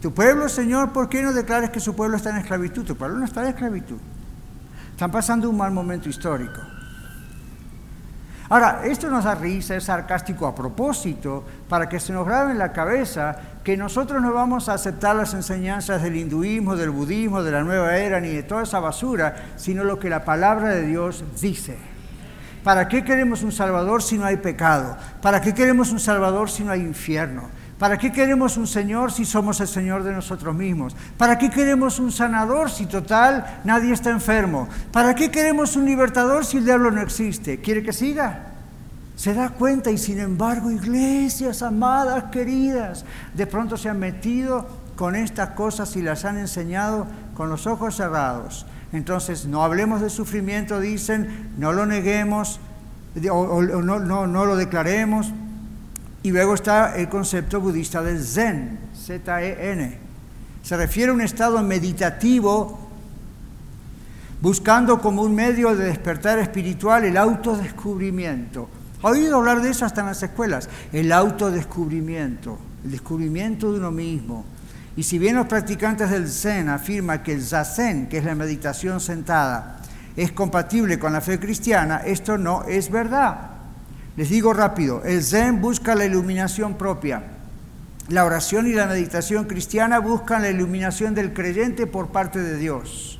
Tu 0.02 0.12
pueblo, 0.12 0.48
Señor, 0.48 0.90
¿por 0.90 1.08
qué 1.08 1.22
no 1.22 1.32
declares 1.32 1.70
que 1.70 1.78
su 1.78 1.94
pueblo 1.94 2.16
está 2.16 2.30
en 2.30 2.38
esclavitud? 2.38 2.84
Tu 2.84 2.96
pueblo 2.96 3.18
no 3.18 3.24
está 3.24 3.42
en 3.42 3.50
esclavitud. 3.50 3.98
Están 4.90 5.12
pasando 5.12 5.48
un 5.48 5.56
mal 5.56 5.70
momento 5.70 6.08
histórico. 6.08 6.60
Ahora, 8.48 8.80
esto 8.84 9.08
nos 9.08 9.22
da 9.22 9.36
risa, 9.36 9.76
es 9.76 9.84
sarcástico 9.84 10.44
a 10.44 10.56
propósito, 10.56 11.44
para 11.68 11.88
que 11.88 12.00
se 12.00 12.12
nos 12.12 12.26
grabe 12.26 12.50
en 12.50 12.58
la 12.58 12.72
cabeza 12.72 13.36
que 13.62 13.76
nosotros 13.76 14.20
no 14.20 14.32
vamos 14.32 14.68
a 14.68 14.74
aceptar 14.74 15.14
las 15.14 15.34
enseñanzas 15.34 16.02
del 16.02 16.16
hinduismo, 16.16 16.74
del 16.74 16.90
budismo, 16.90 17.44
de 17.44 17.52
la 17.52 17.62
nueva 17.62 17.96
era, 17.96 18.18
ni 18.18 18.30
de 18.30 18.42
toda 18.42 18.64
esa 18.64 18.80
basura, 18.80 19.36
sino 19.54 19.84
lo 19.84 20.00
que 20.00 20.10
la 20.10 20.24
palabra 20.24 20.70
de 20.70 20.84
Dios 20.84 21.22
dice. 21.40 21.89
¿Para 22.64 22.88
qué 22.88 23.02
queremos 23.04 23.42
un 23.42 23.52
Salvador 23.52 24.02
si 24.02 24.18
no 24.18 24.24
hay 24.24 24.36
pecado? 24.36 24.96
¿Para 25.22 25.40
qué 25.40 25.54
queremos 25.54 25.90
un 25.92 26.00
Salvador 26.00 26.50
si 26.50 26.62
no 26.62 26.72
hay 26.72 26.80
infierno? 26.80 27.48
¿Para 27.80 27.96
qué 27.96 28.12
queremos 28.12 28.58
un 28.58 28.66
Señor 28.66 29.10
si 29.10 29.24
somos 29.24 29.58
el 29.62 29.68
Señor 29.68 30.02
de 30.02 30.12
nosotros 30.12 30.54
mismos? 30.54 30.94
¿Para 31.16 31.38
qué 31.38 31.48
queremos 31.48 31.98
un 31.98 32.12
sanador 32.12 32.70
si 32.70 32.84
total 32.84 33.62
nadie 33.64 33.94
está 33.94 34.10
enfermo? 34.10 34.68
¿Para 34.92 35.14
qué 35.14 35.30
queremos 35.30 35.76
un 35.76 35.86
libertador 35.86 36.44
si 36.44 36.58
el 36.58 36.66
diablo 36.66 36.90
no 36.90 37.00
existe? 37.00 37.62
¿Quiere 37.62 37.82
que 37.82 37.94
siga? 37.94 38.48
Se 39.16 39.32
da 39.32 39.48
cuenta 39.48 39.90
y 39.90 39.96
sin 39.96 40.20
embargo, 40.20 40.70
iglesias 40.70 41.62
amadas, 41.62 42.24
queridas, 42.24 43.06
de 43.32 43.46
pronto 43.46 43.78
se 43.78 43.88
han 43.88 43.98
metido 43.98 44.66
con 44.94 45.16
estas 45.16 45.50
cosas 45.50 45.96
y 45.96 46.02
las 46.02 46.26
han 46.26 46.36
enseñado 46.36 47.06
con 47.34 47.48
los 47.48 47.66
ojos 47.66 47.96
cerrados. 47.96 48.66
Entonces, 48.92 49.46
no 49.46 49.62
hablemos 49.62 50.00
de 50.00 50.10
sufrimiento, 50.10 50.80
dicen, 50.80 51.50
no 51.58 51.72
lo 51.72 51.86
neguemos, 51.86 52.60
o, 53.30 53.62
no, 53.62 54.26
lo 54.46 54.56
declaremos. 54.56 55.32
Y 56.22 56.32
luego 56.32 56.54
está 56.54 56.96
el 56.96 57.08
concepto 57.08 57.60
budista 57.60 58.02
del 58.02 58.22
Zen, 58.22 58.78
Z-E-N. 58.94 59.98
Se 60.62 60.76
refiere 60.76 61.10
a 61.10 61.14
un 61.14 61.20
estado 61.20 61.62
meditativo 61.62 62.90
buscando 64.40 65.00
como 65.00 65.22
un 65.22 65.34
medio 65.34 65.74
de 65.74 65.84
despertar 65.84 66.38
espiritual 66.38 67.04
el 67.04 67.16
autodescubrimiento. 67.16 68.68
¿Ha 69.02 69.08
oído 69.08 69.36
hablar 69.36 69.62
de 69.62 69.70
eso 69.70 69.86
hasta 69.86 70.02
en 70.02 70.08
las 70.08 70.22
escuelas? 70.22 70.68
El 70.92 71.12
autodescubrimiento, 71.12 72.58
el 72.84 72.90
descubrimiento 72.90 73.72
de 73.72 73.78
uno 73.78 73.90
mismo. 73.90 74.44
Y 75.00 75.02
si 75.02 75.18
bien 75.18 75.34
los 75.34 75.46
practicantes 75.46 76.10
del 76.10 76.28
Zen 76.28 76.68
afirman 76.68 77.22
que 77.22 77.32
el 77.32 77.42
Zazen, 77.42 78.06
que 78.06 78.18
es 78.18 78.24
la 78.26 78.34
meditación 78.34 79.00
sentada, 79.00 79.78
es 80.14 80.30
compatible 80.30 80.98
con 80.98 81.14
la 81.14 81.22
fe 81.22 81.40
cristiana, 81.40 82.02
esto 82.04 82.36
no 82.36 82.64
es 82.64 82.90
verdad. 82.90 83.52
Les 84.18 84.28
digo 84.28 84.52
rápido, 84.52 85.02
el 85.02 85.24
Zen 85.24 85.62
busca 85.62 85.94
la 85.94 86.04
iluminación 86.04 86.74
propia. 86.74 87.22
La 88.08 88.26
oración 88.26 88.66
y 88.66 88.74
la 88.74 88.86
meditación 88.86 89.46
cristiana 89.46 90.00
buscan 90.00 90.42
la 90.42 90.50
iluminación 90.50 91.14
del 91.14 91.32
creyente 91.32 91.86
por 91.86 92.08
parte 92.08 92.38
de 92.38 92.58
Dios. 92.58 93.18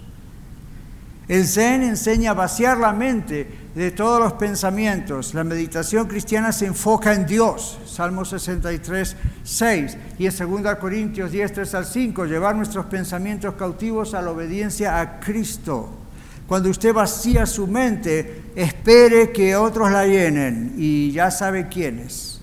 El 1.28 1.46
Zen 1.46 1.82
enseña 1.82 2.32
a 2.32 2.34
vaciar 2.34 2.76
la 2.76 2.92
mente 2.92 3.50
de 3.74 3.90
todos 3.90 4.20
los 4.20 4.32
pensamientos. 4.34 5.34
La 5.34 5.44
meditación 5.44 6.06
cristiana 6.06 6.52
se 6.52 6.66
enfoca 6.66 7.12
en 7.12 7.26
Dios. 7.26 7.78
Salmo 7.86 8.24
63, 8.24 9.16
6. 9.42 9.96
Y 10.18 10.26
en 10.26 10.62
2 10.62 10.74
Corintios 10.76 11.30
10, 11.30 11.52
3 11.52 11.74
al 11.74 11.86
5, 11.86 12.24
llevar 12.26 12.56
nuestros 12.56 12.86
pensamientos 12.86 13.54
cautivos 13.54 14.14
a 14.14 14.22
la 14.22 14.30
obediencia 14.30 15.00
a 15.00 15.20
Cristo. 15.20 15.90
Cuando 16.46 16.68
usted 16.68 16.92
vacía 16.92 17.46
su 17.46 17.66
mente, 17.68 18.50
espere 18.56 19.30
que 19.30 19.54
otros 19.54 19.90
la 19.90 20.04
llenen 20.04 20.74
y 20.76 21.12
ya 21.12 21.30
sabe 21.30 21.68
quiénes. 21.68 22.40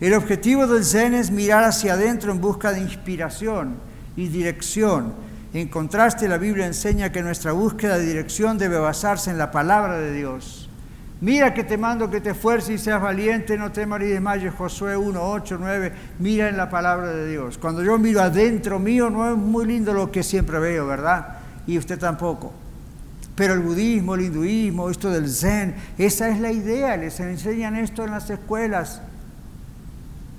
El 0.00 0.14
objetivo 0.14 0.68
del 0.68 0.84
Zen 0.84 1.14
es 1.14 1.32
mirar 1.32 1.64
hacia 1.64 1.94
adentro 1.94 2.30
en 2.30 2.40
busca 2.40 2.72
de 2.72 2.80
inspiración 2.80 3.78
y 4.16 4.28
dirección 4.28 5.12
en 5.54 5.68
contraste, 5.68 6.28
la 6.28 6.36
Biblia 6.36 6.66
enseña 6.66 7.10
que 7.10 7.22
nuestra 7.22 7.52
búsqueda 7.52 7.96
de 7.96 8.04
dirección 8.04 8.58
debe 8.58 8.78
basarse 8.78 9.30
en 9.30 9.38
la 9.38 9.50
palabra 9.50 9.98
de 9.98 10.12
Dios. 10.12 10.67
Mira 11.20 11.52
que 11.52 11.64
te 11.64 11.76
mando 11.76 12.08
que 12.08 12.20
te 12.20 12.30
esfuerces 12.30 12.70
y 12.70 12.78
seas 12.78 13.02
valiente, 13.02 13.58
no 13.58 13.72
temas 13.72 14.00
ni 14.00 14.06
desmayes, 14.06 14.54
Josué 14.54 14.96
1, 14.96 15.20
8, 15.20 15.56
9. 15.58 15.92
Mira 16.20 16.48
en 16.48 16.56
la 16.56 16.70
palabra 16.70 17.08
de 17.08 17.28
Dios. 17.28 17.58
Cuando 17.58 17.82
yo 17.82 17.98
miro 17.98 18.20
adentro 18.20 18.78
mío, 18.78 19.10
no 19.10 19.28
es 19.28 19.36
muy 19.36 19.66
lindo 19.66 19.92
lo 19.92 20.12
que 20.12 20.22
siempre 20.22 20.60
veo, 20.60 20.86
¿verdad? 20.86 21.38
Y 21.66 21.76
usted 21.76 21.98
tampoco. 21.98 22.52
Pero 23.34 23.54
el 23.54 23.60
budismo, 23.60 24.14
el 24.14 24.22
hinduismo, 24.22 24.90
esto 24.90 25.10
del 25.10 25.28
zen, 25.28 25.74
esa 25.96 26.28
es 26.28 26.38
la 26.40 26.52
idea. 26.52 26.96
Les 26.96 27.18
enseñan 27.18 27.74
esto 27.74 28.04
en 28.04 28.12
las 28.12 28.30
escuelas. 28.30 29.02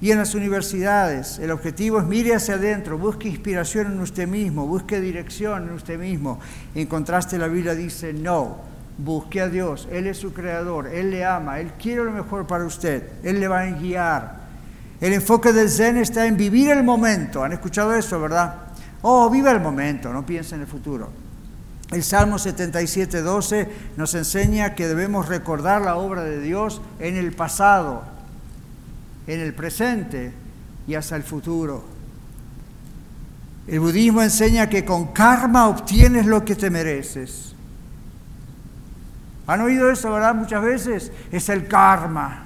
y 0.01 0.11
en 0.11 0.17
las 0.17 0.33
universidades. 0.33 1.39
El 1.39 1.51
objetivo 1.51 1.99
es 1.99 2.05
mire 2.05 2.33
hacia 2.33 2.53
adentro, 2.53 2.97
busque 2.97 3.27
inspiración 3.27 3.87
en 3.87 3.99
usted 3.99 4.29
mismo, 4.29 4.65
busque 4.65 5.01
dirección 5.01 5.67
en 5.67 5.73
usted 5.73 5.99
mismo. 5.99 6.39
En 6.73 6.87
contraste, 6.87 7.37
la 7.37 7.49
Biblia 7.49 7.75
dice, 7.75 8.13
no, 8.13 8.68
busque 8.99 9.39
a 9.39 9.47
Dios, 9.47 9.87
Él 9.91 10.07
es 10.07 10.17
su 10.17 10.33
creador, 10.33 10.87
Él 10.87 11.09
le 11.11 11.25
ama, 11.25 11.59
Él 11.59 11.71
quiere 11.81 12.03
lo 12.03 12.11
mejor 12.11 12.45
para 12.45 12.65
usted, 12.65 13.09
Él 13.23 13.39
le 13.39 13.47
va 13.47 13.61
a 13.61 13.71
guiar. 13.71 14.39
El 14.99 15.13
enfoque 15.13 15.53
del 15.53 15.69
Zen 15.69 15.97
está 15.97 16.27
en 16.27 16.35
vivir 16.35 16.69
el 16.71 16.83
momento. 16.83 17.41
¿Han 17.41 17.53
escuchado 17.53 17.95
eso, 17.95 18.19
verdad? 18.19 18.55
Oh, 19.01 19.29
viva 19.29 19.51
el 19.51 19.61
momento, 19.61 20.11
no 20.11 20.25
piense 20.25 20.55
en 20.55 20.61
el 20.61 20.67
futuro. 20.67 21.09
El 21.91 22.03
Salmo 22.03 22.37
77, 22.37 23.21
12 23.21 23.69
nos 23.95 24.13
enseña 24.13 24.75
que 24.75 24.87
debemos 24.87 25.29
recordar 25.29 25.81
la 25.81 25.95
obra 25.95 26.23
de 26.23 26.41
Dios 26.41 26.81
en 26.99 27.15
el 27.15 27.31
pasado, 27.31 28.03
en 29.25 29.39
el 29.39 29.53
presente 29.53 30.33
y 30.85 30.95
hasta 30.95 31.15
el 31.15 31.23
futuro. 31.23 31.83
El 33.67 33.79
budismo 33.79 34.21
enseña 34.21 34.67
que 34.67 34.83
con 34.83 35.13
karma 35.13 35.69
obtienes 35.69 36.25
lo 36.25 36.43
que 36.43 36.55
te 36.55 36.69
mereces. 36.69 37.48
¿Han 39.49 39.61
oído 39.61 39.89
eso, 39.89 40.11
verdad? 40.11 40.35
Muchas 40.35 40.61
veces 40.61 41.11
es 41.31 41.49
el 41.49 41.67
karma, 41.67 42.43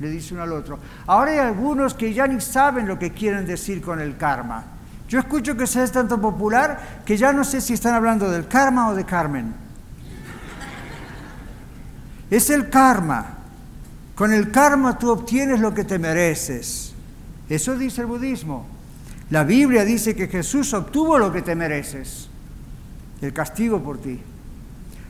le 0.00 0.10
dice 0.10 0.34
uno 0.34 0.42
al 0.42 0.52
otro. 0.54 0.76
Ahora 1.06 1.30
hay 1.30 1.38
algunos 1.38 1.94
que 1.94 2.12
ya 2.12 2.26
ni 2.26 2.40
saben 2.40 2.88
lo 2.88 2.98
que 2.98 3.12
quieren 3.12 3.46
decir 3.46 3.80
con 3.80 4.00
el 4.00 4.16
karma. 4.16 4.64
Yo 5.08 5.20
escucho 5.20 5.56
que 5.56 5.68
se 5.68 5.84
es 5.84 5.92
tanto 5.92 6.20
popular 6.20 7.02
que 7.04 7.16
ya 7.16 7.32
no 7.32 7.44
sé 7.44 7.60
si 7.60 7.74
están 7.74 7.94
hablando 7.94 8.28
del 8.28 8.48
karma 8.48 8.88
o 8.88 8.96
de 8.96 9.04
Carmen. 9.04 9.54
Es 12.28 12.50
el 12.50 12.70
karma. 12.70 13.26
Con 14.16 14.32
el 14.32 14.50
karma 14.50 14.98
tú 14.98 15.12
obtienes 15.12 15.60
lo 15.60 15.72
que 15.72 15.84
te 15.84 15.96
mereces. 15.96 16.92
Eso 17.48 17.78
dice 17.78 18.00
el 18.00 18.08
budismo. 18.08 18.66
La 19.30 19.44
Biblia 19.44 19.84
dice 19.84 20.16
que 20.16 20.26
Jesús 20.26 20.74
obtuvo 20.74 21.18
lo 21.18 21.32
que 21.32 21.42
te 21.42 21.54
mereces, 21.54 22.28
el 23.20 23.32
castigo 23.32 23.80
por 23.80 23.98
ti. 23.98 24.20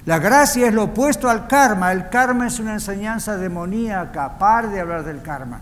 La 0.07 0.21
gracia 0.21 0.69
es 0.69 0.73
lo 0.73 0.85
opuesto 0.85 1.29
al 1.29 1.49
karma. 1.49 1.93
El 1.93 2.09
karma 2.09 2.47
es 2.47 2.61
una 2.61 2.75
enseñanza 2.75 3.37
demoníaca. 3.37 4.39
Par 4.39 4.71
de 4.71 4.81
hablar 4.81 5.05
del 5.05 5.21
karma. 5.21 5.61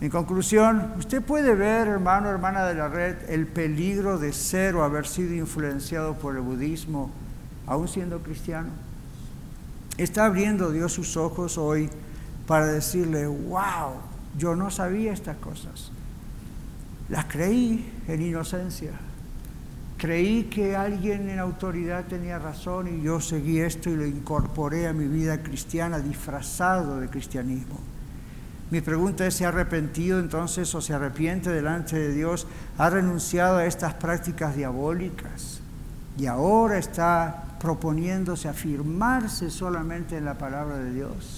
En 0.00 0.10
conclusión, 0.10 0.92
usted 0.96 1.22
puede 1.22 1.54
ver, 1.54 1.86
hermano, 1.86 2.30
hermana 2.30 2.64
de 2.64 2.74
la 2.74 2.88
red, 2.88 3.16
el 3.28 3.46
peligro 3.46 4.18
de 4.18 4.32
ser 4.32 4.74
o 4.74 4.84
haber 4.84 5.06
sido 5.06 5.34
influenciado 5.34 6.14
por 6.14 6.36
el 6.36 6.40
budismo, 6.40 7.10
aún 7.66 7.88
siendo 7.88 8.20
cristiano. 8.20 8.70
Está 9.98 10.24
abriendo 10.24 10.70
Dios 10.70 10.92
sus 10.92 11.16
ojos 11.16 11.58
hoy 11.58 11.90
para 12.46 12.66
decirle, 12.66 13.26
wow, 13.26 13.94
yo 14.38 14.56
no 14.56 14.70
sabía 14.70 15.12
estas 15.12 15.36
cosas. 15.36 15.90
Las 17.08 17.26
creí 17.26 17.92
en 18.06 18.22
inocencia. 18.22 18.92
Creí 19.98 20.44
que 20.44 20.76
alguien 20.76 21.28
en 21.28 21.40
autoridad 21.40 22.04
tenía 22.04 22.38
razón 22.38 22.86
y 22.86 23.02
yo 23.02 23.20
seguí 23.20 23.58
esto 23.58 23.90
y 23.90 23.96
lo 23.96 24.06
incorporé 24.06 24.86
a 24.86 24.92
mi 24.92 25.08
vida 25.08 25.42
cristiana 25.42 25.98
disfrazado 25.98 27.00
de 27.00 27.08
cristianismo. 27.08 27.80
Mi 28.70 28.80
pregunta 28.80 29.26
es, 29.26 29.34
¿se 29.34 29.44
ha 29.44 29.48
arrepentido 29.48 30.20
entonces 30.20 30.72
o 30.74 30.80
se 30.80 30.94
arrepiente 30.94 31.50
delante 31.50 31.98
de 31.98 32.12
Dios? 32.12 32.46
¿Ha 32.76 32.88
renunciado 32.90 33.56
a 33.56 33.66
estas 33.66 33.94
prácticas 33.94 34.54
diabólicas? 34.54 35.60
Y 36.16 36.26
ahora 36.26 36.78
está 36.78 37.56
proponiéndose 37.58 38.48
afirmarse 38.48 39.50
solamente 39.50 40.16
en 40.16 40.26
la 40.26 40.34
palabra 40.34 40.78
de 40.78 40.92
Dios. 40.92 41.37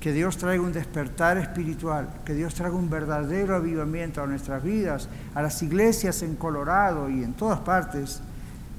Que 0.00 0.12
Dios 0.12 0.36
traiga 0.36 0.62
un 0.62 0.72
despertar 0.72 1.38
espiritual, 1.38 2.08
que 2.24 2.34
Dios 2.34 2.54
traiga 2.54 2.76
un 2.76 2.88
verdadero 2.88 3.56
avivamiento 3.56 4.22
a 4.22 4.26
nuestras 4.26 4.62
vidas, 4.62 5.08
a 5.34 5.42
las 5.42 5.62
iglesias 5.62 6.22
en 6.22 6.36
Colorado 6.36 7.10
y 7.10 7.24
en 7.24 7.34
todas 7.34 7.60
partes, 7.60 8.20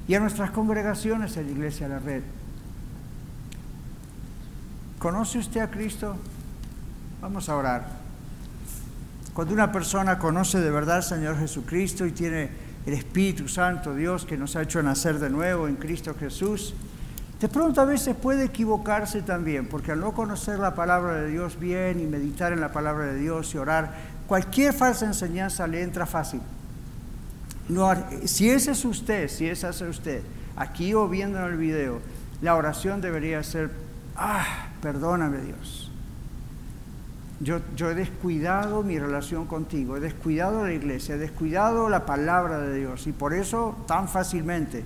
y 0.08 0.16
a 0.16 0.20
nuestras 0.20 0.52
congregaciones 0.52 1.36
en 1.38 1.46
la 1.48 1.52
iglesia 1.52 1.88
de 1.88 1.94
la 1.94 2.00
red. 2.00 2.24
¿Conoce 4.98 5.40
usted 5.40 5.62
a 5.62 5.70
Cristo? 5.70 6.16
Vamos 7.22 7.48
a 7.50 7.56
orar. 7.56 7.88
Cuando 9.34 9.54
una 9.54 9.72
persona 9.72 10.20
conoce 10.20 10.60
de 10.60 10.72
verdad 10.72 10.98
al 10.98 11.04
Señor 11.04 11.38
Jesucristo 11.38 12.06
y 12.06 12.12
tiene 12.12 12.50
el 12.86 12.94
Espíritu 12.94 13.48
Santo, 13.48 13.96
Dios 13.96 14.26
que 14.26 14.38
nos 14.38 14.56
ha 14.56 14.62
hecho 14.62 14.82
nacer 14.82 15.20
de 15.20 15.30
nuevo 15.30 15.68
en 15.68 15.76
Cristo 15.76 16.16
Jesús, 16.20 16.74
de 17.40 17.48
pronto 17.48 17.82
a 17.82 17.86
veces 17.86 18.16
puede 18.16 18.46
equivocarse 18.46 19.22
también, 19.22 19.68
porque 19.68 19.92
al 19.94 20.00
no 20.00 20.14
conocer 20.14 20.60
la 20.60 20.76
palabra 20.76 21.16
de 21.16 21.30
Dios 21.30 21.60
bien 21.60 22.00
y 22.00 22.06
meditar 22.06 22.52
en 22.52 22.60
la 22.60 22.72
palabra 22.72 23.06
de 23.06 23.20
Dios 23.20 23.54
y 23.54 23.58
orar, 23.58 23.94
cualquier 24.28 24.74
falsa 24.74 25.06
enseñanza 25.06 25.66
le 25.68 25.82
entra 25.82 26.06
fácil. 26.06 26.42
Si 28.26 28.50
ese 28.50 28.72
es 28.72 28.84
usted, 28.84 29.28
si 29.28 29.48
esa 29.48 29.70
es 29.70 29.82
usted, 29.82 30.22
aquí 30.56 30.94
o 30.94 31.08
viendo 31.08 31.40
en 31.40 31.46
el 31.46 31.58
video, 31.58 32.00
la 32.42 32.56
oración 32.56 33.00
debería 33.00 33.42
ser, 33.44 33.72
ah, 34.16 34.68
perdóname 34.82 35.40
Dios 35.40 35.90
yo, 37.42 37.90
he 37.90 37.96
descuidado 37.96 38.84
mi 38.84 39.00
relación 39.00 39.46
contigo, 39.46 39.96
he 39.96 40.00
descuidado 40.02 40.64
la 40.64 40.74
iglesia, 40.74 41.16
he 41.16 41.18
descuidado 41.18 41.88
la 41.90 42.06
palabra 42.06 42.60
de 42.60 42.78
Dios 42.78 43.08
y 43.08 43.14
por 43.14 43.34
eso 43.34 43.78
tan 43.88 44.10
fácilmente 44.10 44.84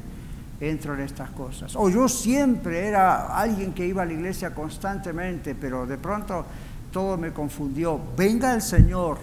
entro 0.60 0.94
en 0.94 1.02
estas 1.02 1.30
cosas. 1.32 1.76
O 1.76 1.90
yo 1.90 2.08
siempre 2.08 2.88
era 2.88 3.38
alguien 3.38 3.74
que 3.74 3.86
iba 3.86 4.04
a 4.04 4.06
la 4.06 4.14
iglesia 4.14 4.54
constantemente, 4.54 5.56
pero 5.56 5.86
de 5.86 5.98
pronto 5.98 6.46
todo 6.92 7.18
me 7.18 7.32
confundió. 7.32 8.00
Venga 8.18 8.54
el 8.54 8.62
Señor, 8.62 9.18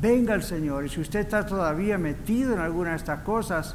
venga 0.00 0.34
el 0.34 0.42
Señor. 0.42 0.84
Y 0.84 0.88
si 0.88 1.00
usted 1.00 1.20
está 1.20 1.46
todavía 1.46 1.98
metido 1.98 2.52
en 2.54 2.60
alguna 2.60 2.90
de 2.90 2.96
estas 2.96 3.20
cosas 3.20 3.74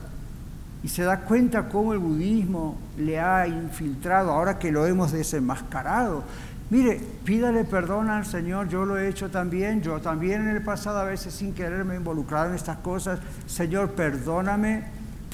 y 0.84 0.90
se 0.90 1.04
da 1.04 1.22
cuenta 1.22 1.70
cómo 1.70 1.94
el 1.94 2.00
budismo 2.00 2.78
le 2.98 3.20
ha 3.20 3.48
infiltrado, 3.48 4.32
ahora 4.32 4.60
que 4.60 4.72
lo 4.72 4.86
hemos 4.86 5.12
desenmascarado, 5.12 6.24
Mire, 6.70 7.00
pídale 7.24 7.64
perdón 7.64 8.10
al 8.10 8.26
Señor, 8.26 8.68
yo 8.68 8.84
lo 8.84 8.98
he 8.98 9.08
hecho 9.08 9.32
también, 9.32 9.82
yo 9.82 10.02
también 10.02 10.42
en 10.42 10.50
el 10.50 10.62
pasado 10.62 11.00
a 11.00 11.06
veces 11.06 11.34
sin 11.34 11.54
querer 11.54 11.86
me 11.86 11.94
he 11.94 11.98
involucrado 11.98 12.50
en 12.50 12.56
estas 12.56 12.80
cosas. 12.80 13.20
Señor, 13.46 13.92
perdóname, 13.92 14.84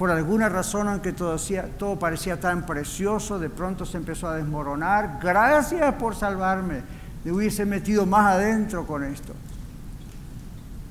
por 0.03 0.11
alguna 0.11 0.49
razón, 0.49 0.89
aunque 0.89 1.13
todo, 1.13 1.97
parecía 1.97 2.37
tan 2.37 2.65
precioso, 2.65 3.39
de 3.39 3.49
pronto 3.49 3.85
se 3.85 3.95
empezó 3.95 4.27
a 4.27 4.35
desmoronar. 4.35 5.17
Gracias 5.23 5.95
por 5.95 6.13
salvarme, 6.13 6.81
me 7.23 7.31
hubiese 7.31 7.63
metido 7.63 8.05
más 8.05 8.33
adentro 8.33 8.85
con 8.85 9.05
esto. 9.05 9.31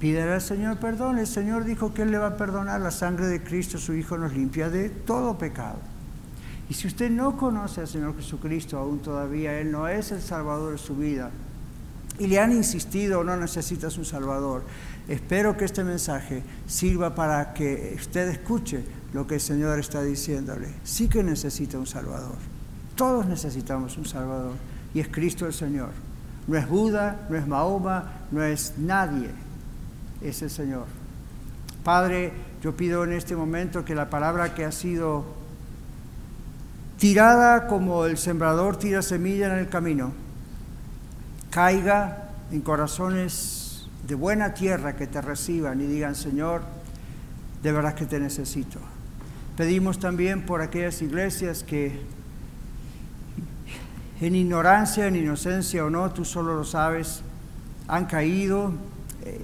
Pídele 0.00 0.32
al 0.32 0.40
Señor 0.40 0.78
perdón, 0.78 1.18
el 1.18 1.26
Señor 1.26 1.64
dijo 1.64 1.92
que 1.92 2.00
Él 2.00 2.10
le 2.10 2.16
va 2.16 2.28
a 2.28 2.36
perdonar, 2.38 2.80
la 2.80 2.90
sangre 2.90 3.26
de 3.26 3.42
Cristo, 3.42 3.76
su 3.76 3.92
Hijo, 3.92 4.16
nos 4.16 4.32
limpia 4.32 4.70
de 4.70 4.88
todo 4.88 5.36
pecado. 5.36 5.76
Y 6.70 6.72
si 6.72 6.86
usted 6.86 7.10
no 7.10 7.36
conoce 7.36 7.82
al 7.82 7.88
Señor 7.88 8.16
Jesucristo 8.16 8.78
aún 8.78 9.00
todavía, 9.00 9.60
Él 9.60 9.70
no 9.70 9.88
es 9.88 10.10
el 10.10 10.22
Salvador 10.22 10.72
de 10.72 10.78
su 10.78 10.96
vida, 10.96 11.30
y 12.18 12.28
le 12.28 12.40
han 12.40 12.52
insistido, 12.52 13.22
no 13.24 13.36
necesitas 13.36 13.98
un 13.98 14.06
Salvador, 14.06 14.62
espero 15.06 15.54
que 15.54 15.66
este 15.66 15.84
mensaje 15.84 16.42
sirva 16.66 17.14
para 17.14 17.52
que 17.52 17.94
usted 17.98 18.28
escuche 18.28 19.01
lo 19.12 19.26
que 19.26 19.34
el 19.34 19.40
Señor 19.40 19.78
está 19.78 20.02
diciéndole. 20.02 20.68
Sí 20.84 21.08
que 21.08 21.22
necesita 21.22 21.78
un 21.78 21.86
Salvador. 21.86 22.36
Todos 22.96 23.26
necesitamos 23.26 23.96
un 23.98 24.06
Salvador. 24.06 24.54
Y 24.94 25.00
es 25.00 25.08
Cristo 25.08 25.46
el 25.46 25.52
Señor. 25.52 25.90
No 26.46 26.56
es 26.56 26.68
Buda, 26.68 27.26
no 27.28 27.36
es 27.36 27.46
Mahoma, 27.46 28.12
no 28.30 28.42
es 28.42 28.74
nadie. 28.78 29.30
Es 30.20 30.42
el 30.42 30.50
Señor. 30.50 30.86
Padre, 31.84 32.32
yo 32.62 32.76
pido 32.76 33.04
en 33.04 33.12
este 33.12 33.36
momento 33.36 33.84
que 33.84 33.94
la 33.94 34.08
palabra 34.08 34.54
que 34.54 34.64
ha 34.64 34.72
sido 34.72 35.24
tirada 36.98 37.66
como 37.66 38.06
el 38.06 38.16
sembrador 38.16 38.76
tira 38.76 39.02
semilla 39.02 39.52
en 39.52 39.58
el 39.58 39.68
camino, 39.68 40.12
caiga 41.50 42.30
en 42.52 42.60
corazones 42.60 43.88
de 44.06 44.14
buena 44.14 44.54
tierra 44.54 44.94
que 44.94 45.08
te 45.08 45.20
reciban 45.20 45.80
y 45.80 45.86
digan, 45.86 46.14
Señor, 46.14 46.62
de 47.62 47.72
verdad 47.72 47.94
que 47.94 48.06
te 48.06 48.20
necesito. 48.20 48.78
Pedimos 49.56 49.98
también 49.98 50.46
por 50.46 50.62
aquellas 50.62 51.02
iglesias 51.02 51.62
que 51.62 52.00
en 54.20 54.34
ignorancia, 54.34 55.06
en 55.06 55.16
inocencia 55.16 55.84
o 55.84 55.90
no, 55.90 56.10
tú 56.10 56.24
solo 56.24 56.56
lo 56.56 56.64
sabes, 56.64 57.22
han 57.86 58.06
caído, 58.06 58.72
eh, 59.24 59.38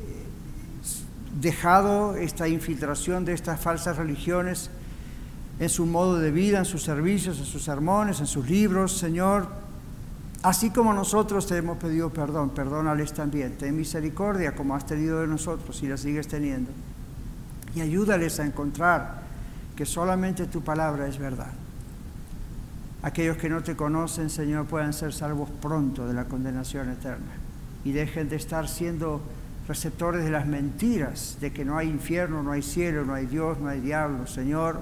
dejado 1.40 2.16
esta 2.16 2.48
infiltración 2.48 3.24
de 3.26 3.34
estas 3.34 3.60
falsas 3.60 3.96
religiones 3.96 4.70
en 5.60 5.68
su 5.68 5.84
modo 5.84 6.18
de 6.18 6.30
vida, 6.30 6.58
en 6.58 6.64
sus 6.64 6.82
servicios, 6.84 7.38
en 7.38 7.44
sus 7.44 7.62
sermones, 7.62 8.20
en 8.20 8.26
sus 8.26 8.48
libros, 8.48 8.96
Señor. 8.96 9.48
Así 10.42 10.70
como 10.70 10.94
nosotros 10.94 11.46
te 11.46 11.56
hemos 11.56 11.76
pedido 11.76 12.10
perdón, 12.10 12.50
perdónales 12.50 13.12
también. 13.12 13.58
Ten 13.58 13.76
misericordia 13.76 14.54
como 14.54 14.74
has 14.74 14.86
tenido 14.86 15.20
de 15.20 15.26
nosotros 15.26 15.82
y 15.82 15.88
la 15.88 15.98
sigues 15.98 16.28
teniendo. 16.28 16.70
Y 17.74 17.82
ayúdales 17.82 18.40
a 18.40 18.46
encontrar 18.46 19.27
que 19.78 19.86
solamente 19.86 20.46
tu 20.46 20.62
palabra 20.62 21.06
es 21.06 21.18
verdad. 21.18 21.52
aquellos 23.00 23.36
que 23.36 23.48
no 23.48 23.62
te 23.62 23.76
conocen, 23.76 24.28
Señor, 24.28 24.66
puedan 24.66 24.92
ser 24.92 25.12
salvos 25.12 25.48
pronto 25.62 26.08
de 26.08 26.14
la 26.14 26.24
condenación 26.24 26.90
eterna 26.90 27.30
y 27.84 27.92
dejen 27.92 28.28
de 28.28 28.34
estar 28.34 28.66
siendo 28.66 29.20
receptores 29.68 30.24
de 30.24 30.32
las 30.32 30.48
mentiras, 30.48 31.36
de 31.40 31.52
que 31.52 31.64
no 31.64 31.78
hay 31.78 31.88
infierno, 31.88 32.42
no 32.42 32.50
hay 32.50 32.62
cielo, 32.62 33.04
no 33.04 33.14
hay 33.14 33.26
Dios, 33.26 33.60
no 33.60 33.68
hay 33.68 33.78
diablo. 33.78 34.26
Señor, 34.26 34.80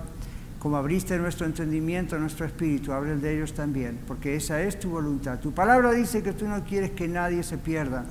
como 0.59 0.79
abriste 0.79 1.19
nuestro 1.19 1.45
entendimiento, 1.45 2.19
nuestro 2.19 2.47
espíritu, 2.47 2.95
abre 2.95 3.17
de 3.17 3.37
ellos 3.37 3.53
también, 3.53 3.99
porque 4.09 4.35
esa 4.35 4.63
es 4.63 4.81
tu 4.81 4.89
voluntad. 4.89 5.41
Tu 5.41 5.53
palabra 5.53 5.93
dice 5.93 6.23
que 6.23 6.33
tú 6.33 6.49
no 6.49 6.65
quieres 6.65 6.93
que 6.93 7.07
nadie 7.07 7.43
se 7.43 7.59
pierda, 7.59 8.07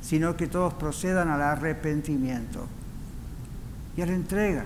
sino 0.00 0.36
que 0.36 0.46
todos 0.46 0.74
procedan 0.74 1.28
al 1.28 1.42
arrepentimiento 1.42 2.68
y 3.96 4.02
a 4.02 4.06
la 4.06 4.12
entrega 4.12 4.64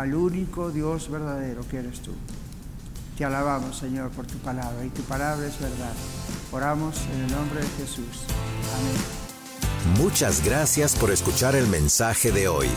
al 0.00 0.14
único 0.14 0.70
Dios 0.70 1.10
verdadero 1.10 1.60
que 1.68 1.76
eres 1.76 2.00
tú. 2.00 2.12
Te 3.18 3.26
alabamos, 3.26 3.76
Señor, 3.76 4.08
por 4.08 4.26
tu 4.26 4.38
palabra, 4.38 4.82
y 4.82 4.88
tu 4.88 5.02
palabra 5.02 5.46
es 5.46 5.60
verdad. 5.60 5.92
Oramos 6.52 6.96
en 7.14 7.24
el 7.24 7.30
nombre 7.30 7.60
de 7.60 7.68
Jesús. 7.76 8.24
Amén. 8.78 9.98
Muchas 10.02 10.42
gracias 10.42 10.96
por 10.96 11.10
escuchar 11.10 11.54
el 11.54 11.66
mensaje 11.66 12.32
de 12.32 12.48
hoy. 12.48 12.68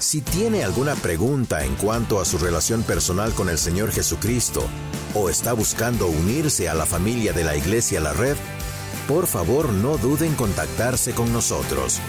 Si 0.00 0.22
tiene 0.22 0.64
alguna 0.64 0.96
pregunta 0.96 1.64
en 1.64 1.76
cuanto 1.76 2.20
a 2.20 2.24
su 2.24 2.36
relación 2.36 2.82
personal 2.82 3.32
con 3.32 3.48
el 3.48 3.58
Señor 3.58 3.92
Jesucristo 3.92 4.66
o 5.14 5.30
está 5.30 5.52
buscando 5.52 6.08
unirse 6.08 6.68
a 6.68 6.74
la 6.74 6.84
familia 6.84 7.32
de 7.32 7.44
la 7.44 7.54
Iglesia 7.54 8.00
La 8.00 8.12
Red, 8.12 8.36
por 9.06 9.28
favor 9.28 9.72
no 9.72 9.98
duden 9.98 10.30
en 10.30 10.34
contactarse 10.34 11.12
con 11.12 11.32
nosotros. 11.32 12.00